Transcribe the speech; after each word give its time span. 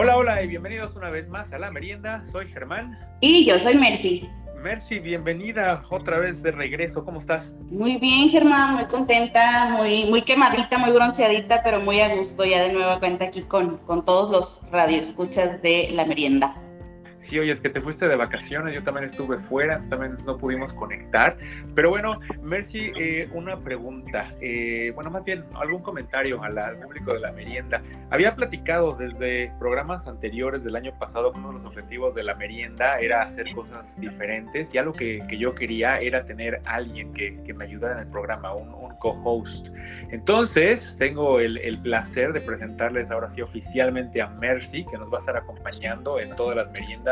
Hola, 0.00 0.16
hola 0.16 0.40
y 0.44 0.46
bienvenidos 0.46 0.94
una 0.94 1.10
vez 1.10 1.28
más 1.28 1.52
a 1.52 1.58
La 1.58 1.72
Merienda. 1.72 2.22
Soy 2.30 2.46
Germán. 2.46 2.96
Y 3.20 3.44
yo 3.44 3.58
soy 3.58 3.74
Mercy. 3.74 4.30
Mercy, 4.62 5.00
bienvenida 5.00 5.82
otra 5.90 6.20
vez 6.20 6.40
de 6.40 6.52
regreso. 6.52 7.04
¿Cómo 7.04 7.18
estás? 7.18 7.52
Muy 7.68 7.96
bien, 7.96 8.28
Germán, 8.28 8.74
muy 8.76 8.84
contenta, 8.84 9.70
muy, 9.70 10.04
muy 10.04 10.22
quemadita, 10.22 10.78
muy 10.78 10.92
bronceadita, 10.92 11.64
pero 11.64 11.80
muy 11.80 11.98
a 11.98 12.14
gusto 12.14 12.44
ya 12.44 12.62
de 12.62 12.72
nueva 12.72 13.00
cuenta 13.00 13.24
aquí 13.24 13.42
con, 13.42 13.78
con 13.78 14.04
todos 14.04 14.30
los 14.30 14.70
radioescuchas 14.70 15.60
de 15.62 15.90
La 15.92 16.04
Merienda. 16.04 16.54
Sí, 17.18 17.38
oye, 17.38 17.56
que 17.56 17.68
te 17.68 17.80
fuiste 17.80 18.06
de 18.06 18.16
vacaciones, 18.16 18.74
yo 18.74 18.82
también 18.82 19.04
estuve 19.04 19.38
fuera, 19.38 19.80
también 19.90 20.16
no 20.24 20.38
pudimos 20.38 20.72
conectar. 20.72 21.36
Pero 21.74 21.90
bueno, 21.90 22.20
Mercy, 22.42 22.92
eh, 22.96 23.28
una 23.32 23.58
pregunta, 23.58 24.34
eh, 24.40 24.92
bueno, 24.94 25.10
más 25.10 25.24
bien 25.24 25.44
algún 25.54 25.82
comentario 25.82 26.42
al 26.42 26.78
público 26.78 27.12
de 27.12 27.20
la 27.20 27.32
merienda. 27.32 27.82
Había 28.10 28.34
platicado 28.34 28.94
desde 28.94 29.52
programas 29.58 30.06
anteriores 30.06 30.62
del 30.62 30.76
año 30.76 30.96
pasado 30.98 31.32
que 31.32 31.40
uno 31.40 31.48
de 31.48 31.54
los 31.54 31.64
objetivos 31.64 32.14
de 32.14 32.22
la 32.22 32.34
merienda 32.36 33.00
era 33.00 33.22
hacer 33.22 33.50
cosas 33.52 34.00
diferentes 34.00 34.72
y 34.72 34.78
algo 34.78 34.92
que, 34.92 35.20
que 35.28 35.38
yo 35.38 35.54
quería 35.54 35.98
era 36.00 36.24
tener 36.24 36.60
alguien 36.64 37.12
que, 37.12 37.42
que, 37.42 37.52
me 37.52 37.64
ayudara 37.64 37.94
en 37.94 38.06
el 38.06 38.12
programa, 38.12 38.54
un, 38.54 38.72
un 38.72 38.96
co-host. 38.98 39.68
Entonces, 40.10 40.96
tengo 40.98 41.40
el, 41.40 41.58
el 41.58 41.80
placer 41.80 42.32
de 42.32 42.40
presentarles 42.40 43.10
ahora 43.10 43.28
sí 43.28 43.42
oficialmente 43.42 44.22
a 44.22 44.28
Mercy, 44.28 44.84
que 44.84 44.96
nos 44.96 45.12
va 45.12 45.16
a 45.16 45.20
estar 45.20 45.36
acompañando 45.36 46.20
en 46.20 46.34
todas 46.36 46.56
las 46.56 46.70
meriendas 46.70 47.07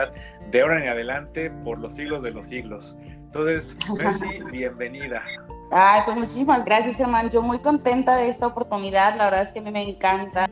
de 0.50 0.62
ahora 0.62 0.82
en 0.82 0.88
adelante 0.88 1.50
por 1.64 1.78
los 1.78 1.94
siglos 1.94 2.22
de 2.22 2.30
los 2.30 2.46
siglos. 2.46 2.96
Entonces, 3.02 3.76
bienvenida. 4.52 5.22
Ay, 5.70 6.02
pues 6.04 6.16
muchísimas 6.16 6.64
gracias, 6.64 6.96
Germán. 6.96 7.30
Yo 7.30 7.42
muy 7.42 7.58
contenta 7.58 8.16
de 8.16 8.28
esta 8.28 8.46
oportunidad. 8.46 9.16
La 9.16 9.24
verdad 9.24 9.42
es 9.42 9.50
que 9.50 9.58
a 9.58 9.62
mí 9.62 9.70
me 9.70 9.88
encanta. 9.88 10.46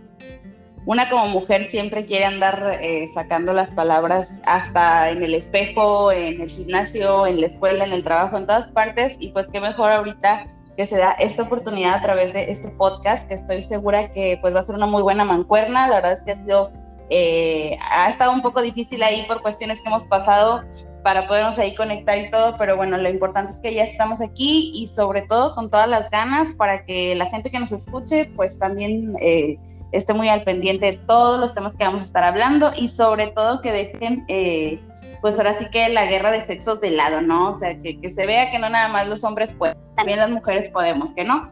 Una 0.86 1.08
como 1.08 1.28
mujer 1.28 1.64
siempre 1.64 2.04
quiere 2.04 2.26
andar 2.26 2.78
eh, 2.80 3.06
sacando 3.14 3.54
las 3.54 3.70
palabras 3.70 4.42
hasta 4.44 5.08
en 5.08 5.22
el 5.22 5.34
espejo, 5.34 6.12
en 6.12 6.42
el 6.42 6.50
gimnasio, 6.50 7.26
en 7.26 7.40
la 7.40 7.46
escuela, 7.46 7.84
en 7.84 7.92
el 7.92 8.02
trabajo, 8.02 8.36
en 8.36 8.46
todas 8.46 8.70
partes. 8.72 9.16
Y 9.18 9.28
pues 9.28 9.48
qué 9.48 9.60
mejor 9.60 9.92
ahorita 9.92 10.46
que 10.76 10.84
se 10.84 10.98
da 10.98 11.12
esta 11.12 11.44
oportunidad 11.44 11.94
a 11.94 12.02
través 12.02 12.34
de 12.34 12.50
este 12.50 12.68
podcast, 12.70 13.26
que 13.28 13.34
estoy 13.34 13.62
segura 13.62 14.12
que 14.12 14.38
pues 14.42 14.54
va 14.54 14.60
a 14.60 14.62
ser 14.64 14.74
una 14.74 14.86
muy 14.86 15.02
buena 15.02 15.24
mancuerna. 15.24 15.88
La 15.88 15.96
verdad 15.96 16.12
es 16.12 16.22
que 16.22 16.32
ha 16.32 16.36
sido 16.36 16.72
eh, 17.10 17.76
ha 17.92 18.08
estado 18.08 18.32
un 18.32 18.42
poco 18.42 18.62
difícil 18.62 19.02
ahí 19.02 19.24
por 19.26 19.42
cuestiones 19.42 19.80
que 19.80 19.88
hemos 19.88 20.06
pasado 20.06 20.62
para 21.02 21.28
podernos 21.28 21.58
ahí 21.58 21.74
conectar 21.74 22.16
y 22.18 22.30
todo, 22.30 22.56
pero 22.58 22.76
bueno, 22.76 22.96
lo 22.96 23.08
importante 23.10 23.52
es 23.52 23.60
que 23.60 23.74
ya 23.74 23.84
estamos 23.84 24.22
aquí 24.22 24.72
y 24.74 24.86
sobre 24.86 25.22
todo 25.22 25.54
con 25.54 25.68
todas 25.70 25.88
las 25.88 26.10
ganas 26.10 26.54
para 26.54 26.84
que 26.86 27.14
la 27.14 27.26
gente 27.26 27.50
que 27.50 27.60
nos 27.60 27.72
escuche 27.72 28.32
pues 28.34 28.58
también 28.58 29.14
eh, 29.20 29.58
esté 29.92 30.14
muy 30.14 30.28
al 30.28 30.44
pendiente 30.44 30.86
de 30.86 30.96
todos 30.96 31.38
los 31.38 31.54
temas 31.54 31.76
que 31.76 31.84
vamos 31.84 32.00
a 32.00 32.04
estar 32.04 32.24
hablando 32.24 32.70
y 32.76 32.88
sobre 32.88 33.28
todo 33.28 33.60
que 33.60 33.70
dejen 33.70 34.24
eh, 34.28 34.80
pues 35.20 35.38
ahora 35.38 35.54
sí 35.54 35.66
que 35.70 35.88
la 35.90 36.06
guerra 36.06 36.30
de 36.30 36.40
sexos 36.40 36.80
de 36.80 36.90
lado, 36.90 37.20
¿no? 37.20 37.52
O 37.52 37.54
sea, 37.54 37.80
que, 37.80 38.10
se 38.10 38.26
vea 38.26 38.50
que 38.50 38.58
no 38.58 38.68
nada 38.68 38.88
más 38.88 39.06
los 39.06 39.24
hombres 39.24 39.52
pueden, 39.52 39.76
también 39.96 40.18
las 40.18 40.30
mujeres 40.30 40.68
podemos, 40.68 41.14
que 41.14 41.24
no. 41.24 41.50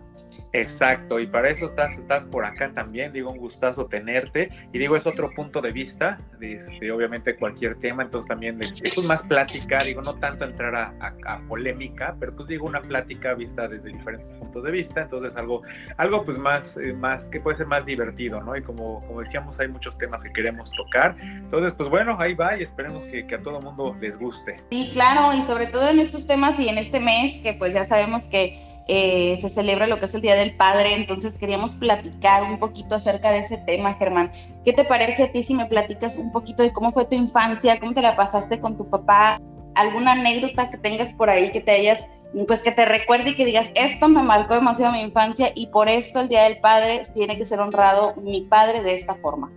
Exacto, 0.52 1.18
y 1.18 1.26
para 1.26 1.48
eso 1.48 1.66
estás, 1.66 2.26
por 2.26 2.44
acá 2.44 2.70
también, 2.74 3.12
digo, 3.12 3.30
un 3.30 3.38
gustazo 3.38 3.86
tenerte, 3.86 4.50
y 4.72 4.78
digo, 4.78 4.96
es 4.96 5.06
otro 5.06 5.30
punto 5.30 5.62
de 5.62 5.72
vista, 5.72 6.18
este, 6.40 6.92
obviamente 6.92 7.36
cualquier 7.36 7.76
tema, 7.76 8.02
entonces 8.02 8.28
también 8.28 8.60
es 8.60 9.04
más 9.08 9.22
plática, 9.22 9.82
digo, 9.82 10.02
no 10.02 10.12
tanto 10.14 10.44
entrar 10.44 10.74
a, 10.74 11.40
polémica, 11.48 12.14
pero 12.20 12.36
pues 12.36 12.48
digo, 12.48 12.66
una 12.66 12.82
plática 12.82 13.34
vista 13.34 13.66
desde 13.66 13.88
diferentes 13.88 14.30
puntos 14.32 14.62
de 14.62 14.70
vista, 14.70 15.02
entonces 15.02 15.34
algo, 15.36 15.62
algo 15.96 16.24
pues 16.24 16.38
más, 16.38 16.76
eh, 16.76 16.92
más, 16.92 17.28
que 17.30 17.40
puede 17.40 17.56
ser 17.56 17.66
más 17.66 17.86
divertido, 17.86 18.40
¿no? 18.40 18.54
Y 18.54 18.62
como, 18.62 19.04
como 19.06 19.20
decíamos, 19.20 19.58
hay 19.58 19.68
muchos 19.68 19.96
temas 19.96 20.22
que 20.22 20.32
queremos 20.32 20.70
tocar, 20.72 21.16
entonces 21.20 21.72
pues 21.72 21.88
bueno, 21.88 22.16
ahí 22.20 22.34
va 22.34 22.58
y 22.58 22.62
esperemos 22.62 23.06
que, 23.06 23.26
que 23.26 23.36
a 23.36 23.42
todo 23.42 23.60
mundo 23.60 23.96
les 24.00 24.18
guste. 24.18 24.60
Sí, 24.70 24.90
claro, 24.92 25.32
y 25.32 25.40
sobre 25.42 25.66
todo 25.66 25.88
en 25.88 25.98
estos 25.98 26.26
temas 26.26 26.58
y 26.60 26.68
en 26.68 26.78
este 26.78 27.00
mes, 27.00 27.40
que 27.42 27.54
pues 27.54 27.72
ya 27.72 27.84
sabemos 27.84 28.28
que 28.28 28.71
eh, 28.88 29.36
se 29.40 29.48
celebra 29.48 29.86
lo 29.86 29.98
que 29.98 30.06
es 30.06 30.14
el 30.14 30.22
Día 30.22 30.34
del 30.34 30.56
Padre, 30.56 30.94
entonces 30.94 31.38
queríamos 31.38 31.74
platicar 31.76 32.42
un 32.42 32.58
poquito 32.58 32.96
acerca 32.96 33.30
de 33.30 33.38
ese 33.38 33.58
tema, 33.58 33.94
Germán. 33.94 34.32
¿Qué 34.64 34.72
te 34.72 34.84
parece 34.84 35.24
a 35.24 35.32
ti 35.32 35.42
si 35.42 35.54
me 35.54 35.66
platicas 35.66 36.16
un 36.16 36.32
poquito 36.32 36.62
de 36.62 36.72
cómo 36.72 36.90
fue 36.90 37.04
tu 37.04 37.14
infancia, 37.14 37.78
cómo 37.78 37.94
te 37.94 38.02
la 38.02 38.16
pasaste 38.16 38.60
con 38.60 38.76
tu 38.76 38.88
papá, 38.88 39.40
alguna 39.74 40.12
anécdota 40.12 40.68
que 40.68 40.78
tengas 40.78 41.14
por 41.14 41.30
ahí 41.30 41.50
que 41.52 41.60
te 41.60 41.70
hayas, 41.70 42.06
pues 42.46 42.62
que 42.62 42.72
te 42.72 42.84
recuerde 42.84 43.30
y 43.30 43.34
que 43.34 43.44
digas, 43.44 43.70
esto 43.74 44.08
me 44.08 44.22
marcó 44.22 44.54
demasiado 44.54 44.92
mi 44.92 45.00
infancia 45.00 45.50
y 45.54 45.68
por 45.68 45.88
esto 45.88 46.20
el 46.20 46.28
Día 46.28 46.44
del 46.44 46.58
Padre 46.58 47.02
tiene 47.14 47.36
que 47.36 47.44
ser 47.44 47.60
honrado 47.60 48.14
mi 48.16 48.42
padre 48.42 48.82
de 48.82 48.94
esta 48.94 49.14
forma? 49.14 49.52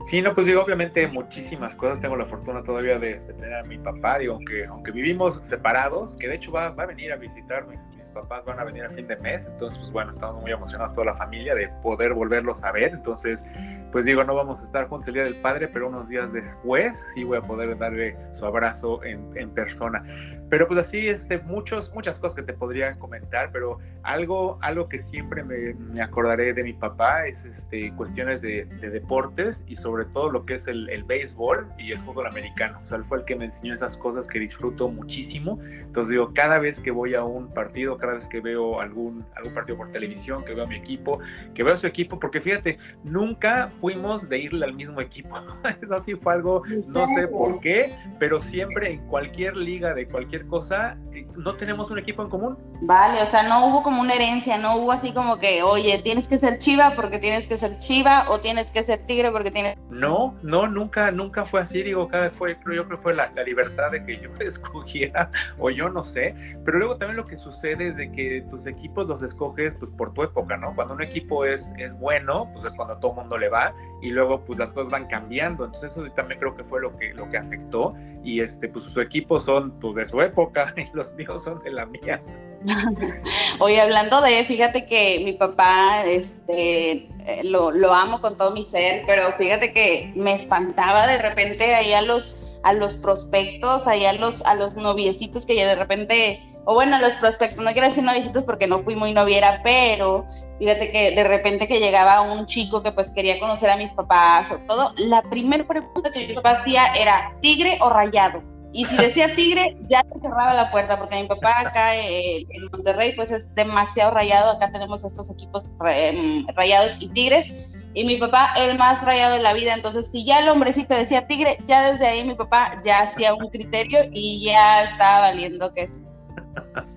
Sí, 0.00 0.22
no, 0.22 0.34
pues 0.34 0.46
digo, 0.46 0.62
obviamente 0.62 1.06
muchísimas 1.08 1.74
cosas. 1.74 2.00
Tengo 2.00 2.16
la 2.16 2.24
fortuna 2.24 2.62
todavía 2.62 2.98
de, 2.98 3.16
tener 3.16 3.54
a 3.54 3.62
mi 3.64 3.78
papá, 3.78 4.18
digo, 4.18 4.34
aunque, 4.34 4.64
aunque 4.64 4.92
vivimos 4.92 5.38
separados, 5.42 6.16
que 6.16 6.26
de 6.26 6.36
hecho 6.36 6.50
va, 6.52 6.70
va 6.70 6.84
a 6.84 6.86
venir 6.86 7.12
a 7.12 7.16
visitarme 7.16 7.78
papás 8.10 8.44
van 8.44 8.60
a 8.60 8.64
venir 8.64 8.84
a 8.84 8.90
fin 8.90 9.06
de 9.06 9.16
mes, 9.16 9.46
entonces 9.46 9.78
pues 9.78 9.92
bueno, 9.92 10.12
estamos 10.12 10.42
muy 10.42 10.50
emocionados 10.50 10.94
toda 10.94 11.06
la 11.06 11.14
familia 11.14 11.54
de 11.54 11.68
poder 11.82 12.14
volverlos 12.14 12.62
a 12.64 12.72
ver, 12.72 12.92
entonces 12.92 13.44
pues 13.92 14.04
digo, 14.04 14.24
no 14.24 14.34
vamos 14.34 14.60
a 14.60 14.64
estar 14.64 14.88
juntos 14.88 15.08
el 15.08 15.14
Día 15.14 15.24
del 15.24 15.36
Padre, 15.36 15.68
pero 15.68 15.88
unos 15.88 16.08
días 16.08 16.32
después 16.32 16.98
sí 17.14 17.24
voy 17.24 17.38
a 17.38 17.42
poder 17.42 17.76
darle 17.78 18.16
su 18.34 18.44
abrazo 18.46 19.02
en, 19.04 19.36
en 19.36 19.50
persona. 19.50 20.04
Pero 20.50 20.66
pues 20.66 20.80
así, 20.80 21.08
este, 21.08 21.38
muchos, 21.38 21.94
muchas 21.94 22.18
cosas 22.18 22.34
que 22.34 22.42
te 22.42 22.52
podrían 22.52 22.98
comentar, 22.98 23.50
pero 23.52 23.78
algo, 24.02 24.58
algo 24.62 24.88
que 24.88 24.98
siempre 24.98 25.44
me, 25.44 25.74
me 25.74 26.02
acordaré 26.02 26.52
de 26.52 26.64
mi 26.64 26.72
papá 26.72 27.26
es 27.26 27.44
este, 27.44 27.92
cuestiones 27.92 28.42
de, 28.42 28.64
de, 28.64 28.90
deportes 28.90 29.62
y 29.68 29.76
sobre 29.76 30.06
todo 30.06 30.28
lo 30.28 30.44
que 30.44 30.54
es 30.54 30.66
el, 30.66 30.90
el, 30.90 31.04
béisbol 31.04 31.68
y 31.78 31.92
el 31.92 32.00
fútbol 32.00 32.26
americano. 32.26 32.80
O 32.80 32.84
sea, 32.84 32.98
él 32.98 33.04
fue 33.04 33.18
el 33.18 33.24
que 33.24 33.36
me 33.36 33.44
enseñó 33.44 33.74
esas 33.74 33.96
cosas 33.96 34.26
que 34.26 34.40
disfruto 34.40 34.88
muchísimo. 34.88 35.60
Entonces 35.62 36.10
digo, 36.10 36.32
cada 36.34 36.58
vez 36.58 36.80
que 36.80 36.90
voy 36.90 37.14
a 37.14 37.22
un 37.22 37.54
partido, 37.54 37.96
cada 37.96 38.14
vez 38.14 38.26
que 38.26 38.40
veo 38.40 38.80
algún, 38.80 39.24
algún 39.36 39.54
partido 39.54 39.78
por 39.78 39.92
televisión, 39.92 40.44
que 40.44 40.54
veo 40.54 40.64
a 40.64 40.66
mi 40.68 40.74
equipo, 40.74 41.20
que 41.54 41.62
veo 41.62 41.74
a 41.74 41.76
su 41.76 41.86
equipo, 41.86 42.18
porque 42.18 42.40
fíjate, 42.40 42.78
nunca 43.04 43.70
fuimos 43.80 44.28
de 44.28 44.38
irle 44.38 44.64
al 44.64 44.74
mismo 44.74 45.00
equipo. 45.00 45.36
Eso 45.82 45.98
sí 46.00 46.14
fue 46.14 46.34
algo, 46.34 46.62
no 46.86 47.06
sé 47.08 47.26
por 47.28 47.60
qué, 47.60 47.96
pero 48.18 48.40
siempre 48.40 48.92
en 48.92 49.06
cualquier 49.08 49.56
liga 49.56 49.94
de 49.94 50.06
cualquier 50.06 50.46
cosa, 50.46 50.96
eh, 51.12 51.26
no 51.36 51.54
tenemos 51.54 51.90
un 51.90 51.98
equipo 51.98 52.22
en 52.22 52.28
común. 52.28 52.58
Vale, 52.82 53.22
o 53.22 53.26
sea, 53.26 53.42
no 53.42 53.66
hubo 53.66 53.82
como 53.82 54.00
una 54.00 54.14
herencia, 54.14 54.58
no 54.58 54.76
hubo 54.76 54.92
así 54.92 55.12
como 55.12 55.38
que, 55.38 55.62
oye, 55.62 55.98
tienes 56.02 56.28
que 56.28 56.38
ser 56.38 56.58
chiva 56.58 56.92
porque 56.94 57.18
tienes 57.18 57.46
que 57.46 57.56
ser 57.56 57.78
chiva 57.78 58.26
o 58.28 58.40
tienes 58.40 58.70
que 58.70 58.82
ser 58.82 59.06
tigre 59.06 59.30
porque 59.30 59.50
tienes... 59.50 59.76
No, 59.90 60.34
no, 60.42 60.66
nunca, 60.66 61.10
nunca 61.10 61.44
fue 61.44 61.60
así, 61.60 61.82
digo, 61.82 62.08
cada 62.08 62.30
fue, 62.30 62.54
yo 62.54 62.60
creo 62.62 62.88
que 62.88 62.96
fue 62.96 63.12
la, 63.12 63.30
la 63.34 63.42
libertad 63.42 63.90
de 63.90 64.02
que 64.04 64.18
yo 64.22 64.30
escogiera 64.38 65.30
o 65.58 65.68
yo 65.68 65.90
no 65.90 66.04
sé, 66.04 66.34
pero 66.64 66.78
luego 66.78 66.96
también 66.96 67.16
lo 67.16 67.26
que 67.26 67.36
sucede 67.36 67.88
es 67.88 67.96
de 67.96 68.10
que 68.10 68.44
tus 68.50 68.66
equipos 68.66 69.06
los 69.06 69.22
escoges 69.22 69.74
pues 69.78 69.90
por 69.92 70.14
tu 70.14 70.22
época, 70.22 70.56
¿no? 70.56 70.74
Cuando 70.74 70.94
un 70.94 71.02
equipo 71.02 71.44
es, 71.44 71.72
es 71.76 71.92
bueno, 71.98 72.48
pues 72.54 72.66
es 72.66 72.74
cuando 72.74 72.94
a 72.94 73.00
todo 73.00 73.12
mundo 73.14 73.36
le 73.36 73.48
va 73.48 73.69
y 74.02 74.10
luego 74.10 74.40
pues 74.40 74.58
las 74.58 74.70
cosas 74.70 74.90
van 74.90 75.06
cambiando, 75.08 75.64
entonces 75.64 75.92
eso 75.92 76.04
también 76.12 76.40
creo 76.40 76.56
que 76.56 76.64
fue 76.64 76.80
lo 76.80 76.96
que, 76.96 77.12
lo 77.14 77.28
que 77.30 77.36
afectó 77.36 77.94
y 78.24 78.40
este, 78.40 78.68
pues 78.68 78.84
sus 78.84 78.98
equipos 78.98 79.44
son 79.44 79.72
pues 79.80 79.94
de 79.94 80.06
su 80.06 80.20
época 80.20 80.72
y 80.76 80.86
los 80.96 81.12
míos 81.14 81.44
son 81.44 81.62
de 81.62 81.70
la 81.70 81.86
mía. 81.86 82.20
Oye, 83.58 83.80
hablando 83.80 84.20
de, 84.20 84.44
fíjate 84.44 84.86
que 84.86 85.22
mi 85.24 85.32
papá, 85.32 86.04
este, 86.04 87.08
lo, 87.42 87.70
lo, 87.70 87.94
amo 87.94 88.20
con 88.20 88.36
todo 88.36 88.52
mi 88.52 88.64
ser, 88.64 89.04
pero 89.06 89.32
fíjate 89.32 89.72
que 89.72 90.12
me 90.14 90.34
espantaba 90.34 91.06
de 91.06 91.18
repente 91.18 91.74
ahí 91.74 91.92
a 91.92 92.02
los, 92.02 92.36
a 92.62 92.74
los 92.74 92.96
prospectos, 92.96 93.86
ahí 93.86 94.04
a 94.04 94.12
los, 94.12 94.42
a 94.42 94.54
los 94.54 94.76
noviecitos 94.76 95.46
que 95.46 95.56
ya 95.56 95.66
de 95.68 95.76
repente 95.76 96.49
o 96.64 96.74
bueno, 96.74 96.98
los 96.98 97.14
prospectos, 97.14 97.64
no 97.64 97.72
quiero 97.72 97.88
decir 97.88 98.04
noviecitos 98.04 98.44
porque 98.44 98.66
no 98.66 98.82
fui 98.82 98.94
muy 98.94 99.12
noviera, 99.12 99.60
pero 99.64 100.26
fíjate 100.58 100.90
que 100.90 101.12
de 101.12 101.24
repente 101.24 101.66
que 101.66 101.80
llegaba 101.80 102.20
un 102.20 102.46
chico 102.46 102.82
que 102.82 102.92
pues 102.92 103.12
quería 103.12 103.40
conocer 103.40 103.70
a 103.70 103.76
mis 103.76 103.92
papás 103.92 104.50
o 104.52 104.58
todo, 104.68 104.92
la 104.96 105.22
primera 105.22 105.66
pregunta 105.66 106.10
que 106.10 106.32
yo 106.32 106.40
hacía 106.44 106.92
era 106.94 107.34
tigre 107.40 107.78
o 107.80 107.88
rayado. 107.88 108.42
Y 108.72 108.84
si 108.84 108.96
decía 108.96 109.34
tigre, 109.36 109.76
ya 109.88 110.04
se 110.12 110.20
cerraba 110.20 110.54
la 110.54 110.70
puerta, 110.70 110.98
porque 110.98 111.20
mi 111.20 111.28
papá 111.28 111.60
acá 111.60 111.96
eh, 111.96 112.46
en 112.48 112.70
Monterrey 112.70 113.14
pues 113.16 113.30
es 113.30 113.52
demasiado 113.54 114.12
rayado, 114.12 114.52
acá 114.52 114.70
tenemos 114.70 115.02
estos 115.02 115.30
equipos 115.30 115.66
em, 115.86 116.46
rayados 116.54 117.00
y 117.00 117.08
tigres, 117.08 117.50
y 117.94 118.04
mi 118.04 118.16
papá 118.16 118.52
el 118.56 118.78
más 118.78 119.02
rayado 119.04 119.34
de 119.34 119.42
la 119.42 119.52
vida, 119.52 119.74
entonces 119.74 120.10
si 120.10 120.24
ya 120.24 120.38
el 120.38 120.48
hombrecito 120.48 120.94
decía 120.94 121.26
tigre, 121.26 121.58
ya 121.66 121.90
desde 121.90 122.06
ahí 122.06 122.24
mi 122.24 122.34
papá 122.34 122.80
ya 122.84 123.00
hacía 123.00 123.34
un 123.34 123.48
criterio 123.48 124.02
y 124.12 124.44
ya 124.44 124.84
estaba 124.84 125.20
valiendo 125.20 125.72
que 125.72 125.82
es 125.82 126.00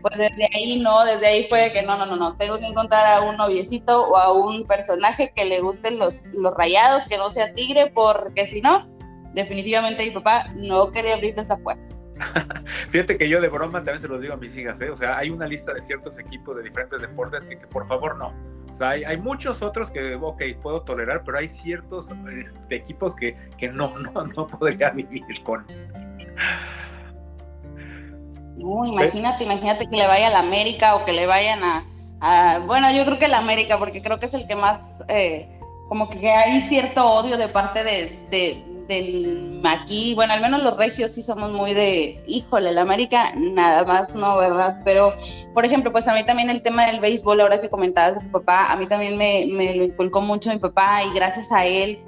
pues 0.01 0.17
desde 0.17 0.49
ahí 0.55 0.79
no, 0.79 1.03
desde 1.05 1.27
ahí 1.27 1.45
fue 1.47 1.71
que 1.73 1.81
no, 1.83 1.97
no, 1.97 2.05
no, 2.05 2.15
no, 2.15 2.35
tengo 2.37 2.57
que 2.59 2.67
encontrar 2.67 3.05
a 3.05 3.21
un 3.21 3.37
noviecito 3.37 4.07
o 4.07 4.17
a 4.17 4.33
un 4.33 4.65
personaje 4.65 5.31
que 5.35 5.45
le 5.45 5.61
gusten 5.61 5.99
los, 5.99 6.25
los 6.33 6.53
rayados, 6.55 7.07
que 7.07 7.17
no 7.17 7.29
sea 7.29 7.53
tigre, 7.53 7.91
porque 7.93 8.47
si 8.47 8.61
no, 8.61 8.87
definitivamente 9.33 10.05
mi 10.05 10.11
papá 10.11 10.47
no 10.55 10.91
quería 10.91 11.15
abrir 11.15 11.37
esa 11.37 11.57
puerta. 11.57 11.83
Fíjate 12.89 13.17
que 13.17 13.27
yo 13.27 13.41
de 13.41 13.49
broma 13.49 13.79
también 13.79 13.99
se 13.99 14.07
los 14.07 14.21
digo 14.21 14.33
a 14.33 14.37
mis 14.37 14.55
hijas, 14.55 14.79
¿eh? 14.81 14.89
O 14.89 14.97
sea, 14.97 15.17
hay 15.17 15.29
una 15.29 15.47
lista 15.47 15.73
de 15.73 15.81
ciertos 15.81 16.17
equipos 16.19 16.55
de 16.57 16.63
diferentes 16.63 17.01
deportes 17.01 17.43
que, 17.45 17.57
por 17.57 17.87
favor 17.87 18.17
no. 18.17 18.33
O 18.71 18.75
sea, 18.75 18.89
hay, 18.89 19.17
muchos 19.17 19.61
otros 19.61 19.91
que, 19.91 20.15
ok, 20.15 20.41
puedo 20.61 20.81
tolerar, 20.81 21.23
pero 21.23 21.37
hay 21.37 21.47
ciertos 21.47 22.07
este, 22.31 22.75
equipos 22.75 23.15
que, 23.15 23.37
que 23.57 23.69
no, 23.69 23.97
no, 23.99 24.11
no 24.25 24.47
podría 24.47 24.89
vivir 24.91 25.23
con. 25.43 25.65
No, 28.63 28.85
imagínate, 28.85 29.43
imagínate 29.43 29.87
que 29.87 29.97
le 29.97 30.07
vaya 30.07 30.27
a 30.27 30.31
la 30.31 30.39
América 30.39 30.95
o 30.95 31.03
que 31.03 31.11
le 31.11 31.25
vayan 31.25 31.59
a, 31.63 32.59
bueno, 32.65 32.89
yo 32.93 33.03
creo 33.03 33.19
que 33.19 33.27
la 33.27 33.39
América, 33.39 33.77
porque 33.77 34.01
creo 34.01 34.19
que 34.19 34.27
es 34.27 34.33
el 34.33 34.47
que 34.47 34.55
más, 34.55 34.79
eh, 35.09 35.59
como 35.89 36.09
que 36.09 36.31
hay 36.31 36.61
cierto 36.61 37.05
odio 37.05 37.35
de 37.35 37.49
parte 37.49 37.83
de, 37.83 38.63
del 38.87 39.61
aquí, 39.65 40.13
bueno, 40.15 40.31
al 40.31 40.39
menos 40.39 40.63
los 40.63 40.77
regios 40.77 41.11
sí 41.11 41.21
somos 41.21 41.51
muy 41.51 41.73
de, 41.73 42.23
híjole, 42.25 42.71
la 42.71 42.81
América 42.81 43.33
nada 43.35 43.83
más 43.83 44.15
no, 44.15 44.37
¿verdad? 44.37 44.79
Pero, 44.85 45.13
por 45.53 45.65
ejemplo, 45.65 45.91
pues 45.91 46.07
a 46.07 46.13
mí 46.13 46.23
también 46.25 46.49
el 46.49 46.61
tema 46.61 46.85
del 46.85 47.01
béisbol, 47.01 47.41
ahora 47.41 47.59
que 47.59 47.69
comentabas 47.69 48.15
de 48.15 48.21
tu 48.21 48.31
papá, 48.31 48.71
a 48.71 48.77
mí 48.77 48.87
también 48.87 49.17
me, 49.17 49.45
me 49.45 49.75
lo 49.75 49.83
inculcó 49.83 50.21
mucho 50.21 50.51
mi 50.51 50.59
papá 50.59 51.03
y 51.03 51.13
gracias 51.13 51.51
a 51.51 51.65
él, 51.65 51.99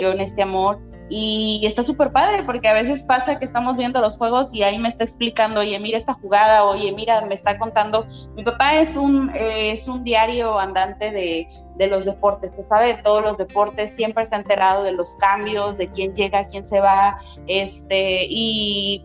yo 0.00 0.10
en 0.10 0.20
este 0.20 0.42
amor, 0.42 0.80
y 1.10 1.64
está 1.64 1.82
súper 1.82 2.12
padre 2.12 2.42
porque 2.42 2.68
a 2.68 2.74
veces 2.74 3.02
pasa 3.02 3.38
que 3.38 3.44
estamos 3.44 3.76
viendo 3.76 4.00
los 4.00 4.18
juegos 4.18 4.52
y 4.52 4.62
ahí 4.62 4.78
me 4.78 4.88
está 4.88 5.04
explicando, 5.04 5.60
oye, 5.60 5.78
mira 5.78 5.96
esta 5.96 6.14
jugada, 6.14 6.64
oye, 6.64 6.92
mira, 6.92 7.22
me 7.22 7.34
está 7.34 7.56
contando. 7.56 8.06
Mi 8.36 8.42
papá 8.42 8.76
es 8.76 8.96
un, 8.96 9.30
eh, 9.34 9.72
es 9.72 9.88
un 9.88 10.04
diario 10.04 10.58
andante 10.58 11.10
de, 11.10 11.48
de, 11.76 11.86
los 11.86 12.04
deportes, 12.04 12.52
que 12.52 12.62
sabe 12.62 12.96
de 12.96 13.02
todos 13.02 13.22
los 13.22 13.38
deportes, 13.38 13.94
siempre 13.94 14.22
está 14.22 14.36
enterado 14.36 14.82
de 14.82 14.92
los 14.92 15.14
cambios, 15.16 15.78
de 15.78 15.88
quién 15.88 16.14
llega, 16.14 16.44
quién 16.44 16.66
se 16.66 16.80
va, 16.80 17.18
este, 17.46 18.26
y, 18.28 19.02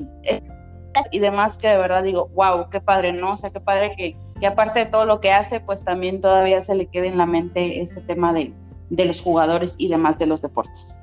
y 1.12 1.20
demás 1.20 1.58
que 1.58 1.70
de 1.70 1.78
verdad 1.78 2.04
digo, 2.04 2.30
wow, 2.36 2.70
qué 2.70 2.82
padre, 2.82 3.14
¿no? 3.14 3.32
O 3.32 3.38
sea, 3.38 3.50
qué 3.52 3.62
padre 3.62 3.94
que, 3.96 4.18
que 4.40 4.48
aparte 4.48 4.80
de 4.80 4.86
todo 4.88 5.06
lo 5.06 5.22
que 5.22 5.32
hace, 5.32 5.62
pues 5.62 5.86
también 5.86 6.20
todavía 6.20 6.62
se 6.62 6.76
le 6.76 6.88
quede 6.88 7.08
en 7.08 7.18
la 7.18 7.26
mente 7.26 7.82
este 7.82 8.02
tema 8.02 8.34
de, 8.34 8.54
de 8.90 9.06
los 9.06 9.22
jugadores 9.22 9.76
y 9.78 9.88
demás 9.88 10.20
de 10.20 10.26
los 10.26 10.42
deportes. 10.42 11.03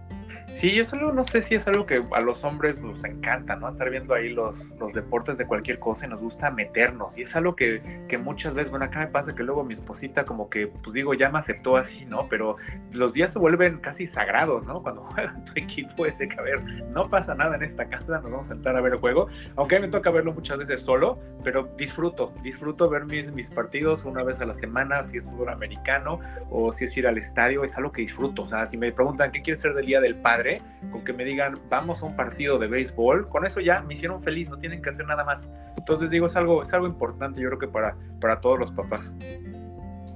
Sí, 0.55 0.75
yo 0.75 0.85
solo 0.85 1.13
no 1.13 1.25
sé 1.25 1.41
si 1.41 1.55
es 1.55 1.67
algo 1.67 1.87
que 1.87 2.05
a 2.13 2.21
los 2.21 2.45
hombres 2.45 2.79
nos 2.79 3.03
encanta, 3.05 3.57
¿no? 3.57 3.69
Estar 3.69 3.89
viendo 3.89 4.13
ahí 4.13 4.29
los, 4.29 4.67
los 4.79 4.93
deportes 4.93 5.39
de 5.39 5.47
cualquier 5.47 5.79
cosa 5.79 6.05
y 6.05 6.11
nos 6.11 6.21
gusta 6.21 6.51
meternos. 6.51 7.17
Y 7.17 7.23
es 7.23 7.35
algo 7.35 7.57
que, 7.57 8.05
que, 8.09 8.19
muchas 8.19 8.53
veces, 8.53 8.71
bueno, 8.71 8.85
acá 8.85 9.01
me 9.01 9.07
pasa 9.07 9.35
que 9.35 9.43
luego 9.43 9.65
mi 9.65 9.73
esposita 9.73 10.25
como 10.25 10.51
que, 10.51 10.67
pues 10.67 10.93
digo, 10.93 11.15
ya 11.15 11.31
me 11.31 11.39
aceptó 11.39 11.79
así, 11.79 12.05
¿no? 12.05 12.29
Pero 12.29 12.57
los 12.93 13.15
días 13.15 13.33
se 13.33 13.39
vuelven 13.39 13.79
casi 13.79 14.07
sagrados, 14.07 14.67
¿no? 14.67 14.83
Cuando 14.83 15.03
juega 15.15 15.35
tu 15.45 15.53
equipo 15.55 16.05
ese 16.05 16.29
que, 16.29 16.39
a 16.39 16.43
ver, 16.43 16.63
no 16.91 17.09
pasa 17.09 17.35
nada 17.35 17.57
en 17.57 17.63
esta 17.63 17.89
casa, 17.89 18.21
nos 18.21 18.31
vamos 18.31 18.47
a 18.51 18.55
sentar 18.55 18.77
a 18.77 18.83
ver 18.83 18.93
el 18.93 18.99
juego. 18.99 19.29
Aunque 19.57 19.77
a 19.77 19.81
mí 19.81 19.87
me 19.87 19.93
toca 19.93 20.11
verlo 20.11 20.35
muchas 20.35 20.59
veces 20.59 20.81
solo, 20.81 21.19
pero 21.43 21.71
disfruto, 21.79 22.35
disfruto 22.43 22.91
ver 22.91 23.07
mis, 23.07 23.33
mis 23.33 23.51
partidos 23.51 24.05
una 24.05 24.23
vez 24.25 24.41
a 24.41 24.45
la 24.45 24.55
semana, 24.55 25.05
si 25.07 25.17
es 25.17 25.25
fútbol 25.25 25.49
americano 25.49 26.21
o 26.51 26.73
si 26.75 26.85
es 26.85 26.97
ir 26.99 27.07
al 27.07 27.17
estadio, 27.17 27.65
es 27.65 27.77
algo 27.79 27.93
que 27.93 28.03
disfruto. 28.03 28.43
O 28.43 28.47
sea, 28.47 28.67
si 28.67 28.77
me 28.77 28.93
preguntan 28.93 29.33
qué 29.33 29.41
quiere 29.41 29.57
ser 29.57 29.73
del 29.73 29.87
Día 29.87 30.01
del 30.01 30.17
Padre, 30.17 30.40
con 30.91 31.05
que 31.05 31.13
me 31.13 31.25
digan, 31.25 31.59
vamos 31.69 32.03
a 32.03 32.07
un 32.07 32.17
partido 32.17 32.59
de 32.59 32.67
béisbol, 32.67 33.29
con 33.29 33.47
eso 33.47 33.61
ya 33.61 33.81
me 33.81 33.95
hicieron 33.95 34.23
feliz, 34.23 34.49
no 34.49 34.59
tienen 34.59 34.83
que 34.83 34.91
hacer 34.91 35.07
nada 35.07 35.25
más. 35.25 35.49
Entonces 35.77 36.11
digo, 36.11 36.27
es 36.27 36.37
algo, 36.37 36.63
es 36.63 36.73
algo 36.73 36.87
importante, 36.87 37.41
yo 37.41 37.49
creo 37.49 37.59
que 37.59 37.69
para, 37.69 37.97
para 38.21 38.41
todos 38.41 38.59
los 38.59 38.73
papás. 38.73 39.11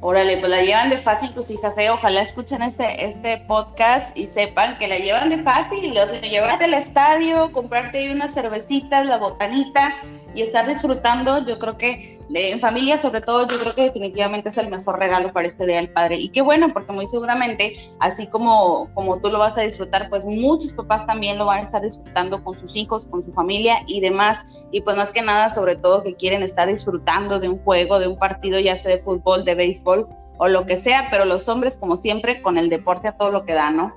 Órale, 0.00 0.36
pues 0.36 0.50
la 0.50 0.62
llevan 0.62 0.90
de 0.90 0.98
fácil 0.98 1.32
tus 1.32 1.50
hijas, 1.50 1.78
¿eh? 1.78 1.88
Ojalá 1.88 2.20
escuchen 2.20 2.60
este, 2.60 3.06
este 3.06 3.38
podcast 3.48 4.14
y 4.14 4.26
sepan 4.26 4.76
que 4.76 4.86
la 4.86 4.98
llevan 4.98 5.30
de 5.30 5.42
fácil, 5.42 5.94
sea, 5.94 6.20
llevarte 6.20 6.64
al 6.64 6.74
estadio, 6.74 7.52
comprarte 7.52 8.12
unas 8.12 8.34
cervecitas, 8.34 9.06
la 9.06 9.16
botanita, 9.16 9.94
y 10.34 10.42
estar 10.42 10.66
disfrutando, 10.66 11.44
yo 11.46 11.58
creo 11.58 11.78
que 11.78 12.20
en 12.32 12.60
familia 12.60 12.98
sobre 12.98 13.20
todo, 13.20 13.46
yo 13.46 13.58
creo 13.58 13.74
que 13.74 13.82
definitivamente 13.82 14.48
es 14.48 14.58
el 14.58 14.68
mejor 14.68 14.98
regalo 14.98 15.32
para 15.32 15.46
este 15.46 15.66
Día 15.66 15.76
del 15.76 15.90
Padre. 15.90 16.16
Y 16.16 16.30
qué 16.30 16.40
bueno, 16.40 16.72
porque 16.72 16.92
muy 16.92 17.06
seguramente, 17.06 17.74
así 18.00 18.26
como, 18.26 18.88
como 18.94 19.20
tú 19.20 19.30
lo 19.30 19.38
vas 19.38 19.58
a 19.58 19.62
disfrutar, 19.62 20.08
pues 20.08 20.24
muchos 20.24 20.72
papás 20.72 21.06
también 21.06 21.38
lo 21.38 21.46
van 21.46 21.60
a 21.60 21.62
estar 21.62 21.82
disfrutando 21.82 22.42
con 22.42 22.54
sus 22.54 22.76
hijos, 22.76 23.06
con 23.06 23.22
su 23.22 23.32
familia 23.32 23.78
y 23.86 24.00
demás. 24.00 24.64
Y 24.70 24.80
pues 24.80 24.96
más 24.96 25.10
que 25.10 25.22
nada, 25.22 25.50
sobre 25.50 25.76
todo 25.76 26.02
que 26.02 26.14
quieren 26.14 26.42
estar 26.42 26.68
disfrutando 26.68 27.38
de 27.38 27.48
un 27.48 27.58
juego, 27.58 27.98
de 27.98 28.08
un 28.08 28.18
partido, 28.18 28.58
ya 28.58 28.76
sea 28.76 28.90
de 28.90 28.98
fútbol, 28.98 29.44
de 29.44 29.54
béisbol 29.54 30.08
o 30.36 30.48
lo 30.48 30.66
que 30.66 30.76
sea, 30.76 31.08
pero 31.10 31.24
los 31.24 31.48
hombres, 31.48 31.76
como 31.76 31.96
siempre, 31.96 32.42
con 32.42 32.58
el 32.58 32.68
deporte 32.68 33.08
a 33.08 33.16
todo 33.16 33.30
lo 33.30 33.44
que 33.44 33.54
da, 33.54 33.70
¿no? 33.70 33.94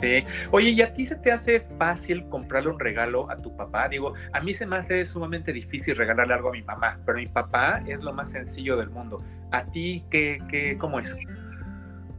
Sí. 0.00 0.24
Oye, 0.52 0.70
¿y 0.70 0.82
a 0.82 0.94
ti 0.94 1.06
se 1.06 1.16
te 1.16 1.32
hace 1.32 1.60
fácil 1.60 2.28
comprarle 2.28 2.70
un 2.70 2.78
regalo 2.78 3.28
a 3.30 3.36
tu 3.36 3.56
papá? 3.56 3.88
Digo, 3.88 4.14
a 4.32 4.40
mí 4.40 4.54
se 4.54 4.64
me 4.64 4.76
hace 4.76 5.04
sumamente 5.06 5.52
difícil 5.52 5.96
regalarle 5.96 6.34
algo 6.34 6.50
a 6.50 6.52
mi 6.52 6.62
mamá, 6.62 7.00
pero 7.04 7.18
mi 7.18 7.26
papá 7.26 7.82
es 7.86 8.00
lo 8.00 8.12
más 8.12 8.30
sencillo 8.30 8.76
del 8.76 8.90
mundo. 8.90 9.22
¿A 9.50 9.64
ti 9.64 10.04
qué, 10.08 10.40
qué 10.48 10.78
cómo 10.78 11.00
es? 11.00 11.16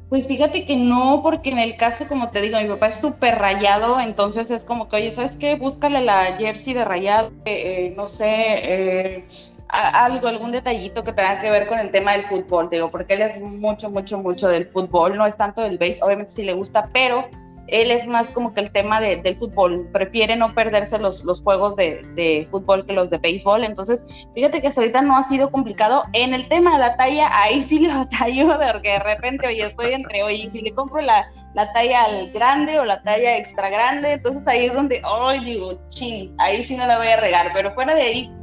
Pues 0.10 0.28
fíjate 0.28 0.66
que 0.66 0.76
no, 0.76 1.22
porque 1.22 1.52
en 1.52 1.60
el 1.60 1.78
caso, 1.78 2.08
como 2.08 2.32
te 2.32 2.42
digo, 2.42 2.60
mi 2.60 2.68
papá 2.68 2.88
es 2.88 2.96
súper 2.96 3.38
rayado, 3.38 4.00
entonces 4.00 4.50
es 4.50 4.66
como 4.66 4.90
que, 4.90 4.96
oye, 4.96 5.12
¿sabes 5.12 5.38
qué? 5.38 5.56
Búscale 5.56 6.02
la 6.02 6.36
jersey 6.38 6.74
de 6.74 6.84
rayado, 6.84 7.32
eh, 7.46 7.86
eh, 7.86 7.94
no 7.96 8.08
sé, 8.08 8.26
eh, 8.28 9.28
algo, 9.70 10.28
algún 10.28 10.52
detallito 10.52 11.04
que 11.04 11.14
tenga 11.14 11.38
que 11.38 11.52
ver 11.52 11.68
con 11.68 11.78
el 11.78 11.92
tema 11.92 12.14
del 12.14 12.24
fútbol, 12.24 12.70
digo, 12.70 12.90
porque 12.90 13.14
él 13.14 13.22
es 13.22 13.40
mucho, 13.40 13.92
mucho, 13.92 14.18
mucho 14.18 14.48
del 14.48 14.66
fútbol, 14.66 15.16
no 15.16 15.28
es 15.28 15.38
tanto 15.38 15.62
del 15.62 15.78
base, 15.78 16.00
obviamente 16.02 16.34
sí 16.34 16.44
le 16.44 16.54
gusta, 16.54 16.90
pero 16.92 17.30
él 17.72 17.92
es 17.92 18.08
más 18.08 18.32
como 18.32 18.54
que 18.54 18.62
el 18.62 18.72
tema 18.72 19.00
de, 19.00 19.18
del 19.18 19.36
fútbol, 19.36 19.88
prefiere 19.92 20.36
no 20.36 20.54
perderse 20.54 21.00
los, 21.00 21.24
los 21.24 21.42
juegos 21.42 21.76
de, 21.76 22.02
de, 22.16 22.48
fútbol 22.50 22.86
que 22.86 22.94
los 22.94 23.10
de 23.10 23.18
béisbol, 23.18 23.64
entonces 23.64 24.06
fíjate 24.34 24.62
que 24.62 24.68
hasta 24.68 24.82
ahorita 24.82 25.02
no 25.02 25.18
ha 25.18 25.24
sido 25.24 25.52
complicado. 25.52 26.04
En 26.14 26.34
el 26.34 26.48
tema 26.48 26.74
de 26.74 26.80
la 26.80 26.98
talla, 26.98 27.30
ahí 27.32 27.62
sí 27.62 27.80
le 27.80 27.88
batallo, 27.94 28.48
porque 28.74 28.94
de 28.94 29.00
repente, 29.00 29.48
oye, 29.48 29.66
estoy 29.66 29.94
entre, 29.94 30.24
oye, 30.24 30.50
si 30.50 30.62
le 30.62 30.74
compro 30.74 31.02
la, 31.02 31.28
la 31.54 31.72
talla 31.74 32.04
al 32.04 32.32
grande 32.32 32.80
o 32.80 32.86
la 32.86 33.02
talla 33.02 33.38
extra 33.38 33.70
grande, 33.70 34.14
entonces 34.14 34.48
ahí 34.48 34.66
es 34.66 34.74
donde, 34.74 35.02
ay, 35.04 35.44
digo, 35.44 35.74
ching, 35.90 36.34
ahí 36.38 36.64
sí 36.64 36.76
no 36.78 36.86
la 36.86 36.98
voy 36.98 37.08
a 37.08 37.18
regar, 37.18 37.52
pero 37.54 37.74
fuera 37.74 37.96
de 37.96 38.02
ahí, 38.02 38.34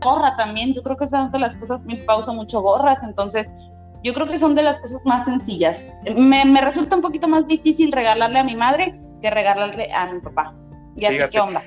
gorra 0.00 0.36
también, 0.36 0.74
yo 0.74 0.82
creo 0.82 0.96
que 0.96 1.04
esas 1.04 1.22
son 1.22 1.32
de 1.32 1.38
las 1.38 1.56
cosas, 1.56 1.84
mi 1.84 1.96
pausa 1.96 2.32
mucho 2.32 2.60
gorras, 2.60 3.02
entonces 3.02 3.54
yo 4.02 4.12
creo 4.14 4.26
que 4.26 4.38
son 4.38 4.54
de 4.54 4.62
las 4.62 4.78
cosas 4.78 5.00
más 5.04 5.24
sencillas. 5.24 5.86
Me, 6.16 6.44
me, 6.44 6.60
resulta 6.60 6.96
un 6.96 7.02
poquito 7.02 7.28
más 7.28 7.46
difícil 7.46 7.92
regalarle 7.92 8.38
a 8.38 8.44
mi 8.44 8.56
madre 8.56 8.98
que 9.20 9.30
regalarle 9.30 9.92
a 9.92 10.12
mi 10.12 10.20
papá. 10.20 10.54
¿Y 10.96 11.06
a 11.06 11.28
qué 11.28 11.40
onda? 11.40 11.62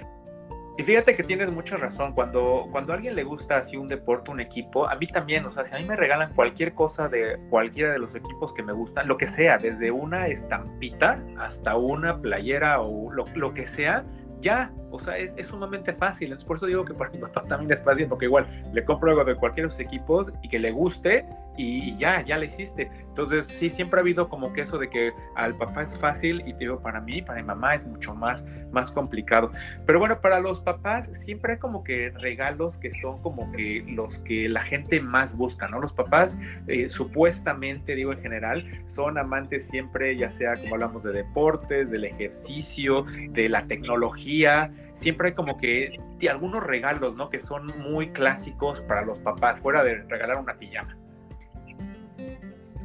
Y 0.78 0.84
fíjate 0.84 1.16
que 1.16 1.24
tienes 1.24 1.52
mucha 1.52 1.76
razón, 1.76 2.14
cuando, 2.14 2.68
cuando 2.72 2.94
a 2.94 2.96
alguien 2.96 3.16
le 3.16 3.24
gusta 3.24 3.58
así 3.58 3.76
un 3.76 3.88
deporte, 3.88 4.32
un 4.32 4.40
equipo, 4.40 4.88
a 4.88 4.96
mí 4.96 5.06
también, 5.06 5.46
o 5.46 5.52
sea, 5.52 5.66
si 5.66 5.76
a 5.76 5.80
mí 5.80 5.86
me 5.86 5.98
regalan 5.98 6.34
cualquier 6.34 6.74
cosa 6.74 7.10
de 7.10 7.38
cualquiera 7.50 7.92
de 7.92 8.00
los 8.00 8.16
equipos 8.16 8.54
que 8.54 8.64
me 8.64 8.72
gustan, 8.72 9.08
lo 9.08 9.18
que 9.18 9.28
sea, 9.28 9.58
desde 9.58 9.92
una 9.92 10.28
estampita 10.28 11.22
hasta 11.38 11.76
una 11.76 12.20
playera 12.20 12.82
o 12.82 13.12
lo, 13.12 13.26
lo 13.36 13.54
que 13.54 13.68
sea, 13.68 14.06
ya, 14.40 14.72
o 14.90 15.00
sea, 15.00 15.18
es, 15.18 15.34
es, 15.38 15.48
sumamente 15.48 15.94
fácil. 15.94 16.36
Por 16.48 16.58
eso 16.58 16.66
digo 16.66 16.84
que 16.84 16.94
para 16.94 17.12
mi 17.12 17.20
papá 17.20 17.44
también 17.44 17.72
es 17.72 17.84
fácil, 17.84 18.08
porque 18.08 18.26
igual 18.26 18.48
le 18.74 18.84
compro 18.84 19.12
algo 19.12 19.24
de 19.24 19.36
cualquiera 19.36 19.68
de 19.68 19.72
sus 19.72 19.82
equipos 19.82 20.32
y 20.42 20.50
que 20.50 20.58
le 20.58 20.72
guste 20.72 21.26
y, 21.58 21.98
ya, 21.98 22.24
ya 22.26 22.38
le 22.38 22.48
hiciste. 22.48 22.90
Entonces, 23.10 23.46
sí, 23.46 23.70
siempre 23.70 24.00
ha 24.00 24.02
habido 24.02 24.30
como 24.30 24.54
que 24.54 24.62
eso 24.62 24.78
de 24.78 24.90
que 24.90 25.12
al 25.36 25.56
papá 25.56 25.84
es 25.84 25.98
fácil 25.98 26.42
y 26.48 26.54
te 26.54 26.60
digo, 26.60 26.82
para 26.82 27.02
mí, 27.02 27.22
para 27.22 27.42
mi 27.42 27.48
mamá 27.48 27.76
es 27.76 27.86
mucho 27.86 28.16
más, 28.16 28.46
más 28.72 28.90
complicado. 28.92 29.52
Pero 29.86 30.00
bueno, 30.00 30.22
para 30.22 30.40
los 30.40 30.62
papás 30.62 31.08
siempre 31.14 31.54
hay 31.54 31.60
como 31.60 31.84
que 31.84 32.12
regalos 32.12 32.78
que 32.78 32.92
son 32.92 33.22
como 33.22 33.52
que 33.52 33.84
los 33.88 34.20
que 34.20 34.48
la 34.48 34.62
gente 34.62 35.02
más 35.02 35.36
busca, 35.36 35.68
¿no? 35.68 35.80
Los 35.80 35.94
papás, 35.94 36.38
eh, 36.68 36.90
supuestamente, 36.90 37.96
digo 37.96 38.14
en 38.14 38.22
general, 38.22 38.84
son 38.88 39.18
amantes 39.18 39.68
siempre, 39.68 40.16
ya 40.16 40.32
sea 40.32 40.54
como 40.56 40.76
hablamos 40.76 41.04
de 41.04 41.12
deportes, 41.12 41.92
del 41.92 42.06
ejercicio, 42.06 43.06
de 43.30 43.50
la 43.50 43.68
tecnología 43.68 44.72
siempre 45.02 45.30
hay 45.30 45.34
como 45.34 45.58
que 45.58 46.00
algunos 46.30 46.64
regalos, 46.64 47.16
¿no? 47.16 47.30
Que 47.30 47.40
son 47.40 47.66
muy 47.80 48.12
clásicos 48.12 48.82
para 48.82 49.02
los 49.02 49.18
papás, 49.20 49.60
fuera 49.60 49.84
de 49.84 50.04
regalar 50.04 50.38
una 50.38 50.54
pijama. 50.54 50.96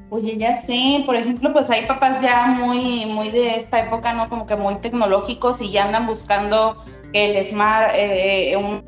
Oye, 0.08 0.36
ya 0.36 0.54
sé, 0.54 1.02
por 1.04 1.16
ejemplo, 1.16 1.52
pues 1.52 1.68
hay 1.68 1.84
papás 1.86 2.22
ya 2.22 2.46
muy, 2.46 3.06
muy 3.06 3.30
de 3.30 3.56
esta 3.56 3.80
época, 3.80 4.12
¿no? 4.12 4.28
Como 4.28 4.46
que 4.46 4.54
muy 4.54 4.76
tecnológicos 4.76 5.60
y 5.60 5.72
ya 5.72 5.84
andan 5.84 6.06
buscando 6.06 6.84
el 7.12 7.44
smart, 7.44 7.92
eh, 7.94 8.56
un 8.56 8.84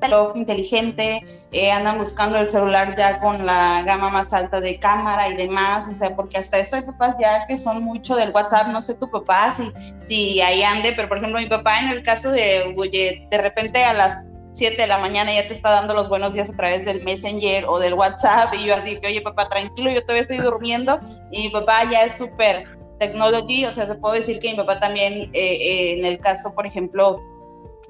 reloj 0.00 0.36
inteligente, 0.36 1.24
eh, 1.50 1.72
andan 1.72 1.98
buscando 1.98 2.38
el 2.38 2.46
celular 2.46 2.94
ya 2.96 3.18
con 3.18 3.46
la 3.46 3.82
gama 3.82 4.10
más 4.10 4.32
alta 4.32 4.60
de 4.60 4.78
cámara 4.78 5.28
y 5.28 5.34
demás, 5.34 5.88
o 5.88 5.94
sea, 5.94 6.14
porque 6.14 6.38
hasta 6.38 6.58
eso 6.58 6.76
hay 6.76 6.82
papás 6.82 7.16
ya 7.18 7.46
que 7.46 7.58
son 7.58 7.82
mucho 7.82 8.14
del 8.14 8.30
WhatsApp, 8.30 8.68
no 8.68 8.80
sé 8.82 8.94
tu 8.94 9.10
papá 9.10 9.54
si, 9.56 9.72
si 9.98 10.40
ahí 10.40 10.62
ande, 10.62 10.92
pero 10.94 11.08
por 11.08 11.18
ejemplo 11.18 11.40
mi 11.40 11.46
papá 11.46 11.80
en 11.80 11.88
el 11.88 12.02
caso 12.02 12.30
de, 12.30 12.74
oye, 12.76 13.26
de 13.30 13.38
repente 13.38 13.84
a 13.84 13.92
las 13.92 14.26
7 14.54 14.80
de 14.80 14.86
la 14.86 14.98
mañana 14.98 15.34
ya 15.34 15.46
te 15.46 15.52
está 15.52 15.70
dando 15.70 15.94
los 15.94 16.08
buenos 16.08 16.32
días 16.32 16.48
a 16.48 16.56
través 16.56 16.84
del 16.84 17.04
Messenger 17.04 17.66
o 17.66 17.78
del 17.78 17.94
WhatsApp 17.94 18.54
y 18.54 18.64
yo 18.64 18.74
así 18.74 19.00
que, 19.00 19.08
oye 19.08 19.20
papá, 19.20 19.48
tranquilo, 19.48 19.90
yo 19.90 20.00
todavía 20.02 20.22
estoy 20.22 20.38
durmiendo 20.38 21.00
y 21.30 21.42
mi 21.42 21.48
papá 21.50 21.90
ya 21.90 22.04
es 22.04 22.16
súper 22.16 22.66
technology, 22.98 23.66
o 23.66 23.74
sea, 23.74 23.86
se 23.86 23.96
puede 23.96 24.20
decir 24.20 24.38
que 24.38 24.50
mi 24.50 24.56
papá 24.56 24.78
también, 24.78 25.30
eh, 25.32 25.32
eh, 25.32 25.98
en 25.98 26.04
el 26.04 26.20
caso, 26.20 26.54
por 26.54 26.66
ejemplo, 26.66 27.20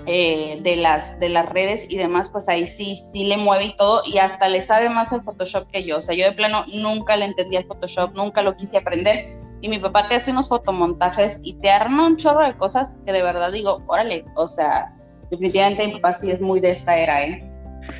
eh, 0.07 0.59
de, 0.63 0.77
las, 0.77 1.19
de 1.21 1.29
las 1.29 1.49
redes 1.49 1.87
y 1.89 1.97
demás, 1.97 2.29
pues 2.31 2.49
ahí 2.49 2.67
sí, 2.67 2.97
sí 2.97 3.25
le 3.25 3.37
mueve 3.37 3.65
y 3.65 3.77
todo, 3.77 4.03
y 4.07 4.19
hasta 4.19 4.49
le 4.49 4.61
sabe 4.61 4.89
más 4.89 5.13
el 5.13 5.23
Photoshop 5.23 5.71
que 5.71 5.85
yo. 5.85 5.99
O 5.99 6.01
sea, 6.01 6.17
yo 6.17 6.25
de 6.25 6.33
plano 6.33 6.65
nunca 6.73 7.17
le 7.17 7.27
entendía 7.27 7.61
el 7.61 7.67
Photoshop, 7.67 8.13
nunca 8.15 8.43
lo 8.43 8.57
quise 8.57 8.79
aprender. 8.79 9.39
Y 9.61 9.69
mi 9.69 9.79
papá 9.79 10.09
te 10.09 10.17
hace 10.17 10.31
unos 10.31 10.49
fotomontajes 10.49 11.41
y 11.43 11.55
te 11.55 11.71
arma 11.71 12.07
un 12.07 12.17
chorro 12.17 12.45
de 12.45 12.57
cosas 12.57 12.97
que 13.07 13.13
de 13.13 13.23
verdad 13.23 13.51
digo, 13.51 13.83
órale, 13.87 14.25
o 14.35 14.47
sea, 14.47 14.94
definitivamente 15.35 15.87
mi 15.87 15.95
papá 15.95 16.13
sí 16.13 16.31
es 16.31 16.41
muy 16.41 16.61
de 16.61 16.71
esta 16.71 16.97
era, 16.97 17.23
¿eh? 17.23 17.54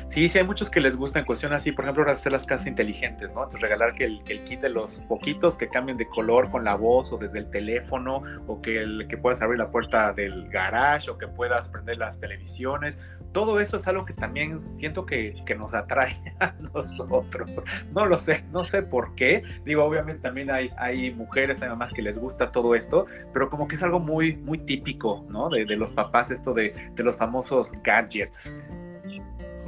Sí, 0.07 0.29
sí, 0.29 0.37
hay 0.37 0.43
muchos 0.43 0.69
que 0.69 0.79
les 0.79 0.95
gusta 0.95 1.19
en 1.19 1.25
cuestión 1.25 1.53
así, 1.53 1.71
por 1.71 1.85
ejemplo, 1.85 2.09
hacer 2.09 2.31
las 2.31 2.45
casas 2.45 2.67
inteligentes, 2.67 3.33
¿no? 3.33 3.43
Entonces 3.43 3.61
regalar 3.61 3.95
que 3.95 4.05
el, 4.05 4.23
que 4.23 4.33
el 4.33 4.43
kit 4.43 4.61
de 4.61 4.69
los 4.69 4.95
poquitos 5.07 5.57
que 5.57 5.67
cambien 5.67 5.97
de 5.97 6.07
color 6.07 6.49
con 6.51 6.63
la 6.63 6.75
voz 6.75 7.11
o 7.11 7.17
desde 7.17 7.39
el 7.39 7.49
teléfono, 7.49 8.23
o 8.47 8.61
que, 8.61 8.81
el, 8.81 9.07
que 9.07 9.17
puedas 9.17 9.41
abrir 9.41 9.59
la 9.59 9.69
puerta 9.69 10.13
del 10.13 10.47
garage, 10.49 11.09
o 11.09 11.17
que 11.17 11.27
puedas 11.27 11.67
prender 11.69 11.97
las 11.97 12.19
televisiones. 12.19 12.97
Todo 13.31 13.59
eso 13.59 13.77
es 13.77 13.87
algo 13.87 14.05
que 14.05 14.13
también 14.13 14.61
siento 14.61 15.05
que, 15.05 15.35
que 15.45 15.55
nos 15.55 15.73
atrae 15.73 16.15
a 16.39 16.53
nosotros. 16.73 17.61
No 17.91 18.05
lo 18.05 18.17
sé, 18.17 18.45
no 18.51 18.63
sé 18.63 18.81
por 18.81 19.15
qué. 19.15 19.43
Digo, 19.65 19.83
obviamente 19.83 20.21
también 20.21 20.49
hay, 20.49 20.69
hay 20.77 21.11
mujeres, 21.11 21.61
hay 21.61 21.69
mamás 21.69 21.91
que 21.91 22.01
les 22.01 22.17
gusta 22.17 22.51
todo 22.51 22.75
esto, 22.75 23.05
pero 23.33 23.49
como 23.49 23.67
que 23.67 23.75
es 23.75 23.83
algo 23.83 23.99
muy, 23.99 24.37
muy 24.37 24.59
típico, 24.59 25.25
¿no? 25.29 25.49
De, 25.49 25.65
de 25.65 25.75
los 25.75 25.91
papás, 25.91 26.31
esto 26.31 26.53
de, 26.53 26.73
de 26.95 27.03
los 27.03 27.17
famosos 27.17 27.71
gadgets. 27.83 28.55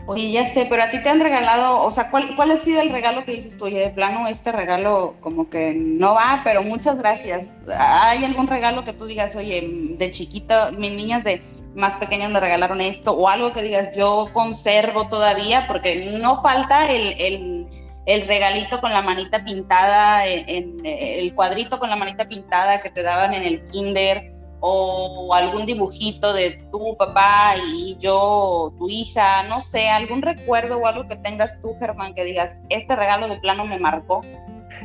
Oye, 0.08 0.32
ya 0.32 0.46
sé, 0.46 0.66
pero 0.70 0.84
a 0.84 0.90
ti 0.90 1.04
te 1.04 1.10
han 1.10 1.20
regalado, 1.20 1.82
o 1.82 1.92
sea, 1.92 2.10
¿cuál, 2.10 2.34
cuál 2.38 2.52
ha 2.52 2.58
sido 2.58 2.80
el 2.80 2.90
regalo 2.90 3.26
que 3.26 3.34
dices 3.34 3.58
tú? 3.58 3.66
Oye, 3.66 3.80
de 3.80 3.90
plano, 3.90 4.26
este 4.28 4.54
regalo 4.54 5.16
como 5.20 5.50
que 5.50 5.74
no 5.76 6.14
va, 6.14 6.40
pero 6.46 6.64
muchas 6.64 6.98
gracias. 6.98 7.46
¿Hay 7.78 8.24
algún 8.24 8.48
regalo 8.48 8.86
que 8.86 8.94
tú 8.94 9.06
digas, 9.06 9.36
oye, 9.36 9.62
de 9.98 10.12
chiquita, 10.12 10.72
mis 10.72 10.94
niñas 10.94 11.26
de 11.26 11.42
más 11.76 11.96
pequeñas 11.96 12.32
me 12.32 12.40
regalaron 12.40 12.80
esto, 12.80 13.12
o 13.12 13.28
algo 13.28 13.52
que 13.52 13.62
digas, 13.62 13.98
yo 13.98 14.30
conservo 14.32 15.10
todavía, 15.10 15.68
porque 15.68 16.18
no 16.22 16.42
falta 16.42 16.90
el, 16.90 17.14
el, 17.20 17.68
el 18.06 18.28
regalito 18.28 18.80
con 18.80 18.94
la 18.94 19.02
manita 19.02 19.44
pintada, 19.44 20.26
en, 20.26 20.80
el 20.86 21.36
cuadrito 21.36 21.80
con 21.80 21.90
la 21.90 21.98
manita 21.98 22.30
pintada 22.30 22.80
que 22.80 22.90
te 22.90 23.04
daban 23.04 23.34
en 23.34 23.44
el 23.44 23.66
kinder, 23.66 24.37
o 24.60 25.34
algún 25.34 25.66
dibujito 25.66 26.34
de 26.34 26.60
tu 26.72 26.96
papá 26.98 27.56
y 27.58 27.96
yo, 28.00 28.74
tu 28.78 28.90
hija, 28.90 29.44
no 29.44 29.62
sé, 29.62 29.90
algún 29.90 30.22
recuerdo 30.22 30.78
o 30.78 30.88
algo 30.88 31.08
que 31.08 31.16
tengas 31.16 31.62
tú, 31.62 31.74
Germán, 31.80 32.14
que 32.14 32.24
digas, 32.24 32.60
este 32.70 32.96
regalo 32.96 33.28
de 33.28 33.38
plano 33.38 33.66
me 33.66 33.80
marcó. 33.80 34.22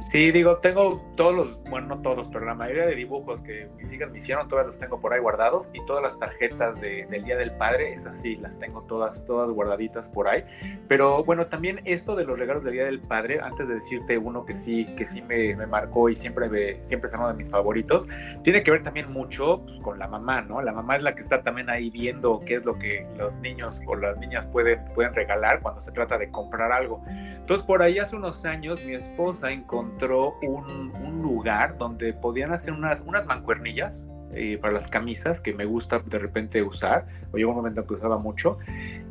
Sí, 0.09 0.31
digo, 0.31 0.59
tengo 0.59 1.01
todos 1.17 1.35
los, 1.35 1.63
bueno, 1.71 1.87
no 1.87 2.03
todos, 2.03 2.29
pero 2.29 2.45
la 2.45 2.55
mayoría 2.55 2.87
de 2.87 2.95
dibujos 2.95 3.41
que 3.41 3.69
mis 3.79 3.91
hijas 3.93 4.11
me 4.11 4.19
hicieron, 4.19 4.49
todas 4.49 4.67
los 4.67 4.79
tengo 4.79 5.01
por 5.01 5.13
ahí 5.13 5.21
guardados 5.21 5.71
y 5.73 5.83
todas 5.87 6.03
las 6.03 6.19
tarjetas 6.19 6.81
de, 6.81 7.07
del 7.07 7.25
Día 7.25 7.37
del 7.37 7.53
Padre, 7.53 7.95
esas 7.95 8.21
sí, 8.21 8.37
las 8.37 8.59
tengo 8.59 8.83
todas, 8.83 9.25
todas 9.25 9.49
guardaditas 9.51 10.09
por 10.09 10.29
ahí. 10.29 10.45
Pero 10.89 11.25
bueno, 11.25 11.47
también 11.47 11.81
esto 11.85 12.17
de 12.17 12.25
los 12.25 12.39
regalos 12.39 12.65
del 12.65 12.75
Día 12.75 12.85
del 12.85 13.01
Padre, 13.01 13.41
antes 13.41 13.69
de 13.69 13.75
decirte 13.77 14.19
uno 14.19 14.45
que 14.45 14.57
sí, 14.57 14.85
que 14.97 15.07
sí 15.07 15.23
me, 15.23 15.55
me 15.57 15.67
marcó 15.67 16.09
y 16.09 16.17
siempre, 16.17 16.49
me, 16.49 16.83
siempre 16.85 17.09
es 17.09 17.15
uno 17.15 17.29
de 17.29 17.35
mis 17.35 17.49
favoritos, 17.49 18.07
tiene 18.43 18.63
que 18.63 18.71
ver 18.71 18.83
también 18.83 19.11
mucho 19.11 19.63
pues, 19.65 19.79
con 19.81 19.99
la 19.99 20.09
mamá, 20.09 20.43
¿no? 20.43 20.61
La 20.61 20.73
mamá 20.73 20.97
es 20.97 21.03
la 21.03 21.15
que 21.15 21.23
está 21.23 21.43
también 21.43 21.71
ahí 21.71 21.91
viendo 21.91 22.41
qué 22.45 22.57
es 22.57 22.65
lo 22.65 22.79
que 22.79 23.07
los 23.17 23.39
niños 23.39 23.81
o 23.87 23.97
las 23.97 24.19
niñas 24.19 24.47
pueden, 24.49 24.85
pueden 24.95 25.15
regalar 25.15 25.63
cuando 25.63 25.81
se 25.81 25.93
trata 25.93 26.19
de 26.19 26.31
comprar 26.31 26.73
algo. 26.73 27.03
Entonces, 27.07 27.65
por 27.65 27.83
ahí 27.83 27.99
hace 27.99 28.17
unos 28.17 28.45
años 28.45 28.85
mi 28.85 28.95
esposa 28.95 29.51
encontró 29.51 29.92
un, 30.01 30.93
un 30.95 31.23
lugar 31.23 31.79
donde 31.79 32.13
podían 32.13 32.53
hacer 32.53 32.73
unas, 32.73 33.03
unas 33.03 33.27
mancuernillas 33.27 34.07
eh, 34.35 34.57
para 34.57 34.73
las 34.73 34.89
camisas 34.89 35.43
que 35.43 35.53
me 35.53 35.67
gusta 35.67 35.99
de 35.99 36.19
repente 36.19 36.63
usar, 36.63 37.07
o 37.33 37.37
llegó 37.37 37.51
un 37.51 37.57
momento 37.57 37.87
que 37.87 37.95
usaba 37.95 38.17
mucho. 38.17 38.59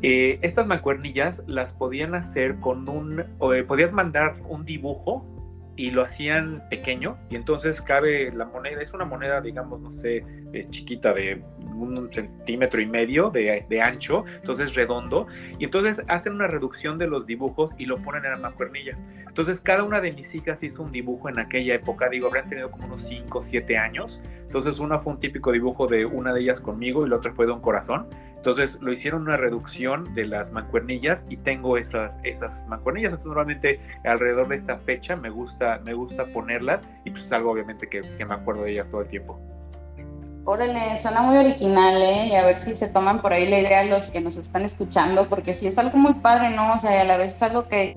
Eh, 0.02 0.40
estas 0.42 0.66
mancuernillas 0.66 1.44
las 1.46 1.74
podían 1.74 2.16
hacer 2.16 2.56
con 2.60 2.90
un, 2.90 3.20
eh, 3.20 3.64
podías 3.68 3.92
mandar 3.92 4.38
un 4.50 4.66
dibujo 4.66 5.24
y 5.76 5.92
lo 5.92 6.02
hacían 6.02 6.64
pequeño 6.72 7.18
y 7.30 7.36
entonces 7.36 7.84
cabe 7.84 8.32
la 8.32 8.46
moneda, 8.46 8.82
es 8.82 8.94
una 8.94 9.06
moneda 9.06 9.42
digamos, 9.42 9.80
no 9.80 9.92
sé, 9.92 10.26
chiquita 10.72 11.14
de 11.14 11.44
un 11.76 12.12
centímetro 12.12 12.82
y 12.82 12.88
medio 12.88 13.30
de, 13.30 13.64
de, 13.70 13.82
ancho, 13.82 14.26
entonces 14.42 14.74
redondo, 14.74 15.28
y 15.60 15.66
entonces 15.66 16.04
hacen 16.08 16.34
una 16.34 16.48
reducción 16.48 16.98
de 16.98 17.08
los 17.08 17.26
dibujos 17.26 17.72
y 17.78 17.86
lo 17.86 17.98
ponen 17.98 18.26
en 18.26 18.32
la 18.32 18.38
mancuernilla. 18.38 18.98
Entonces 19.32 19.62
cada 19.62 19.86
una 19.86 20.02
de 20.02 20.12
mis 20.12 20.36
hijas 20.36 20.62
hizo 20.62 20.84
un 20.84 20.92
dibujo 20.92 21.30
en 21.30 21.40
aquella 21.40 21.76
época, 21.76 22.10
digo, 22.10 22.28
habrían 22.28 22.50
tenido 22.50 22.70
como 22.70 22.88
unos 22.88 23.04
5 23.04 23.40
o 23.40 23.42
7 23.42 23.78
años, 23.78 24.20
entonces 24.42 24.78
una 24.78 25.00
fue 25.00 25.14
un 25.14 25.22
típico 25.22 25.54
dibujo 25.54 25.88
de 25.88 26.06
una 26.06 26.34
de 26.34 26.42
ellas 26.42 26.60
conmigo 26.60 27.06
y 27.06 27.10
la 27.10 27.16
otra 27.16 27.32
fue 27.32 27.46
de 27.46 27.54
un 27.54 27.62
corazón, 27.62 28.08
entonces 28.36 28.78
lo 28.82 28.92
hicieron 28.92 29.22
una 29.22 29.38
reducción 29.38 30.14
de 30.16 30.26
las 30.26 30.52
mancuernillas 30.52 31.24
y 31.30 31.38
tengo 31.38 31.78
esas, 31.78 32.20
esas 32.24 32.68
mancuernillas. 32.68 33.12
Entonces 33.12 33.28
normalmente 33.28 33.80
alrededor 34.04 34.50
de 34.50 34.58
esta 34.58 34.78
fecha 34.80 35.16
me 35.16 35.30
gusta, 35.30 35.80
me 35.86 35.94
gusta 35.94 36.26
ponerlas 36.26 36.82
y 37.06 37.12
pues 37.12 37.24
es 37.24 37.32
algo 37.32 37.52
obviamente 37.52 37.88
que, 37.88 38.02
que 38.02 38.26
me 38.26 38.34
acuerdo 38.34 38.64
de 38.64 38.74
ellas 38.74 38.90
todo 38.92 39.00
el 39.00 39.08
tiempo. 39.08 39.40
Órale, 40.44 40.98
suena 40.98 41.22
muy 41.22 41.38
original, 41.38 42.02
¿eh? 42.02 42.28
Y 42.32 42.36
a 42.36 42.46
ver 42.46 42.58
si 42.58 42.76
se 42.76 42.90
toman 42.90 43.22
por 43.22 43.32
ahí 43.32 43.48
la 43.48 43.60
idea 43.60 43.86
los 43.86 44.10
que 44.10 44.20
nos 44.20 44.36
están 44.36 44.64
escuchando, 44.64 45.30
porque 45.30 45.54
sí 45.54 45.68
es 45.68 45.78
algo 45.78 45.98
muy 45.98 46.16
padre, 46.16 46.50
¿no? 46.54 46.74
O 46.74 46.78
sea, 46.78 47.00
a 47.00 47.06
la 47.06 47.16
vez 47.16 47.36
es 47.36 47.44
algo 47.44 47.70
que 47.70 47.96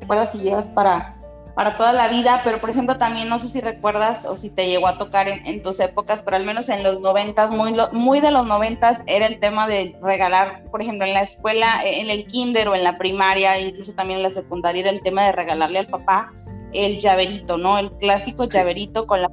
recuerdas 0.00 0.32
si 0.32 0.38
llevas 0.38 0.68
para, 0.68 1.16
para 1.54 1.76
toda 1.76 1.92
la 1.92 2.08
vida, 2.08 2.40
pero 2.44 2.60
por 2.60 2.70
ejemplo 2.70 2.98
también 2.98 3.28
no 3.28 3.38
sé 3.38 3.48
si 3.48 3.60
recuerdas 3.60 4.24
o 4.24 4.34
si 4.36 4.50
te 4.50 4.66
llegó 4.68 4.86
a 4.86 4.98
tocar 4.98 5.28
en, 5.28 5.62
tus 5.62 5.80
épocas, 5.80 6.22
pero 6.22 6.36
al 6.36 6.44
menos 6.44 6.68
en 6.68 6.82
los 6.82 7.00
noventas, 7.00 7.50
muy, 7.50 7.74
muy 7.92 8.20
de 8.20 8.30
los 8.30 8.46
noventas 8.46 9.02
era 9.06 9.26
el 9.26 9.38
tema 9.40 9.66
de 9.66 9.96
regalar, 10.02 10.64
por 10.70 10.82
ejemplo, 10.82 11.06
en 11.06 11.14
la 11.14 11.22
escuela, 11.22 11.80
en 11.84 12.10
el 12.10 12.26
kinder 12.26 12.68
o 12.68 12.74
en 12.74 12.84
la 12.84 12.98
primaria, 12.98 13.58
incluso 13.58 13.92
también 13.92 14.18
en 14.18 14.24
la 14.24 14.30
secundaria, 14.30 14.80
era 14.80 14.90
el 14.90 15.02
tema 15.02 15.24
de 15.24 15.32
regalarle 15.32 15.78
al 15.78 15.86
papá 15.86 16.32
el 16.72 17.00
llaverito, 17.00 17.56
¿no? 17.58 17.78
El 17.78 17.90
clásico 17.92 18.44
llaverito 18.44 19.06
con 19.06 19.22
la 19.22 19.30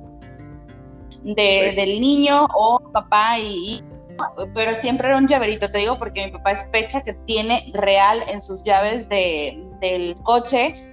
del 1.24 2.00
niño 2.00 2.48
o 2.56 2.80
papá 2.92 3.40
y, 3.40 3.84
pero 4.54 4.76
siempre 4.76 5.08
era 5.08 5.18
un 5.18 5.28
llaverito, 5.28 5.70
te 5.72 5.80
digo, 5.80 5.98
porque 5.98 6.26
mi 6.26 6.32
papá 6.32 6.52
es 6.52 6.70
fecha 6.72 7.02
que 7.02 7.14
tiene 7.14 7.72
real 7.74 8.24
en 8.30 8.42
sus 8.42 8.64
llaves 8.64 9.08
de, 9.10 9.64
del 9.80 10.16
coche 10.24 10.88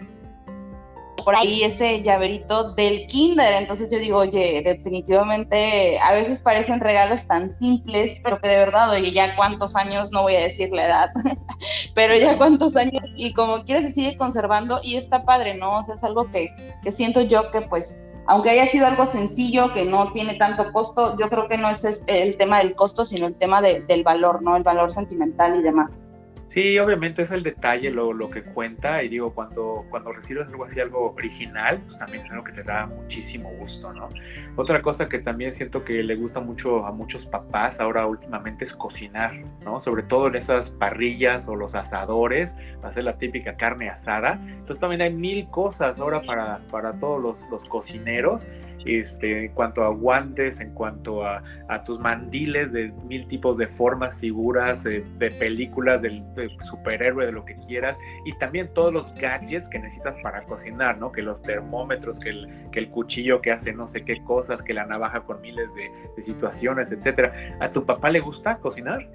por 1.24 1.34
ahí 1.34 1.64
ese 1.64 2.02
llaverito 2.02 2.74
del 2.74 3.06
kinder. 3.06 3.54
Entonces 3.54 3.90
yo 3.90 3.98
digo, 3.98 4.18
oye, 4.18 4.62
definitivamente 4.62 5.98
a 5.98 6.12
veces 6.12 6.40
parecen 6.40 6.80
regalos 6.80 7.26
tan 7.26 7.50
simples, 7.50 8.20
pero 8.22 8.40
que 8.40 8.48
de 8.48 8.58
verdad, 8.58 8.90
oye, 8.90 9.12
ya 9.12 9.34
cuántos 9.34 9.74
años, 9.74 10.12
no 10.12 10.22
voy 10.22 10.36
a 10.36 10.40
decir 10.40 10.70
la 10.72 10.86
edad, 10.86 11.10
pero 11.94 12.14
ya 12.16 12.36
cuántos 12.36 12.76
años 12.76 13.02
y 13.16 13.32
como 13.32 13.64
quieres 13.64 13.84
se 13.84 13.92
sigue 13.92 14.16
conservando 14.16 14.80
y 14.82 14.96
está 14.96 15.24
padre, 15.24 15.54
¿no? 15.54 15.78
O 15.78 15.82
sea, 15.82 15.94
es 15.94 16.04
algo 16.04 16.30
que, 16.30 16.54
que 16.82 16.92
siento 16.92 17.22
yo 17.22 17.50
que 17.50 17.62
pues 17.62 18.04
aunque 18.26 18.50
haya 18.50 18.66
sido 18.66 18.86
algo 18.86 19.06
sencillo, 19.06 19.72
que 19.72 19.84
no 19.84 20.12
tiene 20.12 20.34
tanto 20.34 20.72
costo, 20.72 21.16
yo 21.18 21.28
creo 21.28 21.46
que 21.46 21.58
no 21.58 21.68
es 21.68 22.04
el 22.06 22.36
tema 22.36 22.58
del 22.58 22.74
costo, 22.74 23.04
sino 23.04 23.26
el 23.26 23.34
tema 23.34 23.60
de, 23.60 23.80
del 23.80 24.02
valor, 24.02 24.42
¿no? 24.42 24.56
El 24.56 24.62
valor 24.62 24.90
sentimental 24.90 25.58
y 25.58 25.62
demás. 25.62 26.13
Sí, 26.54 26.78
obviamente 26.78 27.22
es 27.22 27.32
el 27.32 27.42
detalle 27.42 27.90
lo, 27.90 28.12
lo, 28.12 28.30
que 28.30 28.44
cuenta 28.44 29.02
y 29.02 29.08
digo, 29.08 29.34
cuando, 29.34 29.84
cuando 29.90 30.12
recibes 30.12 30.46
algo 30.46 30.64
así, 30.64 30.78
algo 30.78 31.12
original, 31.12 31.82
pues 31.84 31.98
también 31.98 32.24
es 32.24 32.30
algo 32.30 32.44
que 32.44 32.52
te 32.52 32.62
da 32.62 32.86
muchísimo 32.86 33.50
gusto, 33.58 33.92
¿no? 33.92 34.08
Otra 34.54 34.80
cosa 34.80 35.08
que 35.08 35.18
también 35.18 35.52
siento 35.52 35.82
que 35.82 36.00
le 36.04 36.14
gusta 36.14 36.38
mucho 36.38 36.86
a 36.86 36.92
muchos 36.92 37.26
papás 37.26 37.80
ahora 37.80 38.06
últimamente 38.06 38.66
es 38.66 38.72
cocinar, 38.72 39.34
¿no? 39.64 39.80
Sobre 39.80 40.04
todo 40.04 40.28
en 40.28 40.36
esas 40.36 40.70
parrillas 40.70 41.48
o 41.48 41.56
los 41.56 41.74
asadores, 41.74 42.54
hacer 42.84 43.02
la 43.02 43.18
típica 43.18 43.56
carne 43.56 43.90
asada. 43.90 44.40
Entonces 44.46 44.78
también 44.78 45.02
hay 45.02 45.12
mil 45.12 45.50
cosas 45.50 45.98
ahora 45.98 46.20
para, 46.20 46.60
para 46.70 46.92
todos 47.00 47.20
los, 47.20 47.50
los 47.50 47.64
cocineros 47.64 48.46
este, 48.84 49.46
en 49.46 49.52
cuanto 49.52 49.82
a 49.82 49.88
guantes, 49.88 50.60
en 50.60 50.72
cuanto 50.74 51.24
a, 51.24 51.42
tus 51.84 51.98
mandiles 51.98 52.72
de 52.72 52.92
mil 53.04 53.26
tipos 53.26 53.58
de 53.58 53.66
formas, 53.66 54.16
figuras, 54.16 54.86
eh, 54.86 55.04
de 55.18 55.30
películas, 55.32 56.02
del, 56.02 56.22
superhéroe, 56.70 57.26
de 57.26 57.32
lo 57.32 57.44
que 57.44 57.56
quieras, 57.66 57.96
y 58.24 58.32
también 58.38 58.72
todos 58.72 58.92
los 58.92 59.12
gadgets 59.14 59.68
que 59.68 59.78
necesitas 59.78 60.16
para 60.22 60.42
cocinar, 60.44 60.98
¿no? 60.98 61.10
Que 61.12 61.22
los 61.22 61.42
termómetros, 61.42 62.20
que 62.20 62.30
el, 62.30 62.48
que 62.70 62.78
el 62.78 62.90
cuchillo 62.90 63.40
que 63.40 63.50
hace 63.50 63.72
no 63.72 63.86
sé 63.86 64.04
qué 64.04 64.22
cosas, 64.24 64.62
que 64.62 64.72
la 64.72 64.86
navaja 64.86 65.20
con 65.20 65.40
miles 65.40 65.74
de, 65.74 65.90
de 66.16 66.22
situaciones, 66.22 66.92
etcétera. 66.92 67.56
¿A 67.60 67.70
tu 67.70 67.84
papá 67.84 68.10
le 68.10 68.20
gusta 68.20 68.56
cocinar? 68.58 69.06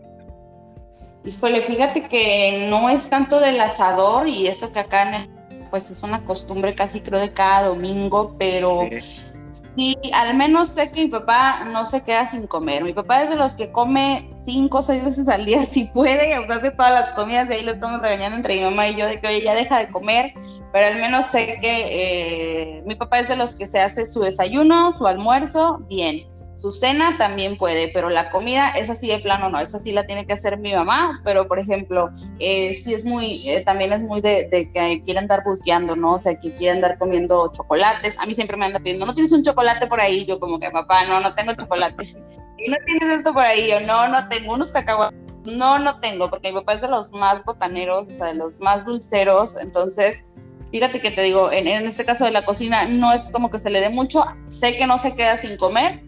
Híjole, 1.24 1.62
fíjate 1.62 2.08
que 2.08 2.68
no 2.70 2.90
es 2.90 3.10
tanto 3.10 3.40
del 3.40 3.60
asador 3.60 4.28
y 4.28 4.48
eso 4.48 4.72
que 4.72 4.80
acá 4.80 5.04
en 5.04 5.14
el, 5.14 5.30
pues 5.70 5.92
es 5.92 6.02
una 6.02 6.24
costumbre 6.24 6.76
casi 6.76 7.02
creo 7.02 7.20
de 7.20 7.34
cada 7.34 7.68
domingo, 7.68 8.36
pero 8.38 8.88
Sí, 8.90 9.24
al 10.14 10.36
menos 10.36 10.70
sé 10.70 10.92
que 10.92 11.04
mi 11.04 11.08
papá 11.08 11.66
no 11.66 11.86
se 11.86 12.04
queda 12.04 12.28
sin 12.28 12.48
comer. 12.48 12.84
Mi 12.84 12.94
papá 12.94 13.24
es 13.24 13.30
de 13.30 13.36
los 13.36 13.56
que 13.56 13.72
come 13.72 14.30
cinco 14.36 14.80
o 14.80 14.82
seis 14.82 15.04
veces 15.04 15.28
al 15.28 15.46
día 15.46 15.64
si 15.64 15.86
puede, 15.86 16.34
hace 16.34 16.72
todas 16.72 16.92
las 16.92 17.16
comidas 17.16 17.50
y 17.50 17.54
ahí 17.54 17.64
lo 17.64 17.72
estamos 17.72 18.02
regañando 18.02 18.38
entre 18.38 18.56
mi 18.58 18.64
mamá 18.64 18.88
y 18.88 18.96
yo 18.96 19.06
de 19.06 19.20
que 19.20 19.28
oye, 19.28 19.42
ya 19.42 19.56
deja 19.56 19.80
de 19.80 19.88
comer, 19.88 20.34
pero 20.72 20.88
al 20.88 20.96
menos 20.96 21.28
sé 21.28 21.60
que 21.62 22.80
eh, 22.80 22.84
mi 22.86 22.96
papá 22.96 23.20
es 23.20 23.30
de 23.30 23.36
los 23.36 23.56
que 23.56 23.66
se 23.66 23.80
hace 23.80 24.06
su 24.06 24.22
desayuno, 24.22 24.92
su 24.94 25.08
almuerzo, 25.08 25.80
bien 25.88 26.24
Su 26.60 26.72
cena 26.72 27.16
también 27.18 27.58
puede, 27.58 27.88
pero 27.94 28.10
la 28.10 28.32
comida, 28.32 28.72
es 28.72 28.90
así 28.90 29.08
de 29.08 29.20
plano 29.20 29.48
no, 29.48 29.62
esa 29.62 29.80
sí 29.80 29.94
la 29.94 30.06
tiene 30.06 30.26
que 30.26 30.34
hacer 30.34 30.58
mi 30.58 30.74
mamá, 30.74 31.22
pero 31.24 31.48
por 31.48 31.58
ejemplo, 31.58 32.10
eh, 32.38 32.74
sí 32.84 32.94
es 32.94 33.06
muy, 33.06 33.48
eh, 33.48 33.62
también 33.62 33.94
es 33.94 34.02
muy 34.02 34.20
de, 34.20 34.50
que 34.74 35.02
quiere 35.06 35.20
andar 35.20 35.42
busqueando, 35.46 35.96
¿no? 35.96 36.16
O 36.16 36.20
sea, 36.20 36.38
que 36.38 36.54
quiere 36.54 36.76
andar 36.76 36.98
comiendo 36.98 37.50
chocolates. 37.54 38.18
A 38.20 38.26
mí 38.26 38.34
siempre 38.34 38.58
me 38.58 38.66
anda 38.66 38.80
pidiendo, 38.80 39.06
¿no 39.06 39.14
tienes 39.14 39.32
un 39.32 39.42
chocolate 39.42 39.88
por 39.88 40.02
ahí? 40.02 40.26
Yo 40.26 40.38
como 40.38 40.60
que, 40.60 40.70
papá, 40.70 41.06
no, 41.06 41.22
no 41.22 41.34
tengo 41.34 41.54
chocolates. 41.54 42.18
¿Y 42.58 42.70
no 42.70 42.76
tienes 42.86 43.10
esto 43.10 43.34
por 43.34 43.46
ahí? 43.46 43.70
Yo, 43.70 43.80
no, 43.88 44.10
no 44.10 44.28
tengo 44.28 44.54
unos 44.54 44.74
cacahuates. 44.74 45.18
No, 45.46 45.80
no 45.80 46.02
tengo, 46.02 46.30
porque 46.30 46.52
mi 46.52 46.60
papá 46.60 46.74
es 46.74 46.82
de 46.82 46.90
los 46.90 47.14
más 47.14 47.46
botaneros, 47.46 48.10
o 48.10 48.12
sea, 48.12 48.28
de 48.28 48.34
los 48.34 48.60
más 48.60 48.84
dulceros, 48.84 49.56
entonces 49.56 50.26
fíjate 50.72 51.00
que 51.00 51.12
te 51.12 51.22
digo, 51.22 51.54
en, 51.54 51.68
en, 51.68 51.88
este 51.88 52.04
caso 52.04 52.26
de 52.26 52.32
la 52.32 52.44
cocina 52.44 52.86
no 52.86 53.14
es 53.14 53.32
como 53.32 53.50
que 53.50 53.58
se 53.60 53.70
le 53.70 53.80
dé 53.80 53.90
mucho, 53.90 54.26
sé 54.50 54.78
que 54.78 54.86
no 54.86 54.98
se 54.98 55.16
queda 55.16 55.38
sin 55.38 55.56
comer, 55.58 56.04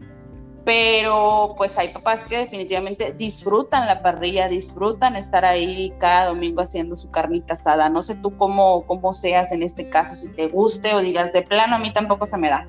pero 0.64 1.56
pues 1.58 1.78
hay 1.78 1.90
papás 1.90 2.28
que 2.28 2.38
definitivamente 2.38 3.14
disfrutan 3.14 3.88
la 3.88 4.02
parrilla, 4.02 4.48
disfrutan 4.48 5.16
estar 5.16 5.46
ahí 5.46 5.94
cada 6.00 6.28
domingo 6.28 6.62
haciendo 6.62 6.96
su 6.96 7.10
carnita 7.10 7.54
asada. 7.54 7.90
No 7.90 8.04
sé 8.04 8.16
tú 8.16 8.38
cómo, 8.38 8.86
cómo 8.86 9.14
seas 9.14 9.52
en 9.52 9.64
este 9.64 9.90
caso, 9.90 10.16
si 10.16 10.30
te 10.30 10.48
guste 10.48 10.94
o 10.94 11.00
digas 11.02 11.34
de 11.34 11.42
plano, 11.42 11.76
a 11.76 11.80
mí 11.80 11.92
tampoco 11.92 12.26
se 12.26 12.38
me 12.38 12.50
da. 12.50 12.68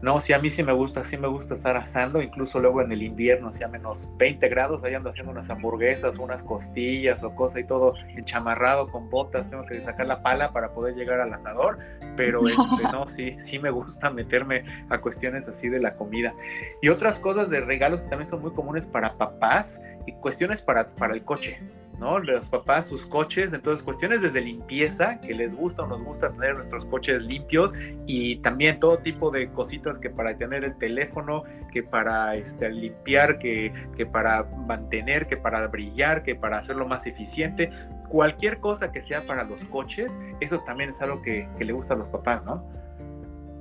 No, 0.00 0.20
sí, 0.20 0.32
a 0.32 0.38
mí 0.38 0.48
sí 0.48 0.62
me 0.62 0.72
gusta, 0.72 1.04
sí 1.04 1.16
me 1.16 1.26
gusta 1.26 1.54
estar 1.54 1.76
asando, 1.76 2.22
incluso 2.22 2.60
luego 2.60 2.82
en 2.82 2.92
el 2.92 3.02
invierno, 3.02 3.50
a 3.64 3.68
menos 3.68 4.08
20 4.16 4.48
grados, 4.48 4.84
ahí 4.84 4.94
ando 4.94 5.10
haciendo 5.10 5.32
unas 5.32 5.50
hamburguesas, 5.50 6.16
unas 6.18 6.42
costillas 6.44 7.22
o 7.24 7.34
cosa 7.34 7.58
y 7.58 7.64
todo 7.64 7.94
enchamarrado 8.16 8.88
con 8.92 9.10
botas, 9.10 9.50
tengo 9.50 9.66
que 9.66 9.80
sacar 9.80 10.06
la 10.06 10.22
pala 10.22 10.52
para 10.52 10.72
poder 10.72 10.94
llegar 10.94 11.20
al 11.20 11.32
asador, 11.32 11.78
pero 12.16 12.46
este, 12.48 12.60
no, 12.92 13.08
sí, 13.08 13.36
sí 13.40 13.58
me 13.58 13.70
gusta 13.70 14.10
meterme 14.10 14.64
a 14.88 15.00
cuestiones 15.00 15.48
así 15.48 15.68
de 15.68 15.80
la 15.80 15.96
comida. 15.96 16.32
Y 16.80 16.90
otras 16.90 17.18
cosas 17.18 17.50
de 17.50 17.60
regalos 17.60 18.00
que 18.00 18.08
también 18.08 18.30
son 18.30 18.40
muy 18.40 18.52
comunes 18.52 18.86
para 18.86 19.16
papás 19.16 19.80
y 20.06 20.12
cuestiones 20.12 20.62
para, 20.62 20.88
para 20.90 21.14
el 21.14 21.24
coche. 21.24 21.58
¿No? 21.98 22.18
Los 22.18 22.48
papás, 22.48 22.86
sus 22.86 23.06
coches, 23.06 23.52
entonces 23.52 23.82
cuestiones 23.82 24.22
desde 24.22 24.40
limpieza, 24.40 25.20
que 25.20 25.34
les 25.34 25.54
gusta 25.54 25.82
o 25.82 25.86
nos 25.86 26.02
gusta 26.02 26.30
tener 26.30 26.54
nuestros 26.54 26.86
coches 26.86 27.22
limpios 27.22 27.72
y 28.06 28.36
también 28.36 28.80
todo 28.80 28.98
tipo 28.98 29.30
de 29.30 29.50
cositas 29.50 29.98
que 29.98 30.10
para 30.10 30.36
tener 30.36 30.64
el 30.64 30.76
teléfono, 30.78 31.42
que 31.72 31.82
para 31.82 32.36
este, 32.36 32.70
limpiar, 32.70 33.38
que, 33.38 33.72
que 33.96 34.06
para 34.06 34.44
mantener, 34.44 35.26
que 35.26 35.36
para 35.36 35.66
brillar, 35.66 36.22
que 36.22 36.34
para 36.34 36.58
hacerlo 36.58 36.86
más 36.86 37.06
eficiente, 37.06 37.70
cualquier 38.08 38.58
cosa 38.58 38.90
que 38.90 39.02
sea 39.02 39.22
para 39.22 39.44
los 39.44 39.64
coches, 39.64 40.18
eso 40.40 40.60
también 40.60 40.90
es 40.90 41.00
algo 41.00 41.22
que, 41.22 41.48
le 41.58 41.72
gusta 41.72 41.94
a 41.94 41.96
los 41.96 42.08
papás, 42.08 42.44
¿no? 42.44 42.64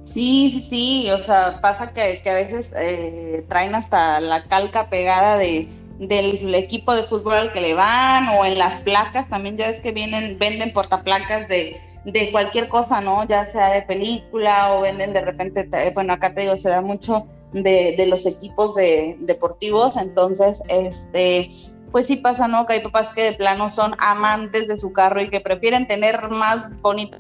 Sí, 0.04 0.50
sí, 0.50 0.62
sí, 0.62 1.12
o 1.12 1.18
sea, 1.18 1.60
pasa 1.62 1.92
que, 1.92 2.22
a 2.26 2.34
veces 2.34 2.74
eh, 2.78 3.46
traen 3.50 3.76
hasta 3.76 4.22
la 4.22 4.46
calca 4.46 4.90
pegada 4.90 5.38
de 5.38 5.68
del 6.00 6.54
equipo 6.54 6.94
de 6.94 7.04
fútbol 7.04 7.34
al 7.34 7.54
que 7.54 7.62
le 7.62 7.74
van 7.74 8.30
o 8.30 8.46
en 8.46 8.58
las 8.58 8.80
placas, 8.80 9.30
también 9.30 9.58
ya 9.58 9.68
es 9.68 9.82
que 9.82 9.92
vienen, 9.92 10.38
venden 10.38 10.72
portaplacas 10.72 11.48
de, 11.48 11.78
de 12.06 12.32
cualquier 12.32 12.68
cosa, 12.68 13.02
¿no? 13.02 13.26
Ya 13.26 13.46
sea 13.46 13.70
de 13.70 13.82
película 13.82 14.74
o 14.74 14.82
venden 14.82 15.14
de 15.14 15.22
repente, 15.22 15.68
bueno, 15.94 16.14
acá 16.14 16.34
te 16.34 16.42
digo, 16.42 16.56
se 16.56 16.70
da 16.70 16.82
mucho 16.82 17.26
de, 17.52 17.96
de 17.98 18.06
los 18.06 18.26
equipos 18.26 18.76
de, 18.76 19.18
deportivos, 19.20 19.98
entonces, 19.98 20.62
este, 20.70 21.50
pues 21.92 22.06
sí 22.08 22.18
pasa, 22.18 22.48
¿no? 22.48 22.66
Que 22.66 22.74
hay 22.74 22.82
papás 22.82 23.14
que 23.14 23.24
de 23.24 23.34
plano 23.34 23.70
son 23.70 23.96
amantes 23.98 24.68
de 24.68 24.78
su 24.78 24.94
carro 24.94 25.22
y 25.22 25.30
que 25.30 25.42
prefieren 25.42 25.88
tener 25.88 26.30
más 26.30 26.80
bonito 26.82 27.18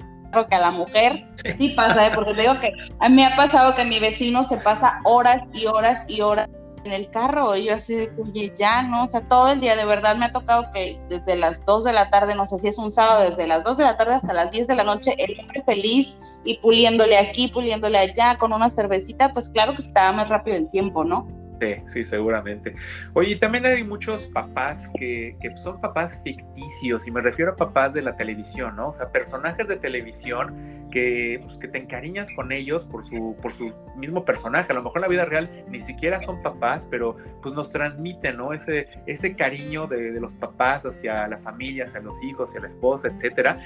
que 0.49 0.55
a 0.55 0.59
la 0.59 0.71
mujer. 0.71 1.25
Sí 1.57 1.69
pasa, 1.69 2.07
¿eh? 2.07 2.11
porque 2.13 2.33
te 2.33 2.41
digo 2.41 2.59
que 2.59 2.71
a 2.99 3.09
mí 3.09 3.15
me 3.15 3.25
ha 3.25 3.35
pasado 3.35 3.75
que 3.75 3.85
mi 3.85 3.99
vecino 3.99 4.43
se 4.43 4.57
pasa 4.57 4.99
horas 5.03 5.41
y 5.53 5.65
horas 5.65 6.03
y 6.07 6.21
horas 6.21 6.49
en 6.87 6.93
el 6.93 7.09
carro. 7.09 7.55
Y 7.55 7.65
yo 7.65 7.75
así 7.75 7.93
de 7.93 8.11
que, 8.11 8.21
oye, 8.21 8.53
ya, 8.55 8.81
¿no? 8.81 9.03
O 9.03 9.07
sea, 9.07 9.21
todo 9.21 9.51
el 9.51 9.59
día 9.59 9.75
de 9.75 9.85
verdad 9.85 10.15
me 10.15 10.25
ha 10.25 10.33
tocado 10.33 10.71
que 10.73 10.99
desde 11.09 11.35
las 11.35 11.63
2 11.65 11.83
de 11.83 11.93
la 11.93 12.09
tarde, 12.09 12.35
no 12.35 12.45
sé 12.45 12.57
si 12.59 12.67
es 12.67 12.77
un 12.77 12.91
sábado, 12.91 13.29
desde 13.29 13.47
las 13.47 13.63
2 13.63 13.77
de 13.77 13.83
la 13.83 13.97
tarde 13.97 14.15
hasta 14.15 14.33
las 14.33 14.51
10 14.51 14.67
de 14.67 14.75
la 14.75 14.83
noche, 14.83 15.15
el 15.17 15.39
hombre 15.39 15.61
feliz 15.63 16.17
y 16.43 16.57
puliéndole 16.57 17.17
aquí, 17.17 17.49
puliéndole 17.49 17.97
allá 17.97 18.37
con 18.37 18.53
una 18.53 18.69
cervecita, 18.69 19.33
pues 19.33 19.49
claro 19.49 19.75
que 19.75 19.81
estaba 19.81 20.11
más 20.13 20.29
rápido 20.29 20.57
el 20.57 20.69
tiempo, 20.69 21.03
¿no? 21.03 21.27
Sí, 21.59 21.75
sí, 21.87 22.03
seguramente. 22.03 22.75
Oye, 23.13 23.35
también 23.35 23.65
hay 23.65 23.83
muchos 23.83 24.25
papás 24.25 24.91
que, 24.97 25.35
son 25.63 25.81
papás 25.81 26.21
ficticios, 26.23 27.07
y 27.07 27.11
me 27.11 27.21
refiero 27.21 27.53
a 27.53 27.55
papás 27.55 27.93
de 27.93 28.03
la 28.03 28.15
televisión, 28.15 28.75
¿no? 28.75 28.89
O 28.89 28.93
sea, 28.93 29.11
personajes 29.11 29.67
de 29.67 29.77
televisión 29.77 30.87
que, 30.91 31.39
pues, 31.43 31.57
que 31.57 31.67
te 31.67 31.79
encariñas 31.79 32.29
con 32.35 32.51
ellos 32.51 32.85
por 32.85 33.05
su, 33.05 33.35
por 33.41 33.53
su 33.53 33.73
mismo 33.95 34.23
personaje. 34.23 34.71
A 34.71 34.75
lo 34.75 34.83
mejor 34.83 34.97
en 34.97 35.01
la 35.01 35.07
vida 35.07 35.25
real 35.25 35.65
ni 35.69 35.81
siquiera 35.81 36.19
son 36.21 36.41
papás, 36.43 36.87
pero 36.89 37.17
pues 37.41 37.55
nos 37.55 37.69
transmiten, 37.69 38.37
¿no? 38.37 38.53
Ese, 38.53 38.87
ese 39.07 39.35
cariño 39.35 39.87
de, 39.87 40.11
de 40.11 40.19
los 40.19 40.33
papás 40.33 40.85
hacia 40.85 41.27
la 41.27 41.39
familia, 41.39 41.85
hacia 41.85 42.01
los 42.01 42.21
hijos, 42.23 42.49
hacia 42.49 42.61
la 42.61 42.67
esposa, 42.67 43.07
etcétera. 43.07 43.59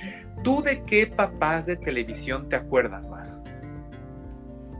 ¿Tú 0.43 0.63
de 0.63 0.83
qué 0.85 1.07
papás 1.07 1.65
de 1.65 1.75
televisión 1.75 2.47
te 2.47 2.55
acuerdas 2.55 3.09
más? 3.09 3.37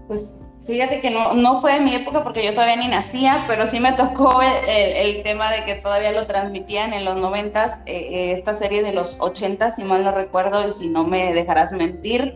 Pues 0.07 0.33
Fíjate 0.65 1.01
que 1.01 1.09
no, 1.09 1.33
no 1.33 1.59
fue 1.59 1.73
de 1.73 1.81
mi 1.81 1.95
época 1.95 2.21
porque 2.21 2.45
yo 2.45 2.53
todavía 2.53 2.75
ni 2.75 2.87
nacía, 2.87 3.45
pero 3.47 3.65
sí 3.65 3.79
me 3.79 3.93
tocó 3.93 4.41
el, 4.41 5.23
tema 5.23 5.51
de 5.51 5.63
que 5.63 5.75
todavía 5.75 6.11
lo 6.11 6.27
transmitían 6.27 6.93
en 6.93 7.03
los 7.03 7.17
noventas, 7.17 7.79
eh, 7.87 8.09
eh, 8.11 8.31
esta 8.33 8.53
serie 8.53 8.83
de 8.83 8.93
los 8.93 9.19
ochentas, 9.19 9.75
si 9.75 9.83
mal 9.83 10.03
no 10.03 10.11
recuerdo, 10.11 10.67
y 10.67 10.71
si 10.71 10.87
no 10.87 11.03
me 11.03 11.33
dejarás 11.33 11.71
mentir. 11.71 12.35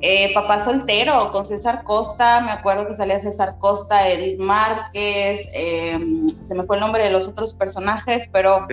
Eh, 0.00 0.32
Papá 0.34 0.64
Soltero 0.64 1.30
con 1.32 1.46
César 1.46 1.82
Costa, 1.82 2.40
me 2.42 2.52
acuerdo 2.52 2.86
que 2.86 2.94
salía 2.94 3.18
César 3.18 3.56
Costa, 3.58 4.08
Edith 4.08 4.38
Márquez, 4.38 5.40
em, 5.52 6.28
se 6.28 6.54
me 6.54 6.62
fue 6.64 6.76
el 6.76 6.80
nombre 6.80 7.02
de 7.02 7.10
los 7.10 7.26
otros 7.26 7.54
personajes, 7.54 8.28
pero, 8.30 8.68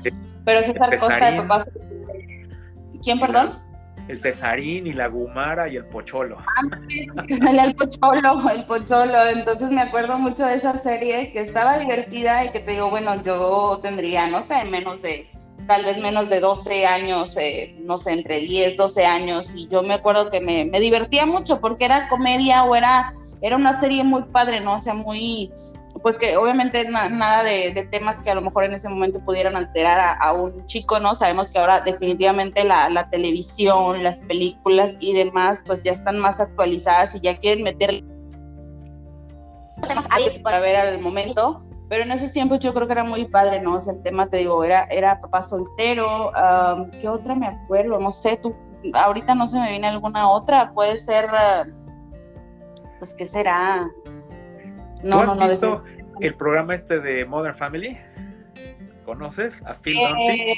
pero 0.45 0.61
César 0.61 0.97
Costa 0.99 1.31
de 1.31 1.37
Papá 1.41 1.61
Soltero. 1.61 1.85
¿Quién, 3.01 3.19
perdón? 3.19 3.70
El 4.11 4.19
Cesarín 4.19 4.87
y 4.87 4.93
la 4.93 5.07
Gumara 5.07 5.69
y 5.69 5.77
el 5.77 5.85
Pocholo. 5.85 6.37
el 7.29 7.75
Pocholo, 7.75 8.49
el 8.49 8.63
Pocholo. 8.65 9.27
Entonces 9.33 9.71
me 9.71 9.81
acuerdo 9.81 10.19
mucho 10.19 10.45
de 10.45 10.55
esa 10.55 10.77
serie 10.77 11.31
que 11.31 11.39
estaba 11.39 11.79
divertida 11.79 12.43
y 12.43 12.51
que 12.51 12.59
te 12.59 12.71
digo, 12.71 12.89
bueno, 12.89 13.21
yo 13.23 13.79
tendría, 13.81 14.27
no 14.27 14.43
sé, 14.43 14.65
menos 14.65 15.01
de, 15.01 15.29
tal 15.65 15.85
vez 15.85 15.97
menos 15.97 16.27
de 16.27 16.41
12 16.41 16.85
años, 16.85 17.37
eh, 17.37 17.77
no 17.85 17.97
sé, 17.97 18.11
entre 18.11 18.39
10, 18.39 18.75
12 18.75 19.05
años. 19.05 19.55
Y 19.55 19.69
yo 19.69 19.81
me 19.81 19.93
acuerdo 19.93 20.29
que 20.29 20.41
me, 20.41 20.65
me 20.65 20.81
divertía 20.81 21.25
mucho 21.25 21.61
porque 21.61 21.85
era 21.85 22.09
comedia 22.09 22.65
o 22.65 22.75
era, 22.75 23.13
era 23.41 23.55
una 23.55 23.79
serie 23.79 24.03
muy 24.03 24.23
padre, 24.23 24.59
¿no? 24.59 24.75
O 24.75 24.79
sea, 24.81 24.93
muy 24.93 25.53
pues 26.01 26.17
que 26.17 26.35
obviamente 26.35 26.89
nada 26.89 27.43
de, 27.43 27.87
temas 27.91 28.23
que 28.23 28.31
a 28.31 28.35
lo 28.35 28.41
mejor 28.41 28.63
en 28.63 28.73
ese 28.73 28.89
momento 28.89 29.19
pudieran 29.19 29.55
alterar 29.55 30.17
a, 30.19 30.33
un 30.33 30.65
chico, 30.65 30.99
¿no? 30.99 31.13
Sabemos 31.15 31.51
que 31.51 31.59
ahora 31.59 31.81
definitivamente 31.81 32.63
la, 32.63 33.07
televisión, 33.11 34.01
las 34.03 34.19
películas 34.19 34.95
y 34.99 35.13
demás, 35.13 35.61
pues 35.65 35.81
ya 35.83 35.91
están 35.91 36.17
más 36.17 36.39
actualizadas 36.39 37.13
y 37.15 37.19
ya 37.19 37.37
quieren 37.37 37.63
meter 37.63 38.03
para 40.43 40.59
ver 40.59 40.75
al 40.75 40.99
momento, 40.99 41.63
pero 41.89 42.03
en 42.03 42.11
esos 42.11 42.31
tiempos 42.33 42.59
yo 42.59 42.73
creo 42.73 42.87
que 42.87 42.93
era 42.93 43.03
muy 43.03 43.25
padre, 43.25 43.61
¿no? 43.61 43.75
O 43.75 43.81
sea, 43.81 43.93
el 43.93 44.01
tema, 44.01 44.27
te 44.29 44.37
digo, 44.37 44.63
era, 44.63 44.85
era 44.85 45.19
papá 45.21 45.43
soltero, 45.43 46.31
¿qué 46.99 47.07
otra 47.09 47.35
me 47.35 47.47
acuerdo? 47.47 47.99
No 47.99 48.11
sé, 48.11 48.37
tú, 48.37 48.53
ahorita 48.93 49.35
no 49.35 49.47
se 49.47 49.59
me 49.59 49.69
viene 49.69 49.87
alguna 49.87 50.29
otra, 50.29 50.71
puede 50.73 50.97
ser, 50.97 51.27
pues, 52.99 53.13
¿qué 53.13 53.27
será? 53.27 53.89
No, 55.03 55.25
no, 55.25 55.35
no. 55.35 55.83
el 56.19 56.35
programa 56.35 56.75
este 56.75 56.99
de 56.99 57.25
Modern 57.25 57.55
Family? 57.55 57.97
¿Conoces 59.05 59.61
a 59.65 59.75
Phil 59.75 59.97
eh, 59.97 60.55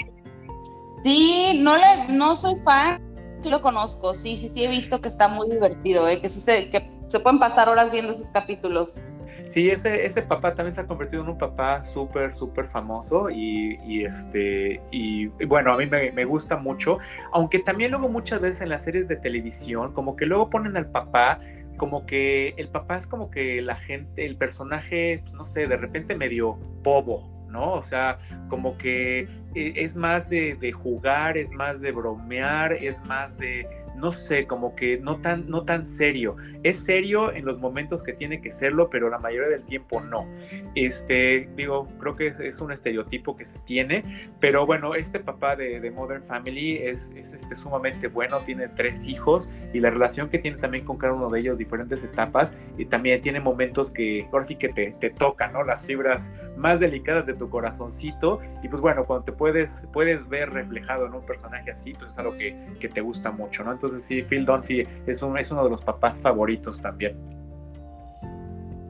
Sí, 1.03 1.59
no, 1.61 1.75
le, 1.75 2.13
no 2.13 2.35
soy 2.35 2.55
fan, 2.63 3.01
sí 3.41 3.49
lo 3.49 3.61
conozco, 3.61 4.13
sí, 4.13 4.37
sí, 4.37 4.47
sí 4.49 4.63
he 4.63 4.67
visto 4.67 5.01
que 5.01 5.09
está 5.09 5.27
muy 5.27 5.49
divertido, 5.49 6.07
eh, 6.07 6.21
que, 6.21 6.29
sí 6.29 6.39
se, 6.39 6.69
que 6.69 6.89
se 7.09 7.19
pueden 7.19 7.39
pasar 7.39 7.67
horas 7.67 7.91
viendo 7.91 8.13
esos 8.13 8.31
capítulos. 8.31 9.01
Sí, 9.45 9.69
ese, 9.69 10.05
ese 10.05 10.21
papá 10.21 10.55
también 10.55 10.73
se 10.73 10.81
ha 10.81 10.87
convertido 10.87 11.21
en 11.23 11.29
un 11.29 11.37
papá 11.37 11.83
súper, 11.83 12.35
súper 12.35 12.67
famoso 12.67 13.29
y, 13.29 13.77
y 13.85 14.05
este, 14.05 14.81
y, 14.91 15.27
bueno, 15.45 15.73
a 15.73 15.77
mí 15.77 15.85
me, 15.85 16.11
me, 16.11 16.23
gusta 16.23 16.55
mucho, 16.55 16.99
aunque 17.33 17.59
también 17.59 17.91
luego 17.91 18.07
muchas 18.07 18.39
veces 18.39 18.61
en 18.61 18.69
las 18.69 18.83
series 18.83 19.09
de 19.09 19.17
televisión, 19.17 19.93
como 19.93 20.15
que 20.15 20.25
luego 20.25 20.49
ponen 20.49 20.77
al 20.77 20.89
papá 20.89 21.39
como 21.77 22.05
que 22.05 22.53
el 22.57 22.69
papá 22.69 22.97
es 22.97 23.07
como 23.07 23.29
que 23.29 23.61
la 23.61 23.75
gente, 23.75 24.25
el 24.25 24.37
personaje, 24.37 25.19
pues, 25.21 25.33
no 25.33 25.45
sé, 25.45 25.67
de 25.67 25.77
repente 25.77 26.15
medio 26.15 26.53
bobo, 26.83 27.47
¿no? 27.49 27.73
O 27.73 27.83
sea, 27.83 28.19
como 28.49 28.77
que 28.77 29.27
eh, 29.55 29.73
es 29.75 29.95
más 29.95 30.29
de, 30.29 30.71
jugar, 30.71 31.37
es 31.37 31.51
más 31.51 31.81
de 31.81 31.91
bromear, 31.91 32.73
es 32.73 33.03
más 33.05 33.37
de, 33.37 33.67
no 33.95 34.11
sé, 34.11 34.47
como 34.47 34.75
que 34.75 34.97
no 34.97 35.17
tan, 35.17 35.49
no 35.49 35.63
tan 35.63 35.85
serio. 35.85 36.35
Es 36.63 36.79
serio 36.79 37.31
en 37.31 37.45
los 37.45 37.59
momentos 37.59 38.03
que 38.03 38.13
tiene 38.13 38.41
que 38.41 38.51
serlo, 38.51 38.89
pero 38.89 39.09
la 39.09 39.19
mayoría 39.19 39.49
del 39.49 39.63
tiempo 39.63 40.01
no. 40.01 40.27
Este, 40.75 41.49
digo, 41.55 41.87
creo 41.99 42.15
que 42.15 42.33
es 42.39 42.59
un 42.59 42.71
estereotipo 42.71 43.35
que 43.35 43.45
se 43.45 43.59
tiene, 43.59 44.31
pero 44.39 44.65
bueno, 44.65 44.95
este 44.95 45.19
papá 45.19 45.55
de, 45.55 45.79
de 45.79 45.91
Modern 45.91 46.23
Family 46.23 46.77
es, 46.77 47.11
es 47.15 47.33
este, 47.33 47.55
sumamente 47.55 48.07
bueno, 48.07 48.39
tiene 48.39 48.67
tres 48.69 49.05
hijos 49.05 49.49
y 49.73 49.79
la 49.79 49.89
relación 49.89 50.29
que 50.29 50.39
tiene 50.39 50.57
también 50.57 50.85
con 50.85 50.97
cada 50.97 51.13
uno 51.13 51.29
de 51.29 51.39
ellos, 51.39 51.57
diferentes 51.57 52.03
etapas, 52.03 52.53
y 52.77 52.85
también 52.85 53.21
tiene 53.21 53.39
momentos 53.39 53.91
que 53.91 54.27
ahora 54.31 54.45
sí 54.45 54.55
que 54.55 54.69
te, 54.69 54.91
te 54.99 55.09
tocan, 55.09 55.53
¿no? 55.53 55.63
Las 55.63 55.85
fibras 55.85 56.31
más 56.57 56.79
delicadas 56.79 57.25
de 57.25 57.33
tu 57.33 57.49
corazoncito, 57.49 58.39
y 58.61 58.67
pues 58.67 58.81
bueno, 58.81 59.05
cuando 59.05 59.25
te 59.25 59.31
puedes, 59.31 59.83
puedes 59.91 60.27
ver 60.27 60.51
reflejado 60.51 61.05
en 61.05 61.13
un 61.13 61.25
personaje 61.25 61.71
así, 61.71 61.93
pues 61.93 62.11
es 62.11 62.17
algo 62.17 62.35
que, 62.37 62.55
que 62.79 62.89
te 62.89 63.01
gusta 63.01 63.31
mucho, 63.31 63.63
¿no? 63.63 63.73
Entonces, 63.83 64.07
sí, 64.07 64.21
Phil 64.21 64.45
Dunphy 64.45 64.87
es, 65.05 65.21
un, 65.21 65.37
es 65.37 65.51
uno 65.51 65.65
de 65.65 65.71
los 65.71 65.83
papás 65.83 66.17
favoritos 66.21 66.81
también. 66.81 67.17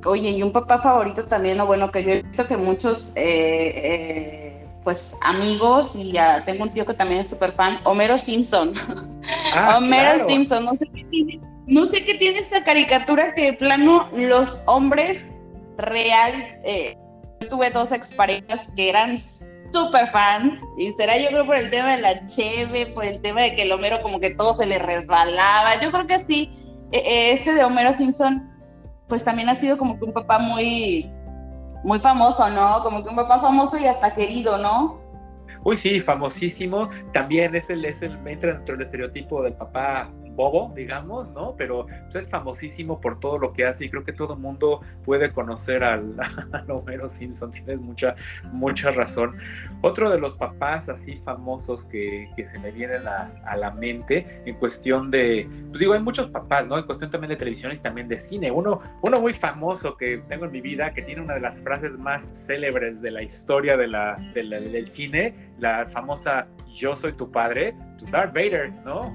Oye, 0.06 0.30
y 0.30 0.44
un 0.44 0.52
papá 0.52 0.78
favorito 0.78 1.26
también, 1.26 1.58
lo 1.58 1.66
bueno, 1.66 1.90
que 1.90 2.04
yo 2.04 2.12
he 2.12 2.22
visto 2.22 2.46
que 2.46 2.58
muchos, 2.58 3.12
eh, 3.16 3.72
eh, 3.76 4.68
pues, 4.84 5.18
amigos, 5.22 5.96
y 5.96 6.12
ya 6.12 6.46
tengo 6.46 6.66
un 6.66 6.74
tío 6.74 6.86
que 6.86 6.94
también 6.94 7.22
es 7.22 7.28
súper 7.28 7.54
fan, 7.54 7.80
Homero 7.86 8.20
Simpson. 8.20 8.74
Ah, 9.56 9.78
Homero 9.80 10.28
Simpson, 10.28 10.64
no 10.64 10.74
sé, 10.74 10.88
qué 10.94 11.04
tiene, 11.06 11.42
no 11.66 11.86
sé 11.88 12.06
qué 12.06 12.14
tiene 12.14 12.38
esta 12.38 12.64
caricatura 12.64 13.34
que 13.34 13.46
de 13.46 13.54
plano 13.54 14.10
los 14.16 14.62
hombres 14.68 15.26
real, 15.76 16.36
eh, 16.64 16.96
tuve 17.50 17.72
dos 17.72 17.92
exparejas 17.92 18.68
que 18.76 18.90
eran 18.90 19.18
súper 19.74 20.10
fans. 20.12 20.64
Y 20.78 20.94
será 20.94 21.18
yo 21.18 21.30
creo 21.30 21.46
por 21.46 21.56
el 21.56 21.70
tema 21.70 21.96
de 21.96 22.02
la 22.02 22.26
cheve, 22.28 22.88
por 22.94 23.04
el 23.04 23.22
tema 23.22 23.42
de 23.42 23.56
que 23.56 23.64
el 23.64 23.72
Homero 23.72 24.02
como 24.02 24.20
que 24.20 24.36
todo 24.36 24.54
se 24.54 24.66
le 24.66 24.80
resbalaba. 24.80 25.82
Yo 25.82 25.92
creo 25.92 26.08
que 26.08 26.20
sí, 26.20 26.50
e, 26.92 27.00
e, 27.00 27.32
ese 27.34 27.54
de 27.54 27.64
Homero 27.64 27.94
Simpson, 27.94 28.50
pues 29.08 29.24
también 29.24 29.50
ha 29.50 29.56
sido 29.56 29.78
como 29.78 29.98
que 29.98 30.06
un 30.06 30.14
papá 30.14 30.40
muy, 30.40 31.12
muy 31.84 32.00
famoso, 32.00 32.50
¿no? 32.50 32.82
Como 32.84 33.04
que 33.04 33.10
un 33.10 33.16
papá 33.16 33.42
famoso 33.42 33.78
y 33.78 33.86
hasta 33.86 34.14
querido, 34.14 34.58
¿no? 34.58 35.02
Uy, 35.64 35.78
sí, 35.78 36.00
famosísimo. 36.00 36.90
También 37.14 37.56
es 37.56 37.70
el, 37.70 37.84
es 37.86 38.02
el, 38.02 38.16
entra 38.28 38.54
dentro 38.54 38.76
del 38.76 38.86
estereotipo 38.86 39.44
del 39.44 39.54
papá 39.54 40.12
bobo, 40.36 40.72
digamos, 40.76 41.32
¿no? 41.32 41.56
Pero 41.58 41.86
pues, 41.86 42.16
es 42.16 42.30
famosísimo 42.30 43.00
por 43.00 43.20
todo 43.20 43.38
lo 43.38 43.54
que 43.54 43.66
hace 43.66 43.86
y 43.86 43.90
creo 43.90 44.04
que 44.04 44.14
todo 44.14 44.36
mundo 44.36 44.82
puede 45.06 45.32
conocer 45.32 45.84
al, 45.84 46.16
Homero 46.70 47.10
Simpson, 47.10 47.52
tienes 47.52 47.80
mucha, 47.80 48.16
mucha 48.52 48.92
razón. 48.92 49.38
Otro 49.82 50.10
de 50.10 50.20
los 50.20 50.36
papás 50.36 50.90
así 50.90 51.18
famosos 51.18 51.86
que, 51.86 52.30
se 52.44 52.60
me 52.60 52.72
vienen 52.72 53.04
a, 53.08 53.56
la 53.56 53.72
mente 53.72 54.42
en 54.46 54.56
cuestión 54.56 55.12
de, 55.12 55.48
pues 55.70 55.80
digo, 55.80 55.94
hay 55.94 56.02
muchos 56.02 56.28
papás, 56.30 56.68
¿no? 56.68 56.78
En 56.78 56.86
cuestión 56.86 57.10
también 57.12 57.30
de 57.30 57.36
televisión 57.38 57.72
y 57.72 57.78
también 57.78 58.08
de 58.08 58.18
cine. 58.18 58.52
Uno, 58.52 58.82
uno 59.02 59.22
muy 59.22 59.34
famoso 59.34 59.96
que 59.96 60.18
tengo 60.28 60.46
en 60.46 60.52
mi 60.52 60.62
vida, 60.62 60.94
que 60.94 61.02
tiene 61.02 61.22
una 61.22 61.36
de 61.36 61.40
las 61.40 61.60
frases 61.60 61.98
más 61.98 62.30
célebres 62.34 63.02
de 63.02 63.12
la 63.12 63.22
historia 63.22 63.78
de 63.78 63.88
la, 63.88 64.18
del 64.34 64.88
cine, 64.88 65.54
la 65.60 65.86
famosa 65.86 66.48
yo 66.74 66.96
soy 66.96 67.14
tu 67.14 67.30
padre, 67.30 67.76
pues 68.00 68.12
Darth 68.12 68.34
Vader, 68.34 68.72
¿no? 68.84 69.08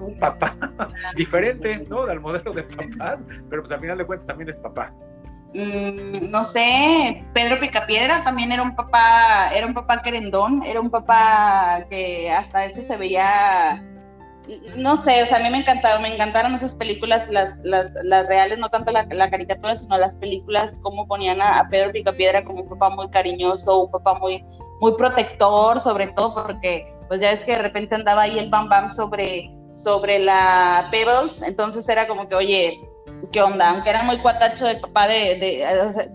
Un, 0.00 0.18
papá 0.18 0.54
diferente, 1.16 1.84
¿no? 1.88 2.06
Del 2.06 2.20
modelo 2.20 2.52
de 2.52 2.62
papás, 2.62 3.20
pero 3.48 3.62
pues 3.62 3.72
al 3.72 3.80
final 3.80 3.98
de 3.98 4.06
cuentas 4.06 4.26
también 4.26 4.50
es 4.50 4.56
papá. 4.56 4.92
Mm, 5.54 6.30
no 6.30 6.44
sé, 6.44 7.24
Pedro 7.32 7.58
Picapiedra 7.58 8.22
también 8.22 8.52
era 8.52 8.62
un 8.62 8.76
papá, 8.76 9.50
era 9.54 9.66
un 9.66 9.74
papá 9.74 10.02
querendón, 10.02 10.62
era 10.64 10.80
un 10.80 10.90
papá 10.90 11.86
que 11.88 12.30
hasta 12.30 12.66
eso 12.66 12.82
se 12.82 12.96
veía, 12.98 13.82
no 14.76 14.96
sé, 14.96 15.22
o 15.22 15.26
sea, 15.26 15.38
a 15.38 15.40
mí 15.40 15.48
me 15.48 15.58
encantaron, 15.58 16.02
me 16.02 16.12
encantaron 16.12 16.54
esas 16.54 16.74
películas, 16.74 17.28
las, 17.30 17.58
las, 17.62 17.94
las 18.02 18.26
reales, 18.26 18.58
no 18.58 18.68
tanto 18.68 18.92
la, 18.92 19.08
caricatura, 19.08 19.76
sino 19.76 19.96
las 19.96 20.16
películas, 20.16 20.78
como 20.82 21.06
ponían 21.06 21.40
a, 21.40 21.60
a 21.60 21.68
Pedro 21.68 21.92
Picapiedra 21.92 22.44
como 22.44 22.62
un 22.62 22.68
papá 22.68 22.90
muy 22.90 23.08
cariñoso, 23.08 23.84
un 23.84 23.90
papá 23.90 24.14
muy, 24.14 24.44
muy 24.80 24.94
protector, 24.96 25.80
sobre 25.80 26.08
todo 26.08 26.34
porque 26.34 26.92
pues 27.08 27.20
ya 27.20 27.30
es 27.30 27.44
que 27.44 27.52
de 27.52 27.62
repente 27.62 27.94
andaba 27.94 28.22
ahí 28.22 28.38
el 28.38 28.50
Bam 28.50 28.68
Bam 28.68 28.90
sobre, 28.90 29.50
sobre 29.82 30.18
la 30.18 30.88
Pebbles, 30.90 31.42
entonces 31.42 31.88
era 31.88 32.06
como 32.06 32.28
que, 32.28 32.34
oye, 32.34 32.80
¿qué 33.32 33.42
onda? 33.42 33.70
Aunque 33.70 33.90
era 33.90 34.02
muy 34.02 34.18
cuatacho 34.18 34.68
el 34.68 34.80
papá 34.80 35.06
de, 35.06 35.38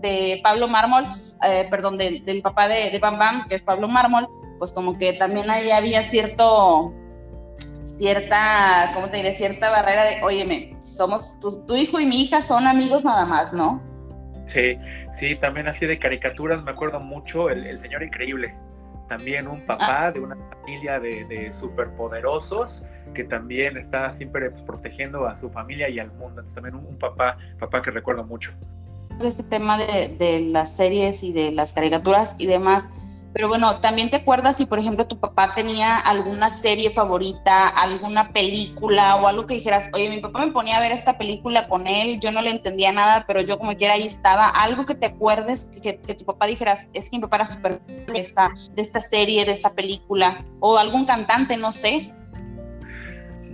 de, 0.00 0.40
Pablo 0.42 0.68
Mármol, 0.68 1.04
eh, 1.44 1.66
perdón, 1.70 1.98
del 1.98 2.42
papá 2.42 2.68
de, 2.68 2.98
Bam 2.98 3.18
Bam, 3.18 3.46
que 3.48 3.54
es 3.54 3.62
Pablo 3.62 3.88
Mármol, 3.88 4.28
pues 4.58 4.72
como 4.72 4.98
que 4.98 5.12
también 5.14 5.50
ahí 5.50 5.70
había 5.70 6.02
cierto, 6.04 6.92
cierta, 7.96 8.90
¿cómo 8.94 9.10
te 9.10 9.18
diré? 9.18 9.32
Cierta 9.32 9.70
barrera 9.70 10.04
de, 10.04 10.22
óyeme, 10.22 10.76
somos, 10.82 11.38
tu, 11.40 11.76
hijo 11.76 12.00
y 12.00 12.06
mi 12.06 12.22
hija 12.22 12.42
son 12.42 12.66
amigos 12.66 13.04
nada 13.04 13.24
más, 13.24 13.52
¿no? 13.52 13.82
Sí, 14.46 14.76
sí, 15.12 15.36
también 15.36 15.68
así 15.68 15.86
de 15.86 15.98
caricaturas, 15.98 16.62
me 16.62 16.72
acuerdo 16.72 17.00
mucho, 17.00 17.48
el, 17.48 17.66
el 17.66 17.78
señor 17.78 18.02
increíble 18.02 18.54
también 19.08 19.46
un 19.46 19.60
papá 19.66 20.10
de 20.10 20.20
una 20.20 20.36
familia 20.36 20.98
de, 20.98 21.26
de 21.26 21.52
superpoderosos 21.52 22.86
que 23.14 23.24
también 23.24 23.76
está 23.76 24.12
siempre 24.14 24.50
pues, 24.50 24.62
protegiendo 24.62 25.26
a 25.26 25.36
su 25.36 25.50
familia 25.50 25.88
y 25.88 25.98
al 25.98 26.08
mundo. 26.12 26.40
Entonces 26.40 26.54
también 26.54 26.74
un, 26.74 26.98
papá, 26.98 27.36
papá 27.58 27.82
que 27.82 27.90
recuerdo 27.90 28.24
mucho. 28.24 28.52
Este 29.20 29.42
tema 29.42 29.78
de, 29.78 30.16
de, 30.18 30.40
las 30.40 30.74
series 30.74 31.22
y 31.22 31.32
de 31.32 31.52
las 31.52 31.74
caricaturas 31.74 32.34
y 32.38 32.46
demás, 32.46 32.90
pero 33.32 33.48
bueno, 33.48 33.80
también 33.80 34.10
te 34.10 34.16
acuerdas 34.16 34.58
si, 34.58 34.66
por 34.66 34.78
ejemplo, 34.78 35.06
tu 35.06 35.18
papá 35.18 35.54
tenía 35.54 35.96
alguna 35.96 36.50
serie 36.50 36.90
favorita, 36.90 37.66
alguna 37.68 38.30
película 38.32 39.16
o 39.16 39.26
algo 39.26 39.46
que 39.46 39.54
dijeras, 39.54 39.88
oye, 39.94 40.10
mi 40.10 40.20
papá 40.20 40.44
me 40.44 40.52
ponía 40.52 40.76
a 40.76 40.80
ver 40.80 40.92
esta 40.92 41.16
película 41.16 41.66
con 41.66 41.86
él, 41.86 42.20
yo 42.20 42.30
no 42.30 42.42
le 42.42 42.50
entendía 42.50 42.92
nada, 42.92 43.24
pero 43.26 43.40
yo 43.40 43.58
como 43.58 43.74
quiera 43.76 43.94
ahí 43.94 44.04
estaba. 44.04 44.48
Algo 44.48 44.84
que 44.84 44.94
te 44.94 45.06
acuerdes, 45.06 45.72
que, 45.82 45.94
tu 45.94 46.26
papá 46.26 46.46
dijeras, 46.46 46.90
es 46.92 47.08
que 47.08 47.16
mi 47.16 47.22
papá 47.22 47.36
era 47.36 47.46
súper 47.46 47.80
de 47.80 48.20
esta, 48.20 48.50
de 48.74 48.82
esta 48.82 49.00
serie, 49.00 49.46
de 49.46 49.52
esta 49.52 49.72
película, 49.72 50.44
o 50.60 50.76
algún 50.76 51.06
cantante, 51.06 51.56
no 51.56 51.72
sé. 51.72 52.14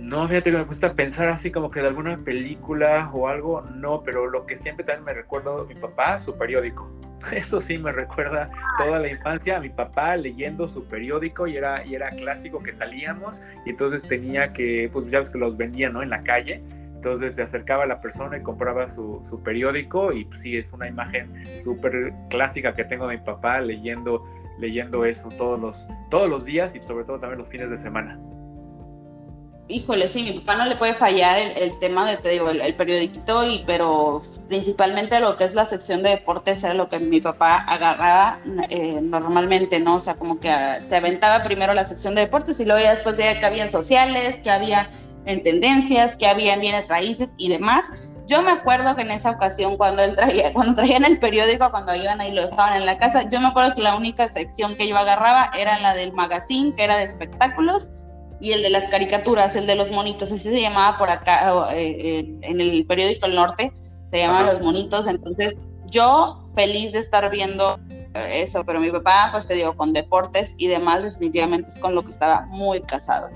No, 0.09 0.27
fíjate 0.27 0.49
que 0.49 0.57
me 0.57 0.63
gusta 0.63 0.95
pensar 0.95 1.29
así 1.29 1.51
como 1.51 1.69
que 1.69 1.81
de 1.81 1.87
alguna 1.89 2.17
película 2.17 3.11
o 3.13 3.27
algo, 3.27 3.61
no, 3.75 4.01
pero 4.01 4.25
lo 4.25 4.47
que 4.47 4.57
siempre 4.57 4.83
también 4.83 5.05
me 5.05 5.13
recuerdo 5.13 5.67
mi 5.67 5.75
papá, 5.75 6.19
su 6.19 6.35
periódico. 6.35 6.91
Eso 7.31 7.61
sí 7.61 7.77
me 7.77 7.91
recuerda 7.91 8.49
toda 8.79 8.97
la 8.97 9.07
infancia 9.07 9.57
a 9.57 9.59
mi 9.59 9.69
papá 9.69 10.17
leyendo 10.17 10.67
su 10.67 10.83
periódico 10.85 11.45
y 11.45 11.57
era, 11.57 11.85
y 11.85 11.93
era 11.93 12.09
clásico 12.09 12.63
que 12.63 12.73
salíamos 12.73 13.39
y 13.67 13.69
entonces 13.69 14.01
tenía 14.01 14.51
que, 14.51 14.89
pues 14.91 15.05
ya 15.11 15.19
ves 15.19 15.29
que 15.29 15.37
los 15.37 15.55
vendían 15.55 15.93
¿no? 15.93 16.01
en 16.01 16.09
la 16.09 16.23
calle, 16.23 16.63
entonces 16.95 17.35
se 17.35 17.43
acercaba 17.43 17.83
a 17.83 17.87
la 17.87 18.01
persona 18.01 18.35
y 18.35 18.41
compraba 18.41 18.87
su, 18.87 19.23
su 19.29 19.43
periódico 19.43 20.11
y 20.11 20.25
pues, 20.25 20.41
sí, 20.41 20.57
es 20.57 20.73
una 20.73 20.87
imagen 20.87 21.31
súper 21.63 22.11
clásica 22.31 22.73
que 22.73 22.83
tengo 22.83 23.07
de 23.07 23.17
mi 23.17 23.23
papá 23.23 23.61
leyendo, 23.61 24.25
leyendo 24.57 25.05
eso 25.05 25.29
todos 25.37 25.59
los, 25.59 25.87
todos 26.09 26.27
los 26.27 26.45
días 26.45 26.75
y 26.75 26.79
sobre 26.79 27.05
todo 27.05 27.19
también 27.19 27.37
los 27.37 27.49
fines 27.49 27.69
de 27.69 27.77
semana 27.77 28.19
híjole, 29.69 30.07
sí, 30.07 30.23
mi 30.23 30.31
papá 30.39 30.55
no 30.55 30.65
le 30.65 30.75
puede 30.75 30.95
fallar 30.95 31.37
el, 31.37 31.77
tema 31.79 32.09
de, 32.09 32.17
te 32.17 32.29
digo, 32.29 32.49
el, 32.49 32.73
periodiquito, 32.73 33.45
y, 33.45 33.63
pero 33.65 34.19
principalmente 34.47 35.19
lo 35.19 35.35
que 35.35 35.43
es 35.43 35.53
la 35.53 35.65
sección 35.65 36.01
de 36.01 36.09
deportes 36.09 36.63
era 36.63 36.73
lo 36.73 36.89
que 36.89 36.99
mi 36.99 37.21
papá 37.21 37.57
agarraba 37.57 38.39
eh, 38.69 38.99
normalmente, 39.01 39.79
¿no? 39.79 39.95
O 39.95 39.99
sea, 39.99 40.15
como 40.15 40.39
que 40.39 40.49
ah, 40.49 40.81
se 40.81 40.95
aventaba 40.95 41.43
primero 41.43 41.73
la 41.75 41.85
sección 41.85 42.15
de 42.15 42.21
deportes 42.21 42.59
y 42.59 42.65
luego 42.65 42.81
ya 42.81 42.91
después 42.91 43.15
veía 43.15 43.39
que 43.39 43.45
había 43.45 43.63
en 43.63 43.69
sociales, 43.69 44.37
que 44.43 44.49
había 44.49 44.89
en 45.25 45.43
tendencias, 45.43 46.15
que 46.15 46.25
había 46.25 46.55
en 46.55 46.61
bienes 46.61 46.89
raíces 46.89 47.35
y 47.37 47.49
demás. 47.49 47.85
Yo 48.25 48.41
me 48.41 48.51
acuerdo 48.51 48.95
que 48.95 49.03
en 49.03 49.11
esa 49.11 49.31
ocasión, 49.31 49.77
cuando 49.77 50.15
traía, 50.15 50.51
cuando 50.53 50.75
traían 50.75 51.03
el 51.03 51.19
periódico, 51.19 51.69
cuando 51.69 51.93
iban 51.93 52.19
ahí 52.21 52.33
lo 52.33 52.47
dejaban 52.47 52.77
en 52.77 52.87
la 52.87 52.97
casa, 52.97 53.29
yo 53.29 53.39
me 53.39 53.47
acuerdo 53.47 53.75
que 53.75 53.81
la 53.81 53.95
única 53.95 54.27
sección 54.29 54.75
que 54.75 54.87
yo 54.87 54.97
agarraba 54.97 55.51
era 55.57 55.77
la 55.79 55.93
del 55.93 56.13
magazine, 56.13 56.73
que 56.73 56.83
era 56.83 56.97
de 56.97 57.03
espectáculos, 57.03 57.91
y 58.39 58.53
el 58.53 58.61
de 58.61 58.69
las 58.69 58.87
caricaturas, 58.89 59.55
el 59.55 59.67
de 59.67 59.75
los 59.75 59.91
monitos, 59.91 60.31
así 60.31 60.49
se 60.49 60.61
llamaba 60.61 60.97
por 60.97 61.09
acá, 61.09 61.73
eh, 61.73 62.19
eh, 62.19 62.37
en 62.41 62.61
el 62.61 62.85
periódico 62.85 63.25
El 63.25 63.35
Norte, 63.35 63.73
se 64.07 64.17
llamaban 64.17 64.47
los 64.47 64.61
monitos, 64.61 65.07
entonces 65.07 65.57
yo 65.87 66.47
feliz 66.55 66.93
de 66.93 66.99
estar 66.99 67.29
viendo 67.29 67.79
eh, 67.89 68.41
eso, 68.41 68.63
pero 68.65 68.79
mi 68.79 68.89
papá, 68.89 69.29
pues 69.31 69.45
te 69.45 69.53
digo, 69.53 69.75
con 69.75 69.93
deportes 69.93 70.55
y 70.57 70.67
demás, 70.67 71.03
definitivamente 71.03 71.69
es 71.69 71.77
con 71.77 71.93
lo 71.95 72.03
que 72.03 72.11
estaba 72.11 72.45
muy 72.47 72.81
casado. 72.81 73.29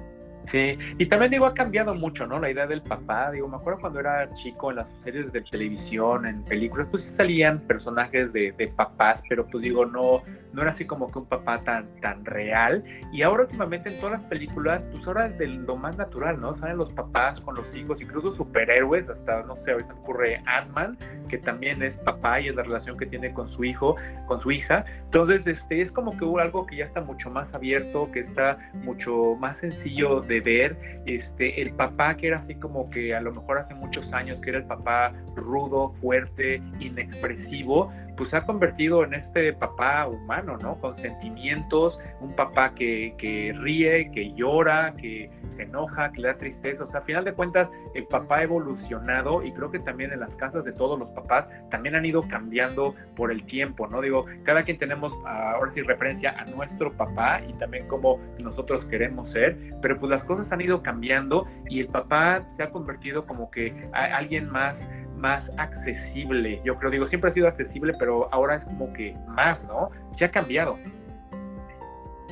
Sí, 0.46 0.78
y 0.98 1.06
también 1.06 1.32
digo, 1.32 1.46
ha 1.46 1.54
cambiado 1.54 1.96
mucho, 1.96 2.28
¿no? 2.28 2.40
La 2.40 2.52
idea 2.52 2.68
del 2.68 2.82
papá, 2.82 3.32
digo, 3.32 3.48
me 3.48 3.56
acuerdo 3.56 3.80
cuando 3.80 4.00
era 4.00 4.34
chico 4.34 4.72
en 4.72 4.78
las 4.78 4.88
series 5.02 5.32
de 5.32 5.42
televisión, 5.42 6.26
en 6.26 6.44
películas, 6.44 6.88
pues 6.92 7.04
sí 7.04 7.16
salían 7.16 7.60
personajes 7.62 8.34
de, 8.34 8.54
papás, 8.76 9.24
pero 9.30 9.46
pues 9.46 9.64
digo, 9.64 9.86
no, 9.86 10.22
no 10.52 10.62
era 10.62 10.72
así 10.72 10.86
como 10.86 11.10
que 11.10 11.20
un 11.20 11.26
papá 11.26 11.62
tan, 11.64 11.88
tan 12.02 12.26
real. 12.26 12.84
Y 13.12 13.22
ahora 13.22 13.44
últimamente 13.44 13.90
en 13.90 14.00
todas 14.00 14.22
las 14.22 14.24
películas, 14.30 14.84
pues 14.92 15.08
ahora 15.08 15.30
de 15.30 15.48
lo 15.48 15.76
más 15.76 15.98
natural, 15.98 16.40
¿no? 16.40 16.56
Salen 16.56 16.78
los 16.78 16.92
papás 16.92 17.40
con 17.42 17.56
los 17.56 17.74
hijos, 17.76 18.02
incluso 18.02 18.32
superhéroes, 18.32 19.10
hasta, 19.10 19.44
no 19.44 19.56
sé, 19.56 19.72
ahorita 19.72 19.94
ocurre 19.94 20.42
Ant-Man, 20.46 20.98
que 21.30 21.38
también 21.38 21.82
es 21.84 21.98
papá 21.98 22.42
y 22.42 22.50
es 22.50 22.56
la 22.56 22.64
relación 22.64 22.98
que 22.98 23.06
tiene 23.06 23.34
con 23.34 23.48
su 23.48 23.64
hijo, 23.64 23.96
con 24.28 24.40
su 24.40 24.52
hija. 24.52 24.86
Entonces, 25.06 25.48
este, 25.48 25.82
es 25.82 25.92
como 25.92 26.18
que 26.18 26.26
hubo 26.26 26.40
algo 26.40 26.66
que 26.66 26.78
ya 26.78 26.86
está 26.86 27.02
mucho 27.02 27.30
más 27.30 27.54
abierto, 27.54 28.12
que 28.12 28.20
está 28.20 28.58
mucho 28.74 29.36
más 29.40 29.58
sencillo 29.58 30.22
de 30.22 30.33
ver. 30.42 31.02
Este, 31.06 31.62
el 31.62 31.74
papá 31.74 32.16
que 32.16 32.28
era 32.28 32.40
así 32.40 32.56
como 32.56 32.90
que 32.90 33.16
a 33.16 33.22
lo 33.22 33.34
mejor 33.34 33.58
hace 33.58 33.74
muchos 33.74 34.14
años, 34.14 34.40
que 34.42 34.52
era 34.52 34.60
el 34.60 34.66
papá 34.66 35.14
rudo, 35.36 35.90
fuerte, 35.90 36.62
inexpresivo, 36.80 37.92
pues 38.16 38.30
se 38.30 38.38
ha 38.38 38.44
convertido 38.44 39.04
en 39.04 39.14
este 39.14 39.54
papá 39.54 40.08
humano, 40.08 40.58
¿no? 40.58 40.80
Con 40.80 40.96
sentimientos, 40.96 42.00
un 42.20 42.36
papá 42.36 42.74
que, 42.74 43.16
que, 43.18 43.54
ríe, 43.56 44.12
que 44.12 44.34
llora, 44.34 44.94
que 44.96 45.30
se 45.50 45.64
enoja, 45.64 46.12
que 46.12 46.22
le 46.22 46.28
da 46.30 46.38
tristeza. 46.38 46.84
O 46.84 46.88
sea, 46.88 47.02
a 47.02 47.04
final 47.04 47.26
de 47.26 47.34
cuentas, 47.34 47.72
el 47.94 48.06
papá 48.06 48.38
ha 48.38 48.44
evolucionado 48.44 49.44
y 49.44 49.52
creo 49.52 49.72
que 49.72 49.80
también 49.80 50.12
en 50.12 50.20
las 50.20 50.36
casas 50.36 50.66
de 50.66 50.74
todos 50.74 50.98
los 50.98 51.10
papás 51.12 51.50
también 51.70 51.96
han 51.96 52.06
ido 52.06 52.22
cambiando 52.28 52.96
por 53.16 53.32
el 53.32 53.46
tiempo, 53.46 53.88
¿no? 53.88 54.02
Digo, 54.02 54.26
cada 54.44 54.64
quien 54.64 54.78
tenemos 54.78 55.14
ahora 55.26 55.72
sí 55.72 55.82
referencia 55.82 56.32
a 56.38 56.46
nuestro 56.46 56.92
papá 56.94 57.42
y 57.48 57.54
también 57.54 57.88
cómo 57.88 58.20
nosotros 58.40 58.86
queremos 58.86 59.30
ser, 59.30 59.58
pero 59.82 59.98
pues 59.98 60.10
las 60.10 60.24
cosas 60.24 60.52
han 60.52 60.62
ido 60.62 60.82
cambiando 60.82 61.48
y 61.70 61.80
el 61.80 61.88
papá 61.88 62.44
se 62.50 62.64
ha 62.64 62.70
convertido 62.70 63.26
como 63.26 63.50
que 63.50 63.74
a 63.94 64.18
alguien 64.18 64.50
más 64.50 64.90
más 65.24 65.50
accesible. 65.58 66.62
Yo 66.66 66.76
creo, 66.76 66.92
digo, 66.92 67.06
siempre 67.06 67.30
ha 67.30 67.34
sido 67.34 67.48
accesible, 67.48 67.94
pero 68.04 68.28
ahora 68.34 68.58
es 68.58 68.66
como 68.66 68.92
que 68.92 69.16
más, 69.28 69.64
¿no? 69.64 69.90
Se 70.12 70.26
ha 70.26 70.30
cambiado. 70.30 70.78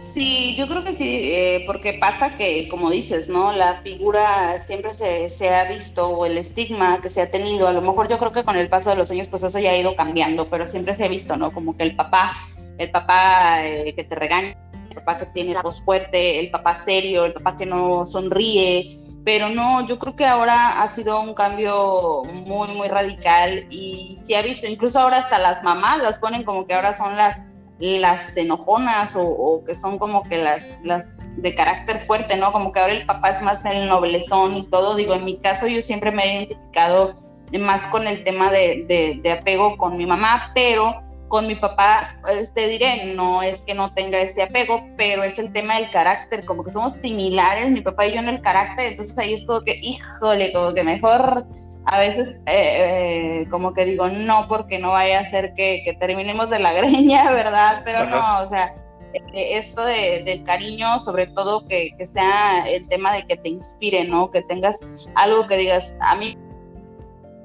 Sí, 0.01 0.53
yo 0.57 0.67
creo 0.67 0.83
que 0.83 0.91
sí, 0.91 1.31
eh, 1.31 1.63
porque 1.65 1.93
pasa 1.93 2.35
que, 2.35 2.67
como 2.67 2.91
dices, 2.91 3.29
¿no? 3.29 3.53
La 3.53 3.75
figura 3.77 4.57
siempre 4.57 4.93
se, 4.93 5.29
se, 5.29 5.49
ha 5.49 5.63
visto, 5.69 6.09
o 6.09 6.25
el 6.25 6.37
estigma 6.37 6.99
que 6.99 7.09
se 7.09 7.21
ha 7.21 7.31
tenido, 7.31 7.69
a 7.69 7.71
lo 7.71 7.81
mejor 7.81 8.09
yo 8.09 8.17
creo 8.17 8.33
que 8.33 8.43
con 8.43 8.57
el 8.57 8.67
paso 8.67 8.89
de 8.89 8.97
los 8.97 9.09
años, 9.11 9.29
pues 9.29 9.43
eso 9.43 9.59
ya 9.59 9.71
ha 9.71 9.77
ido 9.77 9.95
cambiando, 9.95 10.49
pero 10.49 10.65
siempre 10.65 10.93
se 10.93 11.05
ha 11.05 11.07
visto, 11.07 11.37
¿no? 11.37 11.53
Como 11.53 11.77
que 11.77 11.83
el 11.83 11.95
papá, 11.95 12.33
el 12.77 12.91
papá 12.91 13.65
eh, 13.65 13.93
que 13.95 14.03
te 14.03 14.15
regaña, 14.15 14.57
el 14.89 14.95
papá 14.95 15.19
que 15.19 15.27
tiene 15.27 15.53
la 15.53 15.61
voz 15.61 15.79
fuerte, 15.79 16.37
el 16.37 16.51
papá 16.51 16.75
serio, 16.75 17.23
el 17.23 17.31
papá 17.31 17.55
que 17.55 17.65
no 17.65 18.05
sonríe, 18.05 18.99
pero 19.23 19.49
no, 19.49 19.85
yo 19.85 19.99
creo 19.99 20.15
que 20.15 20.25
ahora 20.25 20.81
ha 20.81 20.87
sido 20.87 21.21
un 21.21 21.33
cambio 21.33 22.23
muy, 22.23 22.69
muy 22.69 22.87
radical 22.87 23.67
y 23.69 24.15
se 24.17 24.35
ha 24.35 24.41
visto, 24.41 24.67
incluso 24.67 24.99
ahora 24.99 25.17
hasta 25.17 25.37
las 25.37 25.63
mamás 25.63 26.01
las 26.01 26.17
ponen 26.17 26.43
como 26.43 26.65
que 26.65 26.73
ahora 26.73 26.93
son 26.93 27.15
las, 27.15 27.43
las 27.79 28.35
enojonas 28.35 29.15
o, 29.15 29.63
que 29.65 29.75
son 29.75 29.99
como 29.99 30.23
que 30.23 30.37
las, 30.37 30.79
las 30.83 31.17
de 31.37 31.53
carácter 31.53 31.99
fuerte, 31.99 32.35
¿no? 32.35 32.51
Como 32.51 32.71
que 32.71 32.79
ahora 32.79 32.93
el 32.93 33.05
papá 33.05 33.29
es 33.29 33.41
más 33.41 33.63
el 33.65 33.87
noblezón 33.87 34.57
y 34.57 34.63
todo. 34.63 34.95
Digo, 34.95 35.13
en 35.13 35.25
mi 35.25 35.37
caso 35.37 35.67
yo 35.67 35.81
siempre 35.81 36.11
me 36.11 36.23
he 36.23 36.35
identificado 36.37 37.15
más 37.59 37.85
con 37.87 38.07
el 38.07 38.23
tema 38.23 38.51
de, 38.51 38.85
de, 38.87 39.19
de 39.21 39.31
apego 39.31 39.77
con 39.77 39.97
mi 39.97 40.05
mamá, 40.05 40.51
pero 40.55 40.95
con 41.31 41.47
mi 41.47 41.55
papá, 41.55 42.13
te 42.53 42.67
diré, 42.67 43.05
no 43.15 43.41
es 43.41 43.63
que 43.63 43.73
no 43.73 43.93
tenga 43.93 44.19
ese 44.19 44.41
apego, 44.41 44.85
pero 44.97 45.23
es 45.23 45.39
el 45.39 45.53
tema 45.53 45.77
del 45.77 45.89
carácter, 45.89 46.43
como 46.43 46.61
que 46.61 46.71
somos 46.71 46.91
similares, 46.91 47.71
mi 47.71 47.79
papá 47.79 48.05
y 48.05 48.15
yo 48.15 48.19
en 48.19 48.27
el 48.27 48.41
carácter, 48.41 48.87
entonces 48.87 49.17
ahí 49.17 49.35
es 49.35 49.45
como 49.45 49.61
que, 49.61 49.79
híjole, 49.81 50.51
como 50.51 50.73
que 50.73 50.83
mejor 50.83 51.47
a 51.85 51.99
veces 51.99 52.41
eh, 52.47 53.43
eh, 53.43 53.47
como 53.49 53.73
que 53.73 53.85
digo, 53.85 54.09
no, 54.09 54.45
porque 54.49 54.77
no 54.77 54.91
vaya 54.91 55.21
a 55.21 55.25
ser 55.25 55.53
que, 55.53 55.95
terminemos 56.01 56.49
de 56.49 56.59
la 56.59 56.73
greña, 56.79 57.31
¿verdad? 57.31 57.81
Pero 57.85 58.07
no, 58.07 58.41
o 58.41 58.47
sea, 58.47 58.75
eh, 59.13 59.57
esto 59.57 59.85
del 59.85 60.43
cariño, 60.43 60.99
sobre 60.99 61.27
todo 61.27 61.65
que, 61.65 61.91
que 61.97 62.05
sea 62.05 62.65
el 62.67 62.89
tema 62.89 63.13
de 63.13 63.23
que 63.23 63.37
te 63.37 63.47
inspire, 63.47 64.03
¿no? 64.03 64.29
Que 64.31 64.41
tengas 64.41 64.81
algo 65.15 65.47
que 65.47 65.55
digas, 65.55 65.95
a 66.01 66.13
mí 66.17 66.37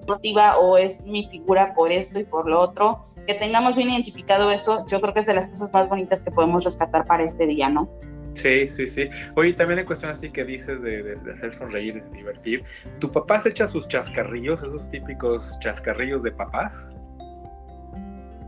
motiva 0.09 0.59
o 0.59 0.77
es 0.77 1.03
mi 1.03 1.29
figura 1.29 1.73
por 1.73 1.93
esto 1.93 2.19
y 2.19 2.25
por 2.25 2.49
lo 2.49 2.61
otro, 2.61 3.01
que 3.27 3.35
tengamos 3.35 3.77
bien 3.77 3.91
identificado 3.91 4.51
eso, 4.51 4.87
yo 4.89 5.01
creo 5.01 5.13
que 5.13 5.21
es 5.21 5.27
de 5.27 5.35
las 5.35 5.49
cosas 5.49 5.73
más 5.73 5.89
bonitas 5.89 6.23
que 6.25 6.31
podemos 6.31 6.65
rescatar 6.65 7.07
para 7.07 7.25
este 7.25 7.47
día, 7.47 7.69
¿no? 7.69 7.89
Sí, 8.35 8.69
sí, 8.69 8.87
sí. 8.87 9.09
Oye, 9.35 9.55
también 9.55 9.81
en 9.81 9.87
cuestión 9.87 10.11
así 10.11 10.31
que 10.31 10.45
dices 10.45 10.83
de, 10.83 11.19
hacer 11.33 11.55
sonreír, 11.55 12.03
de 12.03 12.17
divertir, 12.17 12.63
¿tu 12.99 13.11
papá 13.11 13.41
se 13.41 13.49
echa 13.49 13.67
sus 13.67 13.89
chascarrillos, 13.89 14.63
esos 14.63 14.91
típicos 14.91 15.59
chascarrillos 15.61 16.23
de 16.23 16.33
papás? 16.33 16.87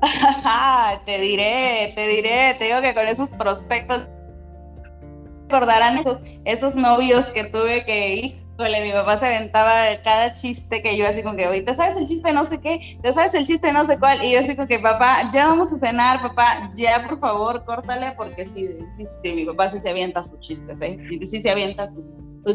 te 1.06 1.20
diré, 1.20 1.92
te 1.94 2.06
diré, 2.06 2.54
te 2.58 2.66
digo 2.66 2.80
que 2.82 2.94
con 2.94 3.08
esos 3.08 3.30
prospectos 3.30 4.06
recordarán 5.48 5.98
esos, 5.98 6.20
esos 6.44 6.76
novios 6.76 7.26
que 7.26 7.44
tuve 7.44 7.84
que 7.84 8.14
ir 8.14 8.47
mi 8.58 8.92
papá 8.92 9.18
se 9.18 9.26
aventaba 9.26 9.84
cada 10.02 10.34
chiste 10.34 10.82
que 10.82 10.96
yo 10.96 11.06
así 11.06 11.22
como 11.22 11.36
que, 11.36 11.62
¿te 11.62 11.74
sabes 11.74 11.96
el 11.96 12.06
chiste 12.06 12.32
no 12.32 12.44
sé 12.44 12.60
qué? 12.60 12.80
¿Te 13.00 13.12
sabes 13.12 13.34
el 13.34 13.46
chiste 13.46 13.72
no 13.72 13.84
sé 13.86 13.98
cuál? 13.98 14.24
Y 14.24 14.32
yo 14.32 14.40
así 14.40 14.56
que, 14.56 14.78
papá, 14.80 15.30
ya 15.32 15.46
vamos 15.46 15.72
a 15.72 15.78
cenar, 15.78 16.20
papá, 16.20 16.68
ya 16.76 17.06
por 17.06 17.20
favor, 17.20 17.64
córtale, 17.64 18.14
porque 18.16 18.44
sí, 18.44 18.68
sí, 18.96 19.04
sí, 19.06 19.32
mi 19.32 19.44
papá 19.44 19.70
sí 19.70 19.78
se 19.78 19.90
avienta 19.90 20.22
sus 20.24 20.40
chistes, 20.40 20.80
¿eh? 20.80 20.98
Sí, 21.08 21.24
sí 21.24 21.40
se 21.40 21.50
avienta 21.50 21.88
sus, 21.88 22.04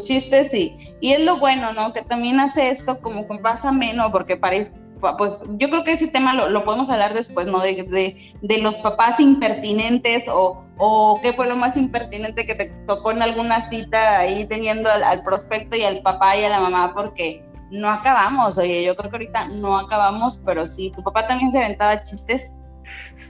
chistes, 0.02 0.50
sí. 0.50 0.76
Y 1.00 1.14
es 1.14 1.24
lo 1.24 1.38
bueno, 1.38 1.72
¿no? 1.72 1.94
Que 1.94 2.04
también 2.04 2.40
hace 2.40 2.70
esto 2.70 3.00
como 3.00 3.28
con 3.28 3.42
pasa 3.42 3.72
menos, 3.72 4.12
porque 4.12 4.36
parece 4.36 4.72
pues 5.18 5.34
yo 5.58 5.70
creo 5.70 5.84
que 5.84 5.94
ese 5.94 6.08
tema 6.08 6.34
lo, 6.34 6.64
podemos 6.64 6.90
hablar 6.90 7.14
después, 7.14 7.48
¿no? 7.48 7.60
De, 7.60 8.16
de, 8.42 8.58
los 8.60 8.76
papás 8.76 9.20
impertinentes 9.20 10.28
o, 10.28 10.66
o, 10.78 11.20
qué 11.22 11.34
fue 11.34 11.48
lo 11.48 11.56
más 11.56 11.76
impertinente 11.76 12.46
que 12.46 12.56
te 12.56 12.72
tocó 12.88 13.12
en 13.12 13.22
alguna 13.22 13.68
cita 13.70 14.20
ahí 14.20 14.46
teniendo 14.48 14.90
al, 14.90 15.24
prospecto 15.24 15.76
y 15.76 15.84
al 15.84 16.02
papá 16.02 16.38
y 16.38 16.46
a 16.46 16.50
la 16.50 16.60
mamá, 16.60 16.94
porque 16.94 17.44
no 17.72 17.90
acabamos, 17.90 18.58
oye, 18.58 18.84
yo 18.84 18.96
creo 18.96 19.10
que 19.10 19.16
ahorita 19.18 19.48
no 19.50 19.78
acabamos, 19.78 20.40
pero 20.46 20.66
sí, 20.66 20.92
tu 20.96 21.04
papá 21.04 21.28
también 21.28 21.52
se 21.52 21.58
aventaba 21.58 22.00
chistes. 22.00 22.58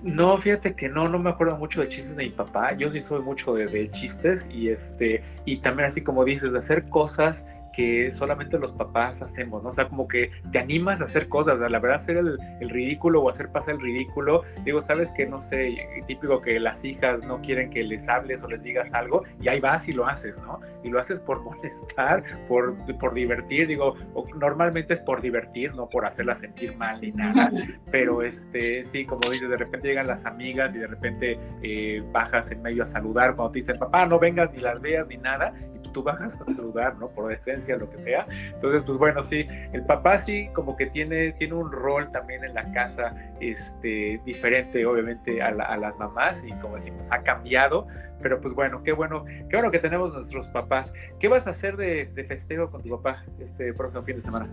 No, 0.04 0.38
fíjate 0.38 0.76
que 0.76 0.90
no, 0.90 1.10
no 1.10 1.20
me 1.20 1.30
acuerdo 1.30 1.58
mucho 1.58 1.82
de 1.82 1.90
chistes 1.90 2.16
de 2.16 2.26
mi 2.26 2.30
papá. 2.30 2.74
Yo 2.78 2.92
sí 2.92 3.02
soy 3.02 3.22
mucho 3.22 3.54
de, 3.54 3.66
de, 3.68 3.92
chistes 3.92 4.48
y 4.50 4.70
este, 4.70 5.24
y 5.46 5.58
también 5.58 5.90
así 5.90 6.02
como 6.02 6.24
dices, 6.24 6.54
de 6.54 6.60
hacer 6.60 6.88
cosas 6.90 7.46
que 7.74 8.12
solamente 8.12 8.58
los 8.58 8.72
papás 8.72 9.22
hacemos, 9.22 9.64
¿no? 9.64 9.70
O 9.70 9.72
sea, 9.72 9.90
como 9.90 10.08
que 10.08 10.32
te 10.52 10.60
animas 10.60 11.02
a 11.02 11.06
hacer 11.06 11.28
cosas, 11.28 11.60
a 11.60 11.70
la 11.70 11.80
verdad 11.80 11.96
hacer 11.96 12.18
el, 12.18 12.38
ridículo 12.70 13.22
o 13.22 13.30
hacer 13.30 13.50
pasar 13.50 13.76
el 13.76 13.82
ridículo, 13.82 14.44
digo, 14.64 14.82
sabes 14.82 15.12
que, 15.12 15.26
no 15.26 15.40
sé, 15.40 15.76
típico 16.08 16.42
que 16.42 16.60
las 16.60 16.84
hijas 16.86 17.24
no 17.26 17.42
quieren 17.42 17.70
que 17.70 17.84
les 17.84 18.08
hables 18.08 18.44
o 18.44 18.48
les 18.48 18.64
digas 18.64 18.94
algo, 18.94 19.24
y 19.42 19.48
ahí 19.50 19.60
vas 19.60 19.88
y 19.88 19.94
lo 19.94 20.06
haces, 20.06 20.38
¿no? 20.40 20.60
Y 20.84 20.90
lo 20.90 21.00
haces 21.00 21.20
por 21.20 21.42
molestar, 21.44 22.24
por, 22.48 22.76
por 22.98 23.14
divertir, 23.14 23.68
digo, 23.68 23.96
normalmente 24.36 24.94
es 24.94 25.02
por 25.02 25.22
divertir, 25.22 25.76
no 25.76 25.90
por 25.90 26.06
hacerla 26.06 26.36
sentir 26.36 26.76
mal 26.78 27.02
ni 27.02 27.12
nada, 27.12 27.52
pero 27.92 28.22
este, 28.22 28.84
sí, 28.84 29.06
como 29.06 29.30
dices, 29.30 29.50
de 29.50 29.58
repente 29.58 29.88
llegan 29.88 30.08
las 30.08 30.26
amigas 30.26 30.74
y 30.76 30.80
de 30.80 30.88
repente 30.88 31.40
eh, 31.62 32.04
bajas 32.12 32.52
en 32.52 32.62
medio 32.62 32.84
a 32.84 32.88
saludar 32.88 33.36
cuando 33.36 33.52
te 33.52 33.60
dicen, 33.60 33.78
papá, 33.78 34.06
no 34.06 34.20
vengas 34.20 34.52
ni 34.54 34.60
las 34.60 34.80
veas 34.82 35.08
ni 35.08 35.18
nada, 35.18 35.54
tú 35.92 36.04
bajas 36.04 36.36
a 36.36 36.46
saludar, 36.46 36.98
¿no? 36.98 37.10
Por 37.10 37.32
esencia, 37.32 37.78
lo 37.78 37.90
que 37.90 37.98
sea. 37.98 38.28
Entonces, 38.30 38.84
pues 38.84 38.98
bueno, 38.98 39.24
sí, 39.24 39.48
el 39.72 39.86
papá 39.86 40.20
sí 40.20 40.50
como 40.54 40.76
que 40.76 40.88
tiene, 40.88 41.34
tiene 41.34 41.54
un 41.54 41.72
rol 41.72 42.12
también 42.12 42.44
en 42.44 42.54
la 42.54 42.72
casa 42.72 43.14
este, 43.40 44.20
diferente, 44.26 44.86
obviamente, 44.86 45.42
a, 45.42 45.52
las 45.52 45.98
mamás 45.98 46.44
y 46.44 46.52
como 46.54 46.76
decimos, 46.76 47.08
ha 47.12 47.22
cambiado, 47.24 47.88
pero 48.22 48.40
pues 48.40 48.54
bueno, 48.54 48.84
qué 48.84 48.94
bueno, 48.94 49.26
qué 49.26 49.56
bueno 49.56 49.72
que 49.72 49.80
tenemos 49.80 50.14
nuestros 50.14 50.48
papás. 50.50 50.94
¿Qué 51.20 51.28
vas 51.28 51.48
a 51.48 51.52
hacer 51.52 51.78
de, 51.78 52.06
de 52.06 52.24
festejo 52.24 52.70
con 52.70 52.82
tu 52.82 52.90
papá 52.90 53.24
este 53.40 53.74
próximo 53.74 54.04
fin 54.04 54.16
de 54.16 54.22
semana? 54.22 54.50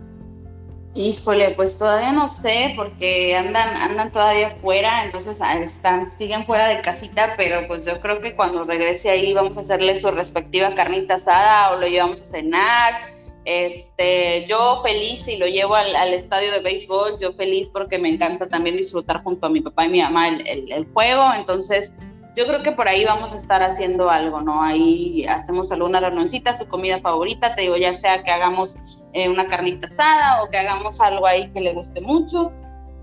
Híjole, 0.93 1.51
pues 1.51 1.77
todavía 1.77 2.11
no 2.11 2.27
sé 2.27 2.73
porque 2.75 3.33
andan, 3.33 3.77
andan 3.77 4.11
todavía 4.11 4.57
fuera, 4.61 5.05
entonces 5.05 5.39
ah, 5.39 5.57
están, 5.57 6.09
siguen 6.09 6.45
fuera 6.45 6.67
de 6.67 6.81
casita, 6.81 7.35
pero 7.37 7.65
pues 7.67 7.85
yo 7.85 8.01
creo 8.01 8.19
que 8.19 8.35
cuando 8.35 8.65
regrese 8.65 9.09
ahí 9.09 9.33
vamos 9.33 9.57
a 9.57 9.61
hacerle 9.61 9.97
su 9.97 10.11
respectiva 10.11 10.75
carnita 10.75 11.15
asada 11.15 11.71
o 11.71 11.79
lo 11.79 11.87
llevamos 11.87 12.21
a 12.21 12.25
cenar. 12.25 13.21
Este, 13.45 14.45
yo 14.47 14.81
feliz 14.83 15.27
y 15.29 15.37
lo 15.37 15.47
llevo 15.47 15.75
al, 15.75 16.13
estadio 16.13 16.51
de 16.51 16.59
béisbol, 16.59 17.17
yo 17.19 17.33
feliz 17.33 17.69
porque 17.69 17.97
me 17.97 18.09
encanta 18.09 18.49
también 18.49 18.75
disfrutar 18.75 19.23
junto 19.23 19.47
a 19.47 19.49
mi 19.49 19.61
papá 19.61 19.85
y 19.85 19.89
mi 19.89 20.01
mamá 20.01 20.27
el, 20.27 20.71
el 20.71 20.85
juego, 20.91 21.33
entonces 21.33 21.93
yo 22.35 22.47
creo 22.47 22.63
que 22.63 22.71
por 22.71 22.87
ahí 22.87 23.03
vamos 23.03 23.33
a 23.33 23.37
estar 23.37 23.61
haciendo 23.61 24.09
algo, 24.09 24.41
¿no? 24.41 24.61
Ahí 24.61 25.25
hacemos 25.25 25.71
alguna 25.71 25.99
reunioncita, 25.99 26.55
su 26.55 26.67
comida 26.67 26.99
favorita, 26.99 27.55
te 27.55 27.63
digo, 27.63 27.77
ya 27.77 27.93
sea 27.93 28.23
que 28.23 28.31
hagamos 28.31 28.77
eh, 29.13 29.27
una 29.27 29.47
carnita 29.47 29.87
asada 29.87 30.41
o 30.43 30.49
que 30.49 30.57
hagamos 30.57 31.01
algo 31.01 31.27
ahí 31.27 31.51
que 31.51 31.59
le 31.59 31.73
guste 31.73 31.99
mucho. 32.01 32.53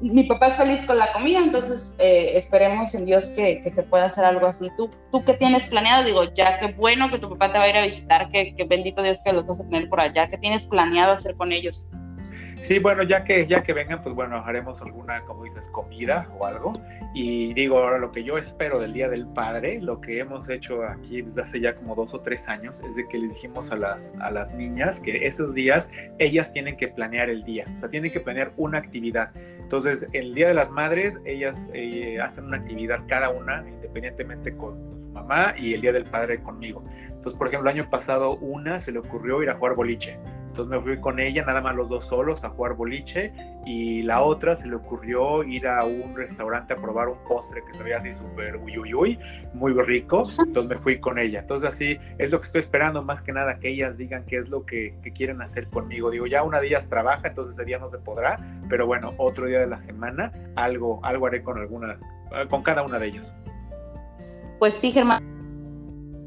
Mi 0.01 0.23
papá 0.23 0.47
es 0.47 0.55
feliz 0.55 0.83
con 0.83 0.97
la 0.97 1.13
comida, 1.13 1.41
entonces 1.41 1.97
eh, 1.99 2.33
esperemos 2.37 2.95
en 2.95 3.05
Dios 3.05 3.27
que, 3.31 3.61
que, 3.61 3.71
se 3.71 3.83
pueda 3.83 4.05
hacer 4.07 4.25
algo 4.25 4.47
así. 4.47 4.71
¿Tú, 4.77 4.89
¿Tú 5.11 5.25
qué 5.25 5.35
tienes 5.35 5.65
planeado? 5.65 6.05
Digo, 6.05 6.23
ya 6.35 6.57
qué 6.59 6.69
bueno 6.69 7.11
que 7.11 7.19
tu 7.19 7.29
papá 7.31 7.53
te 7.53 7.59
va 7.59 7.65
a 7.65 7.69
ir 7.69 7.77
a 7.77 7.85
visitar, 7.85 8.29
que, 8.29 8.55
que 8.55 8.65
bendito 8.65 9.03
Dios 9.03 9.21
que 9.25 9.33
los 9.33 9.45
vas 9.45 9.61
a 9.61 9.65
tener 9.65 9.89
por 9.89 10.01
allá. 10.01 10.29
¿Qué 10.29 10.39
tienes 10.39 10.65
planeado 10.65 11.13
hacer 11.13 11.37
con 11.37 11.51
ellos? 11.51 11.89
Sí, 12.61 12.79
bueno, 12.81 13.03
ya 13.03 13.25
que, 13.25 13.47
ya 13.47 13.63
que 13.63 13.73
vengan, 13.73 14.03
pues 14.03 14.15
bueno, 14.15 14.37
haremos 14.45 14.83
alguna, 14.83 15.23
como 15.23 15.45
dices, 15.45 15.67
comida 15.69 16.29
o 16.39 16.45
algo. 16.45 16.73
Y 17.15 17.55
digo, 17.55 17.79
ahora 17.79 17.99
lo 17.99 18.13
que 18.13 18.25
yo 18.25 18.37
espero 18.37 18.79
del 18.79 18.93
Día 18.93 19.09
del 19.09 19.27
Padre, 19.27 19.81
lo 19.81 20.01
que 20.01 20.19
hemos 20.19 20.49
hecho 20.51 20.83
aquí 20.85 21.23
desde 21.23 21.43
hace 21.43 21.61
ya 21.61 21.75
como 21.75 21.95
dos 21.95 22.13
o 22.15 22.21
tres 22.21 22.49
años, 22.49 22.81
es 22.81 22.97
de 22.97 23.09
que 23.09 23.19
les 23.19 23.35
dijimos 23.35 23.73
a 23.73 23.77
las, 23.77 24.13
a 24.21 24.31
las 24.31 24.53
niñas 24.55 25.01
que 25.01 25.27
esos 25.27 25.55
días 25.55 25.89
ellas 26.19 26.53
tienen 26.53 26.77
que 26.77 26.89
planear 26.89 27.31
el 27.31 27.45
día, 27.45 27.65
o 27.77 27.81
sea, 27.81 27.89
tienen 27.89 28.13
que 28.13 28.21
planear 28.21 28.53
una 28.57 28.79
actividad 28.79 29.31
Entonces, 29.61 30.07
el 30.13 30.35
Día 30.35 30.49
de 30.49 30.55
las 30.55 30.71
Madres, 30.71 31.19
ellas 31.25 31.69
eh, 31.73 32.21
hacen 32.21 32.45
una 32.45 32.59
actividad 32.59 33.01
cada 33.09 33.31
una, 33.31 33.65
independientemente 33.67 34.55
con 34.57 34.99
su 34.99 35.09
mamá, 35.11 35.55
y 35.57 35.75
el 35.75 35.81
Día 35.81 35.93
del 35.93 36.05
Padre 36.05 36.43
conmigo. 36.43 36.83
Entonces, 37.09 37.35
por 37.39 37.49
ejemplo, 37.49 37.71
el 37.71 37.79
año 37.79 37.91
pasado 37.91 38.37
una 38.37 38.81
se 38.81 38.93
le 38.93 38.99
ocurrió 38.99 39.43
ir 39.43 39.51
a 39.51 39.55
jugar 39.55 39.75
boliche. 39.75 40.19
Entonces 40.59 40.77
me 40.77 40.83
fui 40.83 41.01
con 41.01 41.21
ella, 41.21 41.45
nada 41.45 41.61
más 41.61 41.77
los 41.77 41.89
dos 41.89 42.05
solos, 42.05 42.43
a 42.43 42.49
jugar 42.49 42.75
boliche. 42.75 43.33
Y 43.65 44.03
la 44.03 44.23
otra 44.23 44.57
se 44.57 44.67
le 44.67 44.75
ocurrió 44.75 45.45
ir 45.45 45.69
a 45.69 45.85
un 45.85 46.17
restaurante 46.17 46.73
a 46.73 46.77
probar 46.77 47.07
un 47.07 47.19
postre 47.29 47.63
que 47.65 47.73
se 47.73 47.85
veía 47.85 47.99
así 47.99 48.13
súper 48.13 48.57
uy, 48.57 48.77
uy, 48.77 48.93
uy, 48.93 49.19
muy 49.55 49.73
rico. 49.75 50.25
Entonces 50.45 50.69
me 50.69 50.83
fui 50.83 50.99
con 50.99 51.17
ella. 51.21 51.39
Entonces 51.39 51.69
así 51.69 51.97
es 52.19 52.33
lo 52.33 52.41
que 52.41 52.47
estoy 52.47 52.63
esperando, 52.63 53.05
más 53.05 53.23
que 53.23 53.31
nada 53.31 53.61
que 53.61 53.69
ellas 53.69 53.97
digan 53.97 54.25
qué 54.27 54.37
es 54.37 54.49
lo 54.49 54.67
que, 54.67 54.97
que 55.01 55.13
quieren 55.13 55.41
hacer 55.43 55.69
conmigo. 55.69 56.11
Digo, 56.11 56.27
ya 56.27 56.43
una 56.43 56.61
de 56.61 56.67
ellas 56.67 56.89
trabaja, 56.89 57.29
entonces 57.29 57.55
ese 57.55 57.65
día 57.65 57.79
no 57.79 57.87
se 57.87 57.99
podrá. 57.99 58.41
Pero 58.69 58.85
bueno, 58.85 59.15
otro 59.17 59.47
día 59.47 59.61
de 59.61 59.69
la 59.69 59.79
semana, 59.79 60.33
algo, 60.57 60.99
algo 61.05 61.29
haré 61.29 61.41
con 61.41 61.57
alguna, 61.59 62.01
con 62.51 62.65
cada 62.65 62.83
una 62.83 62.99
de 62.99 63.07
ellas. 63.07 63.33
Pues 64.59 64.75
sí, 64.75 64.91
Germán 64.91 65.38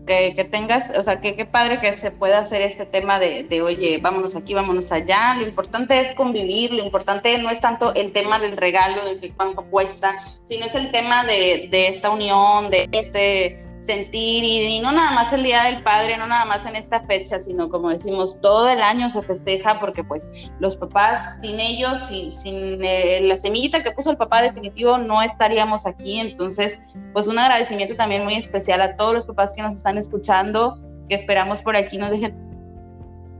que, 0.05 0.47
tengas, 0.51 0.91
o 0.97 1.03
sea, 1.03 1.21
que 1.21 1.35
qué 1.35 1.45
padre 1.45 1.79
que 1.79 1.93
se 1.93 2.11
pueda 2.11 2.39
hacer 2.39 2.61
este 2.61 2.85
tema 2.85 3.19
de, 3.19 3.43
de, 3.43 3.61
oye, 3.61 3.99
vámonos 4.01 4.35
aquí, 4.35 4.53
vámonos 4.53 4.91
allá. 4.91 5.35
Lo 5.35 5.43
importante 5.43 5.99
es 5.99 6.13
convivir, 6.13 6.73
lo 6.73 6.83
importante 6.83 7.37
no 7.37 7.49
es 7.49 7.59
tanto 7.59 7.93
el 7.93 8.11
tema 8.11 8.39
del 8.39 8.57
regalo, 8.57 9.05
de 9.05 9.19
que 9.19 9.31
cuánto 9.31 9.63
cuesta, 9.63 10.17
sino 10.45 10.65
es 10.65 10.75
el 10.75 10.91
tema 10.91 11.23
de, 11.23 11.67
de 11.71 11.87
esta 11.87 12.09
unión, 12.09 12.69
de 12.69 12.89
este 12.91 13.70
sentir 13.81 14.43
y, 14.43 14.79
no 14.79 14.91
nada 14.91 15.11
más 15.11 15.33
el 15.33 15.43
Día 15.43 15.63
del 15.63 15.81
Padre, 15.83 16.17
no 16.17 16.27
nada 16.27 16.45
más 16.45 16.65
en 16.65 16.75
esta 16.75 17.01
fecha, 17.01 17.39
sino 17.39 17.69
como 17.69 17.89
decimos, 17.89 18.39
todo 18.41 18.69
el 18.69 18.81
año 18.81 19.09
se 19.11 19.21
festeja 19.21 19.79
porque 19.79 20.03
pues 20.03 20.29
los 20.59 20.75
papás, 20.75 21.41
sin 21.41 21.59
ellos, 21.59 21.99
sin, 22.07 22.31
sin 22.31 22.83
eh, 22.83 23.21
la 23.23 23.35
semillita 23.35 23.81
que 23.81 23.91
puso 23.91 24.11
el 24.11 24.17
papá 24.17 24.41
definitivo, 24.41 24.97
no 24.97 25.21
estaríamos 25.21 25.85
aquí. 25.85 26.19
Entonces, 26.19 26.79
pues 27.13 27.27
un 27.27 27.39
agradecimiento 27.39 27.95
también 27.95 28.23
muy 28.23 28.35
especial 28.35 28.81
a 28.81 28.95
todos 28.95 29.13
los 29.13 29.25
papás 29.25 29.53
que 29.55 29.61
nos 29.61 29.75
están 29.75 29.97
escuchando, 29.97 30.77
que 31.09 31.15
esperamos 31.15 31.61
por 31.61 31.75
aquí 31.75 31.97
nos 31.97 32.11
dejen 32.11 32.51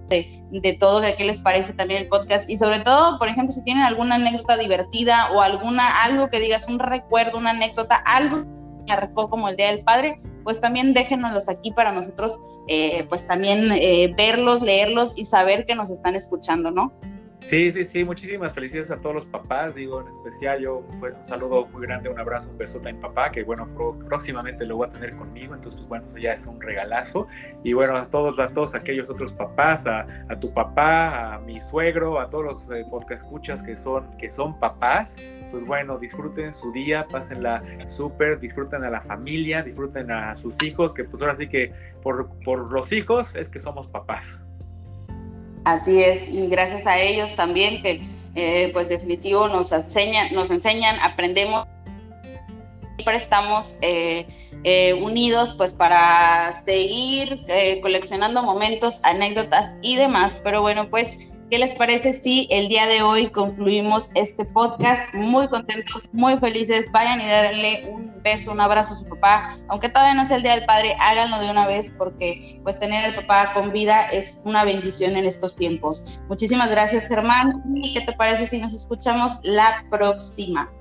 de, 0.09 0.43
de, 0.51 0.73
todo, 0.73 0.99
de 0.99 1.15
qué 1.15 1.23
les 1.23 1.39
parece 1.39 1.71
también 1.73 2.01
el 2.01 2.09
podcast 2.09 2.49
y 2.49 2.57
sobre 2.57 2.79
todo, 2.81 3.17
por 3.17 3.29
ejemplo, 3.29 3.53
si 3.53 3.63
tienen 3.63 3.83
alguna 3.83 4.15
anécdota 4.15 4.57
divertida 4.57 5.31
o 5.31 5.41
alguna, 5.41 6.03
algo 6.03 6.29
que 6.29 6.39
digas, 6.39 6.67
un 6.67 6.79
recuerdo, 6.79 7.37
una 7.37 7.51
anécdota, 7.51 7.95
algo 7.95 8.43
marcó 8.87 9.29
como 9.29 9.49
el 9.49 9.57
Día 9.57 9.67
del 9.67 9.83
Padre, 9.83 10.17
pues 10.43 10.61
también 10.61 10.93
déjenoslos 10.93 11.49
aquí 11.49 11.71
para 11.71 11.91
nosotros, 11.91 12.39
eh, 12.67 13.05
pues 13.09 13.27
también 13.27 13.71
eh, 13.71 14.13
verlos, 14.17 14.61
leerlos 14.61 15.13
y 15.15 15.25
saber 15.25 15.65
que 15.65 15.75
nos 15.75 15.89
están 15.89 16.15
escuchando, 16.15 16.71
¿no? 16.71 16.93
Sí, 17.41 17.71
sí, 17.71 17.83
sí, 17.83 18.05
muchísimas 18.05 18.53
felicidades 18.53 18.91
a 18.91 18.97
todos 18.97 19.15
los 19.15 19.25
papás, 19.25 19.75
digo, 19.75 20.01
en 20.01 20.07
especial 20.07 20.61
yo 20.61 20.77
un 20.77 21.25
saludo 21.25 21.65
muy 21.67 21.81
grande, 21.81 22.07
un 22.07 22.17
abrazo, 22.17 22.49
un 22.49 22.57
besote 22.57 22.89
a 22.89 22.93
mi 22.93 22.99
papá, 22.99 23.29
que 23.29 23.43
bueno, 23.43 23.67
próximamente 24.07 24.63
lo 24.65 24.77
voy 24.77 24.87
a 24.87 24.91
tener 24.91 25.15
conmigo, 25.17 25.53
entonces 25.53 25.77
pues 25.79 25.89
bueno, 25.89 26.07
eso 26.07 26.17
ya 26.17 26.33
es 26.33 26.45
un 26.45 26.61
regalazo, 26.61 27.27
y 27.63 27.73
bueno, 27.73 27.97
a 27.97 28.05
todos, 28.07 28.39
a 28.39 28.53
todos 28.53 28.73
aquellos 28.73 29.09
otros 29.09 29.33
papás, 29.33 29.85
a, 29.85 30.05
a 30.29 30.39
tu 30.39 30.53
papá, 30.53 31.35
a 31.35 31.39
mi 31.39 31.59
suegro, 31.59 32.21
a 32.21 32.29
todos 32.29 32.45
los 32.45 32.63
eh, 32.71 32.85
podcast 32.89 33.23
escuchas 33.23 33.61
que 33.63 33.75
son, 33.75 34.15
que 34.17 34.29
son 34.29 34.57
papás, 34.57 35.17
pues 35.51 35.65
bueno, 35.65 35.97
disfruten 35.97 36.53
su 36.53 36.71
día, 36.71 37.05
pásenla 37.11 37.61
súper, 37.87 38.39
disfruten 38.39 38.85
a 38.85 38.89
la 38.89 39.01
familia, 39.01 39.61
disfruten 39.61 40.09
a 40.11 40.35
sus 40.35 40.61
hijos, 40.63 40.93
que 40.93 41.03
pues 41.03 41.21
ahora 41.21 41.35
sí 41.35 41.49
que 41.49 41.73
por, 42.01 42.29
por 42.45 42.71
los 42.71 42.91
hijos 42.93 43.35
es 43.35 43.49
que 43.49 43.59
somos 43.59 43.87
papás. 43.89 44.39
Así 45.63 46.01
es, 46.01 46.29
y 46.29 46.47
gracias 46.47 46.87
a 46.87 46.99
ellos 46.99 47.35
también 47.35 47.81
que 47.81 48.01
eh, 48.33 48.69
pues 48.73 48.89
definitivo 48.89 49.47
nos 49.47 49.71
enseñan, 49.71 50.33
nos 50.33 50.49
enseñan, 50.49 50.99
aprendemos, 51.01 51.67
siempre 52.95 53.17
estamos 53.17 53.75
eh, 53.81 54.25
eh, 54.63 54.93
unidos 54.93 55.53
pues 55.55 55.73
para 55.73 56.53
seguir 56.63 57.45
coleccionando 57.81 58.41
momentos, 58.41 59.01
anécdotas 59.03 59.75
y 59.81 59.97
demás. 59.97 60.39
Pero 60.43 60.61
bueno, 60.61 60.89
pues 60.89 61.30
¿Qué 61.51 61.59
les 61.59 61.73
parece 61.73 62.13
si 62.13 62.47
el 62.49 62.69
día 62.69 62.87
de 62.87 63.01
hoy 63.01 63.29
concluimos 63.29 64.09
este 64.15 64.45
podcast? 64.45 65.13
Muy 65.13 65.49
contentos, 65.49 66.07
muy 66.13 66.37
felices. 66.37 66.85
Vayan 66.93 67.19
y 67.19 67.27
darle 67.27 67.89
un 67.91 68.23
beso, 68.23 68.53
un 68.53 68.61
abrazo 68.61 68.93
a 68.93 68.95
su 68.95 69.05
papá. 69.09 69.57
Aunque 69.67 69.89
todavía 69.89 70.13
no 70.13 70.21
es 70.21 70.31
el 70.31 70.43
Día 70.43 70.55
del 70.55 70.63
Padre, 70.63 70.95
háganlo 70.97 71.39
de 71.39 71.51
una 71.51 71.67
vez 71.67 71.91
porque 71.97 72.57
pues 72.63 72.79
tener 72.79 73.03
al 73.03 73.15
papá 73.15 73.51
con 73.51 73.73
vida 73.73 74.05
es 74.13 74.39
una 74.45 74.63
bendición 74.63 75.17
en 75.17 75.25
estos 75.25 75.57
tiempos. 75.57 76.21
Muchísimas 76.29 76.69
gracias, 76.69 77.09
Germán. 77.09 77.61
¿Y 77.75 77.91
qué 77.91 77.99
te 77.99 78.13
parece 78.13 78.47
si 78.47 78.57
nos 78.57 78.73
escuchamos 78.73 79.37
la 79.43 79.83
próxima? 79.89 80.71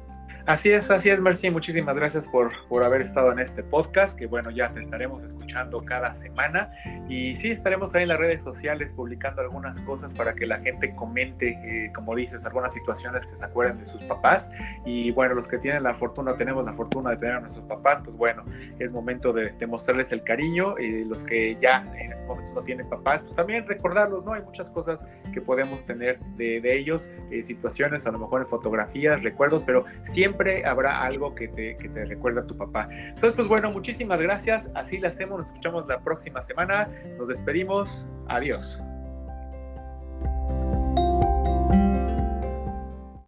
Así 0.51 0.73
es, 0.73 0.91
así 0.91 1.09
es, 1.09 1.21
Mercy. 1.21 1.49
Muchísimas 1.49 1.95
gracias 1.95 2.27
por, 2.27 2.51
por 2.67 2.83
haber 2.83 3.03
estado 3.03 3.31
en 3.31 3.39
este 3.39 3.63
podcast, 3.63 4.19
que 4.19 4.27
bueno, 4.27 4.51
ya 4.51 4.73
te 4.73 4.81
estaremos 4.81 5.23
escuchando 5.23 5.85
cada 5.85 6.13
semana. 6.17 6.73
Y 7.09 7.37
sí, 7.37 7.53
estaremos 7.53 7.95
ahí 7.95 8.03
en 8.03 8.09
las 8.09 8.19
redes 8.19 8.43
sociales 8.43 8.91
publicando 8.91 9.43
algunas 9.43 9.79
cosas 9.83 10.13
para 10.13 10.35
que 10.35 10.49
la 10.49 10.59
gente 10.59 10.93
comente, 10.97 11.51
eh, 11.51 11.93
como 11.95 12.17
dices, 12.17 12.45
algunas 12.47 12.73
situaciones 12.73 13.25
que 13.27 13.37
se 13.37 13.45
acuerden 13.45 13.79
de 13.79 13.87
sus 13.87 14.03
papás. 14.03 14.51
Y 14.85 15.13
bueno, 15.13 15.37
los 15.37 15.47
que 15.47 15.57
tienen 15.59 15.85
la 15.85 15.95
fortuna, 15.95 16.37
tenemos 16.37 16.65
la 16.65 16.73
fortuna 16.73 17.11
de 17.11 17.19
tener 17.19 17.37
a 17.37 17.41
nuestros 17.43 17.67
papás, 17.67 18.03
pues 18.05 18.17
bueno, 18.17 18.45
es 18.81 18.91
momento 18.91 19.33
de, 19.33 19.55
mostrarles 19.69 20.11
el 20.11 20.25
cariño. 20.25 20.77
Y 20.81 21.05
los 21.05 21.23
que 21.23 21.57
ya 21.63 21.87
en 21.97 22.11
este 22.11 22.27
momento 22.27 22.55
no 22.55 22.63
tienen 22.63 22.89
papás, 22.89 23.23
pues 23.23 23.37
también 23.37 23.69
recordarlos, 23.69 24.25
¿no? 24.25 24.33
Hay 24.33 24.43
muchas 24.43 24.69
cosas 24.69 25.07
que 25.33 25.41
podemos 25.41 25.87
tener 25.87 26.19
de, 26.37 26.61
de 26.61 26.77
ellos, 26.77 27.09
eh, 27.31 27.41
situaciones, 27.45 28.05
a 28.05 28.11
lo 28.11 28.19
mejor 28.19 28.41
en 28.41 28.49
fotografías, 28.49 29.23
recuerdos, 29.23 29.63
pero 29.65 29.85
siempre 30.03 30.40
habrá 30.65 31.03
algo 31.03 31.35
que 31.35 31.49
te, 31.49 31.77
que 31.77 31.89
te 31.89 32.05
recuerda 32.05 32.43
a 32.43 32.47
tu 32.47 32.57
papá. 32.57 32.89
Entonces, 32.91 33.35
pues 33.35 33.49
bueno, 33.49 33.71
muchísimas 33.71 34.21
gracias. 34.21 34.71
Así 34.75 34.99
la 34.99 35.09
hacemos. 35.09 35.39
Nos 35.39 35.49
escuchamos 35.49 35.87
la 35.87 36.01
próxima 36.01 36.43
semana. 36.43 36.89
Nos 37.19 37.29
despedimos. 37.29 38.07
Adiós. 38.29 38.81